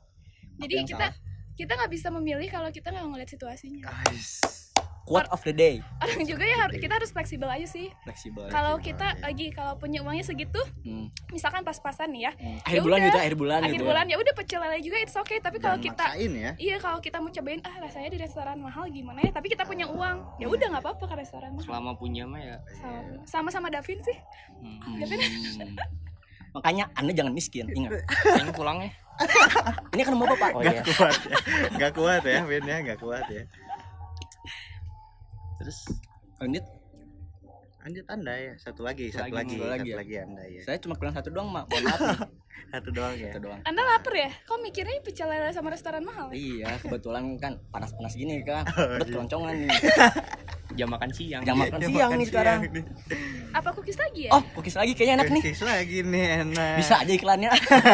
Jadi 0.62 0.86
kita 0.86 1.10
kita 1.52 1.72
nggak 1.74 1.90
bisa 1.90 2.08
memilih 2.08 2.46
kalau 2.48 2.70
kita 2.70 2.88
nggak 2.88 3.02
ngeliat 3.04 3.28
situasinya. 3.28 3.82
Quote 5.02 5.26
of 5.28 5.42
the 5.42 5.50
day 5.50 5.82
Orang 6.02 6.22
juga 6.22 6.42
ya 6.42 6.66
kita 6.68 6.94
harus 6.94 7.10
fleksibel 7.10 7.46
aja 7.46 7.64
sih. 7.64 7.90
fleksibel 8.02 8.46
Kalau 8.46 8.78
kita 8.78 9.12
iya. 9.12 9.22
lagi 9.24 9.46
kalau 9.50 9.74
punya 9.74 9.98
uangnya 10.00 10.22
segitu, 10.22 10.58
Hmm. 10.80 11.10
misalkan 11.28 11.60
pas-pasan 11.60 12.10
nih 12.10 12.26
ya, 12.26 12.32
Hmm. 12.32 12.58
akhir 12.60 12.76
Ya 12.76 12.82
bulan 12.82 12.96
udah. 12.96 13.06
gitu 13.06 13.18
akhir 13.18 13.34
bulan 13.34 13.58
akhir 13.60 13.72
gitu 13.72 13.84
bulan 13.84 14.04
ya 14.04 14.16
udah 14.16 14.32
pecel 14.32 14.60
lele 14.60 14.78
juga 14.78 14.96
it's 14.98 15.14
okay. 15.14 15.38
Tapi 15.38 15.58
kalau 15.58 15.76
kita 15.76 16.02
maksain 16.04 16.32
ya. 16.32 16.50
Iya 16.54 16.76
kalau 16.78 16.98
kita 16.98 17.16
mau 17.18 17.30
cobain 17.30 17.60
ah 17.62 17.74
rasanya 17.78 18.08
di 18.08 18.18
restoran 18.18 18.58
mahal 18.58 18.84
gimana 18.88 19.18
ya 19.20 19.30
tapi 19.30 19.46
kita 19.48 19.62
punya 19.62 19.84
uang 19.84 20.16
ya 20.38 20.46
udah 20.46 20.66
nggak 20.68 20.82
apa-apa 20.82 21.04
ke 21.04 21.14
restoran 21.16 21.50
mahal 21.52 21.64
selama 21.64 21.90
punya 21.94 22.22
mah 22.24 22.38
ya 22.38 22.56
Sama- 22.74 23.22
sama-sama 23.24 23.68
Davin 23.68 23.98
sih 23.98 24.16
hmm. 24.60 24.78
Hmm. 24.80 25.74
makanya 26.54 26.84
anda 26.92 27.10
jangan 27.10 27.32
miskin 27.32 27.64
ingat 27.68 28.04
Kayaknya 28.22 28.52
pulang 28.52 28.78
ya 28.80 28.90
ini 29.92 30.02
kan 30.02 30.14
mau 30.14 30.26
bapak 30.26 30.50
oh 30.52 30.60
Gak 30.60 30.72
iya 30.72 30.82
kuat 30.84 31.16
ya. 31.22 31.36
Gak 31.78 31.92
kuat 31.94 32.22
ya, 32.24 32.40
Ben 32.42 32.64
ya, 32.64 32.76
gak 32.82 32.98
kuat 32.98 33.24
ya. 33.28 33.44
Terus 35.62 35.78
lanjut 36.42 36.66
Lanjut 37.82 38.06
Anda 38.06 38.30
ya, 38.38 38.54
satu 38.62 38.86
lagi, 38.86 39.10
Satu 39.10 39.26
satu, 39.26 39.34
lagi, 39.42 39.58
lagi, 39.58 39.58
satu 39.58 39.66
lagi 39.66 39.82
satu 39.82 39.90
ya. 39.90 39.96
lagi 39.98 40.14
Anda 40.22 40.42
ya. 40.46 40.62
saya 40.62 40.78
cuma 40.78 40.94
bilang 40.94 41.14
satu 41.18 41.28
doang 41.34 41.50
mak 41.50 41.66
mohon 41.66 41.82
maaf. 41.82 41.98
Satu 42.72 42.88
doang 42.94 43.12
ya. 43.18 43.28
satu 43.34 43.40
doang 43.48 43.60
anda 43.66 43.82
lapar 43.84 44.14
ya 44.16 44.30
kok 44.46 44.56
mikirnya 44.62 44.96
pecel 45.02 45.28
lele 45.28 45.50
sama 45.52 45.72
restoran 45.74 46.00
mahal 46.04 46.30
ya? 46.30 46.36
iya 46.36 46.70
kebetulan 46.78 47.36
kan 47.36 47.58
panas-panas 47.68 48.14
gini 48.14 48.40
kan 48.46 48.64
udah 48.64 49.02
iya. 49.02 49.12
keroncongan 49.12 49.54
nih 49.66 49.70
jam 50.78 50.88
makan 50.88 51.10
siang 51.12 51.42
jam 51.42 51.56
makan 51.58 51.78
Dia 51.82 51.88
siang 51.90 52.10
makan 52.12 52.16
nih 52.22 52.28
sekarang 52.28 52.58
nih. 52.70 52.84
apa 53.52 53.68
cookies 53.76 53.98
lagi 53.98 54.20
ya 54.24 54.30
oh 54.32 54.42
cookies 54.56 54.76
lagi 54.78 54.92
kayaknya 54.94 55.14
enak 55.20 55.28
nih 55.32 55.42
Cookies 55.42 55.62
lagi 55.64 55.98
nih 56.06 56.24
enak. 56.48 56.74
bisa 56.80 56.94
aja 57.02 57.12
iklannya 57.12 57.50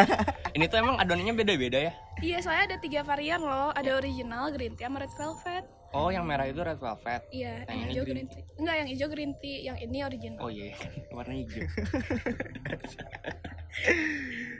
ini 0.55 0.63
tuh 0.69 0.77
emang 0.79 0.95
adonannya 1.01 1.33
beda-beda 1.35 1.79
ya 1.89 1.91
iya 2.23 2.37
soalnya 2.39 2.75
ada 2.75 2.77
tiga 2.79 3.01
varian 3.03 3.41
loh 3.41 3.71
ada 3.75 3.91
original 3.99 4.47
green 4.53 4.75
tea 4.79 4.87
sama 4.87 5.03
red 5.03 5.11
velvet 5.17 5.65
oh 5.91 6.07
yang 6.07 6.21
merah 6.21 6.45
itu 6.45 6.57
red 6.57 6.77
velvet 6.77 7.21
iya 7.29 7.63
Yang 7.63 7.69
yang 7.71 7.89
hijau 7.89 8.03
green 8.03 8.15
green 8.15 8.27
tea 8.27 8.43
enggak 8.55 8.75
yang 8.75 8.87
hijau 8.87 9.07
green 9.07 9.33
tea 9.35 9.57
yang 9.63 9.77
ini 9.77 9.97
original 10.01 10.39
oh 10.39 10.49
iya 10.49 10.69
warna 11.15 11.33
hijau 11.35 11.59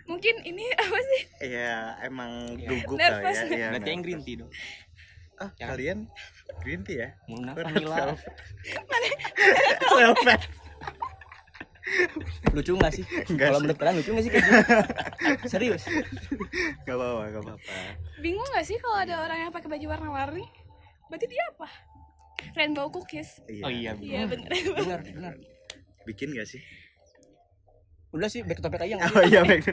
mungkin 0.06 0.36
ini 0.44 0.66
apa 0.72 0.98
sih 1.00 1.22
Iya, 1.46 1.74
emang 2.04 2.32
Iya. 2.56 2.70
gugup 2.82 2.98
Nervous. 2.98 3.38
kali 3.38 3.50
ya. 3.52 3.56
Iya, 3.56 3.68
berarti 3.70 3.90
yang 3.90 4.00
nervous. 4.00 4.06
green 4.06 4.22
tea 4.24 4.36
dong 4.38 4.52
Ah, 5.38 5.50
Yang- 5.56 5.70
kalian 5.72 6.00
green 6.60 6.82
tea 6.84 6.98
ya? 6.98 7.10
Muna 7.26 7.52
Red 7.54 7.66
vanilla 7.66 7.96
velvet. 8.12 8.34
Velvet. 9.96 10.42
lucu 12.52 12.72
nggak 12.72 12.94
sih 12.94 13.02
kalau 13.34 13.58
menurut 13.58 13.78
kalian 13.78 13.96
lucu 13.98 14.12
nggak 14.12 14.22
sih 14.22 14.32
kayak 14.32 14.46
serius 15.48 15.84
Gak 16.84 16.94
apa-apa, 16.94 17.24
gak 17.32 17.42
apa-apa. 17.42 17.72
bingung 18.20 18.46
nggak 18.46 18.62
sih 18.64 18.78
kalau 18.78 18.98
ada 19.00 19.16
orang 19.20 19.40
yang 19.40 19.52
pakai 19.52 19.70
baju 19.70 19.86
warna-warni 19.90 20.46
berarti 21.10 21.26
dia 21.26 21.44
apa 21.50 21.68
rainbow 22.54 22.88
cookies 22.88 23.42
oh 23.60 23.68
iya 23.68 23.98
iya 23.98 24.24
bener 24.24 24.50
benar 24.72 25.00
benar 25.04 25.34
Bikin 26.02 26.32
gak 26.32 26.48
sih? 26.48 26.62
udah 28.10 28.26
sih 28.26 28.42
back 28.42 28.58
to 28.58 28.64
topic 28.64 28.82
aja 28.82 28.96
nggak 28.96 29.12
Oh 29.14 29.22
iya, 29.22 29.42
baik. 29.44 29.70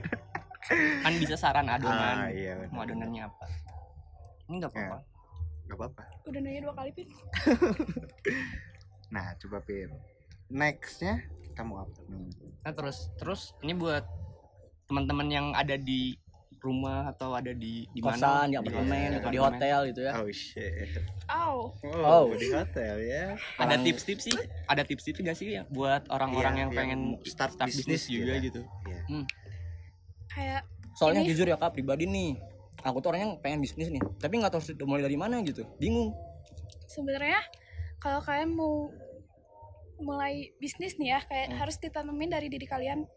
kan 1.00 1.12
bisa 1.16 1.32
saran 1.34 1.64
adonan 1.66 1.94
Ah, 2.18 2.28
iya. 2.28 2.52
benar. 2.54 2.68
mau 2.68 2.82
adonannya 2.82 3.22
apa 3.24 3.44
ini 4.46 4.54
nggak 4.58 4.70
apa-apa 4.70 4.98
Gak 5.66 5.76
apa-apa. 5.76 6.02
udah 6.24 6.40
nanya 6.40 6.60
dua 6.62 6.74
kali 6.74 6.90
pin 6.92 7.08
Nah, 9.06 9.38
coba 9.38 9.62
Pin. 9.62 9.86
Nextnya 10.48 11.22
kamu 11.54 11.74
apa? 11.80 11.98
Hmm. 12.04 12.26
nah 12.60 12.70
terus 12.70 13.08
terus 13.14 13.54
ini 13.60 13.72
buat 13.72 14.02
teman-teman 14.84 15.26
yang 15.26 15.46
ada 15.52 15.74
di 15.74 16.18
rumah 16.66 17.06
atau 17.08 17.32
ada 17.32 17.50
di 17.50 17.86
di 17.88 18.00
mana 18.00 18.18
kosan 18.18 18.46
di 18.50 18.56
apartemen 18.56 19.08
Iya. 19.08 19.18
atau 19.18 19.30
di 19.30 19.38
hotel 19.38 19.78
gitu 19.88 20.00
ya 20.02 20.12
Oh 20.16 20.28
shit. 20.28 20.90
oh 21.26 21.62
Oh, 21.80 22.26
Oh. 22.26 22.34
di 22.34 22.50
hotel 22.50 22.94
ya. 23.00 23.24
ada 23.56 23.76
tips-tips 23.78 24.22
sih 24.26 24.36
ada 24.66 24.82
tips-tips 24.82 25.18
gak 25.20 25.36
sih 25.36 25.48
ya 25.54 25.62
buat 25.68 26.02
orang-orang 26.08 26.52
Iya, 26.52 26.60
yang 26.60 26.68
yang 26.68 26.70
pengen 26.74 27.00
start 27.22 27.54
start, 27.54 27.70
bisnis 27.70 28.04
juga 28.06 28.34
gitu 28.36 28.60
gitu 28.60 28.60
Iya. 28.84 29.00
kayak 30.28 30.62
soalnya 30.92 31.22
Ini- 31.22 31.28
jujur 31.30 31.46
ya 31.46 31.56
kak 31.56 31.72
pribadi 31.72 32.04
nih 32.04 32.34
aku 32.82 32.98
tuh 32.98 33.10
orangnya 33.10 33.38
pengen 33.38 33.60
bisnis 33.60 33.88
nih 33.88 34.02
tapi 34.16 34.36
nggak 34.36 34.50
tahu 34.50 34.60
harus 34.60 34.70
mulai 34.82 35.02
dari 35.02 35.14
mana 35.14 35.40
gitu 35.40 35.62
bingung 35.76 36.10
sebenarnya 36.86 37.40
kalau 37.98 38.20
kalian 38.20 38.50
mau 38.50 38.90
mulai 39.96 40.52
bisnis 40.56 40.96
nih 40.96 41.08
ya 41.10 41.20
kayak 41.22 41.46
Hmm. 41.48 41.58
harus 41.58 41.76
ditanamin 41.76 42.28
dari 42.28 42.46
diri 42.46 42.64
kalian 42.64 43.08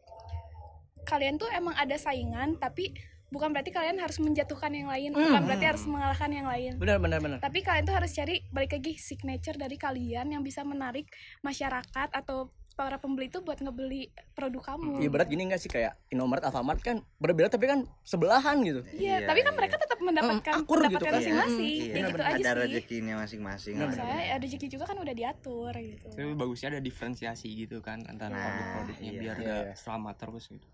kalian 1.03 1.35
tuh 1.35 1.49
emang 1.49 1.73
ada 1.73 1.95
saingan 1.95 2.55
tapi 2.55 2.95
bukan 3.29 3.49
berarti 3.49 3.69
kalian 3.69 3.97
harus 3.97 4.17
menjatuhkan 4.17 4.71
yang 4.71 4.87
lain 4.87 5.11
bukan 5.11 5.29
Hmm. 5.31 5.45
berarti 5.45 5.65
harus 5.67 5.83
mengalahkan 5.83 6.29
yang 6.29 6.45
lain 6.45 6.71
benar 6.75 6.97
benar 6.97 7.19
benar 7.19 7.37
tapi 7.37 7.59
kalian 7.59 7.83
tuh 7.83 7.93
harus 7.93 8.11
cari 8.11 8.41
balik 8.49 8.73
lagi 8.73 8.93
signature 8.95 9.53
dari 9.55 9.75
kalian 9.75 10.29
yang 10.29 10.41
bisa 10.41 10.61
menarik 10.61 11.05
masyarakat 11.41 12.09
atau 12.11 12.49
para 12.71 12.95
pembeli 12.95 13.27
itu 13.27 13.39
buat 13.39 13.59
ngebeli 13.59 14.07
produk 14.31 14.63
kamu 14.65 15.03
Iya 15.03 15.09
berat 15.09 15.27
gini 15.27 15.43
nggak 15.45 15.59
sih 15.59 15.67
kayak 15.67 15.99
Indomaret, 16.07 16.39
Alfamart 16.41 16.79
kan 16.79 17.03
berbeda 17.17 17.51
tapi 17.51 17.67
kan 17.67 17.83
sebelahan 18.01 18.55
gitu. 18.63 18.87
Iya, 18.89 19.19
Iya, 19.19 19.27
tapi 19.27 19.43
kan 19.43 19.51
iya. 19.51 19.59
mereka 19.59 19.75
tetap 19.75 19.99
mendapatkan 19.99 20.53
Hmm, 20.55 20.63
akur 20.63 20.79
gitu 20.87 21.03
kan. 21.03 21.11
masing-masing 21.13 21.59
Iya, 21.59 21.75
kayak 21.75 21.83
gitu 21.83 21.95
benar-benar. 22.15 22.23
aja 22.23 22.39
ada 22.39 22.47
sih 22.47 22.63
rezekinya 22.63 23.15
masing-masing. 23.19 23.75
Lah. 23.75 23.91
saya 23.91 24.23
ada 24.31 24.39
rezeki 24.39 24.67
juga 24.69 24.83
kan 24.85 24.97
udah 24.97 25.11
diatur 25.13 25.73
gitu 25.75 26.07
tapi 26.09 26.31
bagusnya 26.33 26.67
ada 26.69 26.79
diferensiasi 26.79 27.47
gitu 27.51 27.77
kan 27.79 27.99
antara 28.05 28.31
Nah, 28.31 28.47
produk-produknya 28.47 29.11
iya. 29.11 29.19
biar 29.19 29.35
Iya. 29.35 29.43
nggak 29.43 29.65
selamat 29.75 30.15
terus 30.17 30.43
gitu 30.47 30.67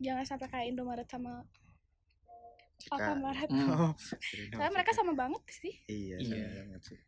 jangan 0.00 0.24
sampai 0.26 0.46
kayak 0.50 0.66
Indomaret 0.68 1.06
sama 1.06 1.46
Cika. 2.78 2.94
Alfamaret 2.94 3.48
Hmm. 3.50 3.70
Oh, 3.70 3.92
soalnya 4.52 4.72
mereka 4.74 4.90
sama 4.92 5.12
banget 5.14 5.42
sih. 5.48 5.74
Iya, 5.86 6.16
Iya. 6.20 6.44
sama 6.44 6.54
banget 6.60 6.82
sih. 6.92 6.98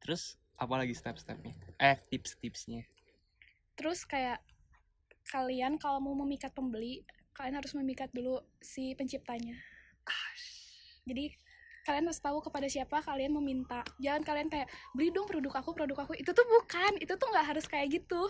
terus 0.00 0.22
apa 0.56 0.74
lagi 0.80 0.94
step-stepnya? 0.96 1.52
Eh 1.76 1.96
tips-tipsnya. 2.08 2.88
Terus 3.76 4.08
kayak 4.08 4.40
kalian 5.28 5.76
kalau 5.76 6.00
mau 6.00 6.16
memikat 6.16 6.50
pembeli 6.52 7.04
kalian 7.32 7.60
harus 7.60 7.72
memikat 7.72 8.08
dulu 8.12 8.40
si 8.60 8.92
penciptanya. 8.96 9.56
Jadi 11.08 11.32
kalian 11.84 12.04
harus 12.12 12.20
tahu 12.20 12.44
kepada 12.44 12.68
siapa 12.68 13.00
kalian 13.00 13.32
meminta. 13.32 13.80
Jangan 13.96 14.20
kalian 14.20 14.48
kayak 14.52 14.68
beli 14.92 15.08
dong 15.10 15.24
produk 15.24 15.64
aku 15.64 15.72
produk 15.72 16.04
aku. 16.04 16.12
Itu 16.16 16.32
tuh 16.36 16.44
bukan. 16.44 17.00
Itu 17.00 17.16
tuh 17.16 17.28
nggak 17.32 17.46
harus 17.56 17.64
kayak 17.64 17.88
gitu 17.92 18.28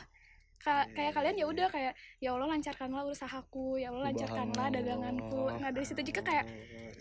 Ka- 0.60 0.88
kayak 0.92 1.16
kalian 1.16 1.40
ya 1.40 1.46
udah 1.48 1.72
kayak 1.72 1.96
ya 2.20 2.36
Allah 2.36 2.52
lancarkanlah 2.52 3.08
usahaku 3.08 3.80
ya 3.80 3.88
Allah 3.88 4.12
lancarkanlah 4.12 4.68
daganganku. 4.68 5.56
Nah 5.56 5.72
dari 5.72 5.86
situ 5.88 6.04
juga 6.04 6.20
kayak 6.20 6.44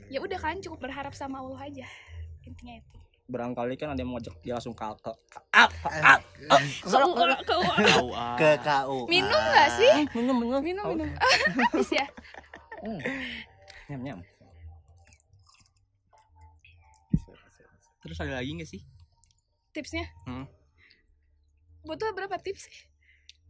ya 0.08 0.24
udah 0.24 0.40
kalian 0.40 0.64
cukup 0.64 0.88
berharap 0.88 1.12
sama 1.12 1.44
Allah 1.44 1.68
aja 1.68 1.88
intinya 2.48 2.80
itu. 2.80 2.92
Barangkali 3.30 3.76
kan 3.78 3.94
ada 3.94 4.00
yang 4.02 4.10
mau 4.10 4.18
ngajak 4.18 4.32
dia 4.42 4.56
langsung 4.58 4.72
ke 4.74 4.88
ke 5.04 5.12
keuangan. 7.46 7.84
tahu 7.86 8.08
ah 8.16 8.34
ke 8.40 8.50
KU. 8.64 8.98
minum 9.12 9.38
nggak 9.38 9.70
sih? 9.76 9.94
Minum 10.16 10.36
minum. 10.40 10.62
Minum 10.64 10.86
minum. 10.96 11.10
Habis 11.76 11.92
ya? 11.94 12.06
Nyam 13.92 14.02
nyam. 14.02 14.20
terus 18.00 18.16
ada 18.26 18.42
lagi 18.42 18.56
nggak 18.56 18.66
sih? 18.72 18.82
Tipsnya? 19.76 20.08
Hmm. 20.26 20.48
butuh 21.86 22.12
berapa 22.12 22.36
tips 22.42 22.66
sih 22.66 22.89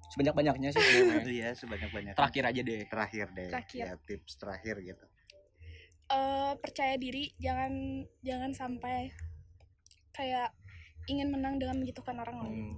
Sebanyak 0.10 0.34
banyaknya 0.34 0.70
sih. 0.70 0.82
Itu 1.22 1.32
ya 1.32 1.54
sebanyak-banyak. 1.54 2.14
terakhir 2.14 2.44
aja 2.46 2.62
deh 2.62 2.82
Terakhir 2.86 3.26
deh. 3.32 3.50
Terakhir. 3.50 3.80
Ya, 3.80 3.94
tips 4.02 4.34
terakhir 4.36 4.76
gitu. 4.82 5.06
eh 6.10 6.54
percaya 6.58 6.98
diri 6.98 7.30
jangan 7.38 7.70
jangan 8.20 8.50
sampai 8.50 9.14
kayak 10.10 10.50
ingin 11.06 11.30
menang 11.30 11.56
dengan 11.56 11.78
menjatuhkan 11.78 12.18
orang 12.18 12.38
lain 12.40 12.50
Hmm. 12.52 12.76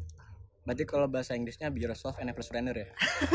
Berarti 0.62 0.84
kalau 0.84 1.08
bahasa 1.08 1.34
Inggrisnya 1.34 1.68
be 1.68 1.80
yourself 1.80 2.20
and 2.20 2.28
never 2.28 2.44
surrender 2.44 2.76
ya. 2.76 2.86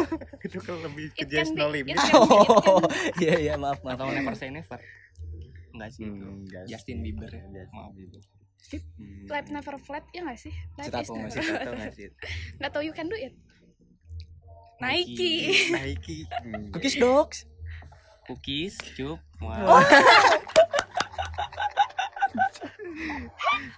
Itu 0.46 0.60
kan 0.60 0.78
lebih 0.78 1.10
ke 1.10 1.24
just 1.24 1.52
no 1.52 1.66
limit. 1.66 1.98
Oh, 2.14 2.78
iya 3.18 3.34
iya 3.42 3.54
maaf 3.56 3.82
maaf. 3.82 3.98
atau 3.98 4.12
never 4.12 4.30
say 4.32 4.46
never 4.46 4.78
enggak 5.72 5.90
sih 5.90 6.04
itu 6.04 6.22
Hmm, 6.22 6.44
Justin. 6.44 6.68
Justin 6.70 6.96
Bieber 7.00 7.28
ya 7.28 7.42
maaf 7.70 7.90
Bieber. 7.92 8.20
Skip. 8.58 8.82
Hmm. 8.94 9.26
life 9.26 9.48
never 9.48 9.74
flat 9.76 10.04
ya 10.10 10.22
nggak 10.22 10.38
sih 10.38 10.54
life 10.76 10.86
Cita 10.86 10.98
is 10.98 11.08
never 11.08 11.30
sih? 11.90 12.08
nggak 12.56 12.70
tahu 12.70 12.82
you 12.82 12.92
can 12.92 13.06
do 13.06 13.16
it 13.16 13.32
Nike. 14.78 15.32
Nike 15.70 15.72
Nike. 15.72 16.18
Hmm. 16.28 16.68
Cookies 16.70 16.96
dogs. 16.96 17.38
cookies 18.26 18.74
cup 18.92 19.22
Oh. 19.38 19.46
wah 19.46 19.78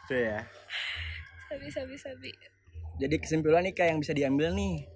Itu 0.07 0.15
ya. 0.15 0.41
sabi 1.49 1.67
sabi 1.69 1.95
sabi 1.97 2.31
Jadi 2.99 3.15
kesimpulan 3.17 3.63
nih 3.63 3.73
kayak 3.73 3.91
yang 3.91 4.01
bisa 4.01 4.13
diambil 4.13 4.51
nih. 4.53 4.87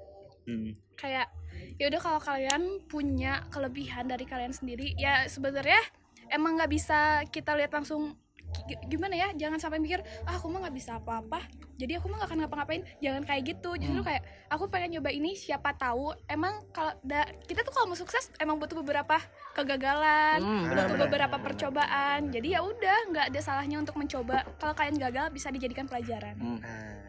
Hmm. 0.42 0.74
kayak 0.96 1.30
ya 1.78 1.86
udah 1.86 2.00
kalau 2.00 2.18
kalian 2.18 2.62
punya 2.86 3.46
kelebihan 3.48 4.07
dari 4.07 4.22
kalian 4.22 4.50
sendiri 4.50 4.90
ya 4.96 5.22
sebenarnya 5.24 5.78
emang 6.28 6.59
nggak 6.59 6.66
bisa 6.68 6.98
kita 7.28 7.55
lihat 7.55 7.70
langsung 7.70 8.18
gi- 8.66 8.82
gimana 8.88 9.14
ya 9.16 9.28
jangan 9.32 9.59
sampai 9.59 9.78
mikir 9.78 10.03
ah 10.24 10.34
aku 10.34 10.50
mah 10.50 10.66
nggak 10.66 10.74
bisa 10.74 10.98
apa-apa 10.98 11.46
jadi 11.74 11.96
aku 11.96 12.06
mah 12.06 12.18
gak 12.18 12.28
akan 12.28 12.38
ngapa-ngapain 12.40 12.82
jangan 12.98 13.22
kayak 13.22 13.42
gitu. 13.46 13.70
Justru 13.74 13.96
Hmm. 13.96 14.06
kayak 14.06 14.22
aku 14.48 14.64
pengen 14.66 14.90
nyoba 14.92 15.10
ini 15.10 15.32
siapa 15.32 15.72
tahu 15.72 16.10
emang 16.26 16.52
kalau 16.70 16.92
da- 17.00 17.28
kita 17.42 17.60
tuh 17.60 17.70
kalau 17.70 17.86
mau 17.86 17.96
sukses 17.96 18.30
emang 18.36 18.56
butuh 18.56 18.76
beberapa 18.76 19.16
kegagalan 19.52 20.38
Hmm, 20.38 20.64
butuh 20.66 20.84
benar, 20.88 21.00
beberapa 21.02 21.36
percobaan. 21.38 22.20
Jadi 22.28 22.48
ya 22.50 22.60
udah 22.60 22.98
nggak 23.08 23.26
ada 23.28 23.40
salahnya 23.40 23.78
untuk 23.78 23.94
mencoba. 23.94 24.44
Kalau 24.56 24.72
kalian 24.72 24.96
gagal 24.96 25.30
bisa 25.30 25.48
dijadikan 25.48 25.84
pelajaran. 25.84 26.34
Hmm. 26.34 26.58
Nah, 26.58 27.00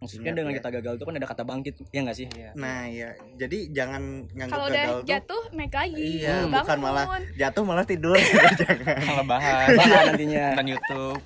Maksudnya 0.00 0.32
dengan 0.32 0.48
ya. 0.50 0.56
kita 0.56 0.68
gagal 0.72 0.92
itu 0.96 1.04
kan 1.04 1.14
ada 1.14 1.28
kata 1.28 1.42
bangkit, 1.44 1.74
ya 1.90 2.00
nggak 2.00 2.16
sih? 2.16 2.24
Iya. 2.32 2.56
nah 2.56 2.88
ya 2.88 3.12
jadi 3.36 3.68
jangan 3.68 4.00
nganggap 4.30 4.48
kalau 4.50 4.66
gagal 4.66 4.80
udah 4.80 4.88
tuh 4.88 5.04
jatuh 5.04 5.42
naik 5.52 5.74
lagi. 5.76 6.04
Iya, 6.16 6.36
bangun. 6.40 6.52
bukan 6.56 6.78
malah 6.80 7.04
jatuh 7.36 7.62
malah 7.62 7.84
tidur. 7.84 8.16
Jangan 8.60 8.96
Salah 8.96 9.26
bahas 9.28 9.68
Bahan 9.76 10.00
nantinya. 10.08 10.44
Nonton 10.50 10.68
YouTube. 10.72 11.20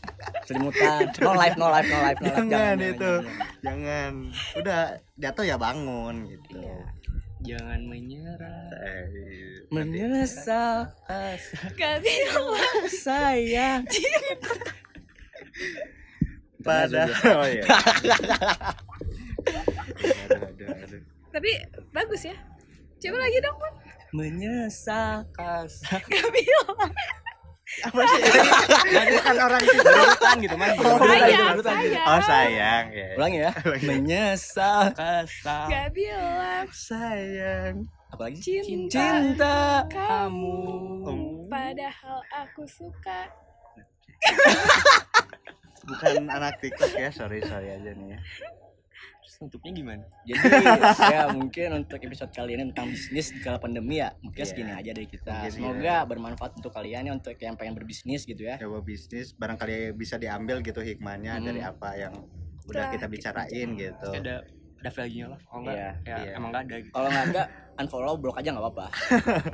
Selimutan. 0.45 1.09
No 1.25 1.33
life, 1.33 1.57
no 1.57 1.69
life, 1.69 1.89
no 1.89 1.99
life, 2.01 2.21
no 2.21 2.29
life. 2.29 2.39
Jangan 2.49 2.77
itu. 2.81 3.13
jangan. 3.25 3.33
jangan 3.65 4.13
udah 4.61 4.81
jatuh 5.19 5.45
ya 5.45 5.57
bangun 5.59 6.29
gitu 6.29 6.61
Iya. 6.61 6.79
Jangan 7.45 7.81
menyerah. 7.85 8.73
Eh, 8.73 9.05
Menyesal 9.69 10.89
bilang 12.01 12.57
sayang. 12.89 13.85
pada 16.65 17.05
oh 17.37 17.45
iya 17.47 17.63
tapi 21.35 21.51
bagus 21.93 22.25
ya 22.25 22.35
coba 23.05 23.21
lagi 23.21 23.39
dong 23.45 23.59
Pon. 23.61 23.75
Menyesal 24.15 25.27
kasar. 25.35 26.01
Bilang 26.09 26.79
apa 27.65 28.01
sih 28.05 28.21
ini 28.93 29.13
bukan 29.17 29.37
orang 29.41 29.63
tidur 29.65 29.95
Urutan 29.97 30.37
gitu 30.37 30.57
man. 30.61 30.69
Oh, 30.77 31.01
sayang 31.01 31.49
urutan. 31.57 31.75
sayang 31.81 32.05
oh 32.05 32.21
sayang 32.21 32.85
ya 32.93 33.09
Ulangi 33.17 33.39
ya. 33.41 33.51
Menyesal 33.83 34.83
kasar. 34.93 35.67
Gak 35.73 35.89
bilang 35.97 36.69
sayang 36.71 37.75
Apalagi? 38.13 38.39
cinta, 38.63 38.93
Cinta 38.95 39.59
kamu 39.89 40.61
padahal 41.49 42.21
aku 42.31 42.63
suka 42.69 43.33
bukan 45.85 46.25
anak 46.29 46.57
TikTok 46.61 46.93
ya 46.95 47.11
sorry 47.11 47.43
sorry 47.43 47.75
aja 47.75 47.91
nih 47.93 48.17
ya 48.17 48.19
Terus 49.25 49.41
nutupnya 49.41 49.73
gimana? 49.73 50.05
Jadi 50.23 50.37
ya 51.11 51.23
mungkin 51.31 51.69
untuk 51.75 51.97
episode 51.99 52.29
kali 52.31 52.55
ini 52.55 52.69
tentang 52.69 52.87
bisnis 52.87 53.27
di 53.27 53.41
kala 53.41 53.57
pandemi 53.57 53.97
ya 53.97 54.13
mungkin 54.21 54.37
Iya. 54.39 54.47
segini 54.47 54.71
aja 54.71 54.91
dari 54.93 55.09
kita. 55.09 55.33
Mungkin 55.43 55.53
Semoga 55.55 55.97
bermanfaat 56.05 56.53
untuk 56.55 56.71
kalian 56.71 57.03
ya 57.05 57.13
untuk 57.13 57.33
yang 57.35 57.57
pengen 57.57 57.73
berbisnis 57.73 58.23
gitu 58.23 58.45
ya. 58.45 58.61
coba 58.61 58.79
bisnis 58.81 59.33
barangkali 59.33 59.93
bisa 59.93 60.17
diambil 60.17 60.61
gitu 60.61 60.79
hikmahnya 60.79 61.35
Hmm. 61.35 61.45
dari 61.47 61.61
apa 61.61 61.89
yang 61.95 62.13
udah 62.65 62.89
kita 62.91 63.07
bicarain 63.07 63.69
gitu 63.75 64.09
ada 64.11 64.45
ada 64.77 64.91
value-nya 64.91 65.27
lah. 65.27 65.41
Kalau 65.43 65.61
enggak 65.63 65.75
Iya, 65.75 65.91
ya 66.05 66.17
iya. 66.19 66.31
emang 66.37 66.49
enggak 66.51 66.63
ada 66.63 66.77
gitu. 66.79 66.93
Kalau 66.93 67.09
nggak 67.09 67.25
ada 67.27 67.43
unfollow 67.81 68.15
blok 68.15 68.37
aja 68.37 68.49
nggak 68.53 68.61
apa-apa. 68.63 68.87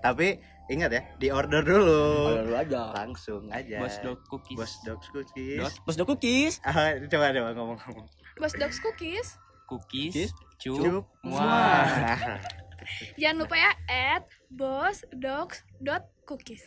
tapi 0.00 0.26
ingat 0.68 0.90
ya 0.90 1.02
di 1.16 1.28
order 1.28 1.62
dulu 1.62 2.02
Kalau 2.28 2.42
dulu 2.44 2.56
aja. 2.56 2.82
langsung 2.92 3.42
aja 3.48 3.78
Bos 3.78 3.96
dog 4.00 4.18
cookies. 4.24 4.54
bos 4.56 4.72
dogs 4.84 5.06
cookies 5.08 5.58
Bos 5.80 5.94
do 5.94 6.04
cookies. 6.04 6.54
Ah, 6.62 6.94
coba 7.00 7.30
coba 7.30 7.48
ngomong-ngomong 7.52 8.06
Bos 8.40 8.56
Dogs 8.56 8.80
Cookies 8.80 9.36
cookies. 9.68 10.32
Cup. 10.58 10.82
Cup. 10.82 11.04
Wah. 11.28 12.40
jangan 13.20 13.36
lupa 13.44 13.54
ya 13.54 13.70
at 13.86 14.26
bosdogs.cookies 14.50 16.64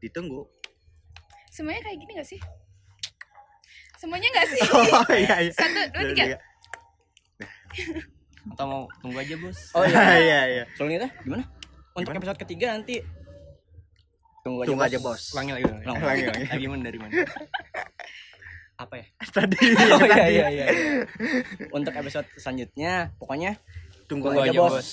ditunggu 0.00 0.48
semuanya 1.50 1.82
kayak 1.84 1.98
gini 2.00 2.14
gak 2.16 2.24
sih 2.24 2.40
semuanya 3.98 4.30
gak 4.32 4.48
sih 4.48 4.60
oh 4.96 5.04
iya 5.12 5.44
iya 5.44 5.52
satu 5.52 5.76
dua 5.92 6.04
tiga 6.14 6.38
Atau 8.50 8.66
mau 8.66 8.82
tunggu 9.04 9.20
aja, 9.20 9.36
Bos. 9.36 9.68
Oh 9.76 9.84
iya 9.84 10.00
iya. 10.00 10.16
iya 10.26 10.40
iya 10.48 10.64
Soalnya 10.74 10.98
dah 11.06 11.12
gimana? 11.22 11.44
Untuk 11.92 12.08
Gimana? 12.08 12.18
episode 12.18 12.40
ketiga 12.40 12.72
nanti 12.72 13.04
tunggu 14.40 14.64
aja. 14.64 14.72
tunggu 14.72 14.80
bos. 14.80 14.88
aja 14.88 14.96
bos 14.98 15.22
Ulangi 15.36 15.52
lagi. 15.54 15.64
ulangi, 15.68 16.24
ulangi. 16.24 16.48
Lagi 16.48 16.64
mana 16.66 16.82
dari 16.88 16.98
mana? 16.98 17.12
apa 18.80 18.94
ya 18.96 19.06
tadi 19.36 19.60
oh, 19.76 20.00
iya, 20.08 20.24
iya, 20.24 20.46
iya, 20.48 20.66
iya. 20.72 21.04
untuk 21.76 21.92
episode 21.92 22.24
selanjutnya 22.40 23.12
pokoknya 23.20 23.60
tunggu, 24.08 24.32
tunggu 24.32 24.40
aja, 24.40 24.50
aja 24.56 24.60
bos, 24.60 24.72
bos. 24.72 24.88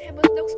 Hey, 0.00 0.08
bos 0.16 0.30
dogs, 0.32 0.52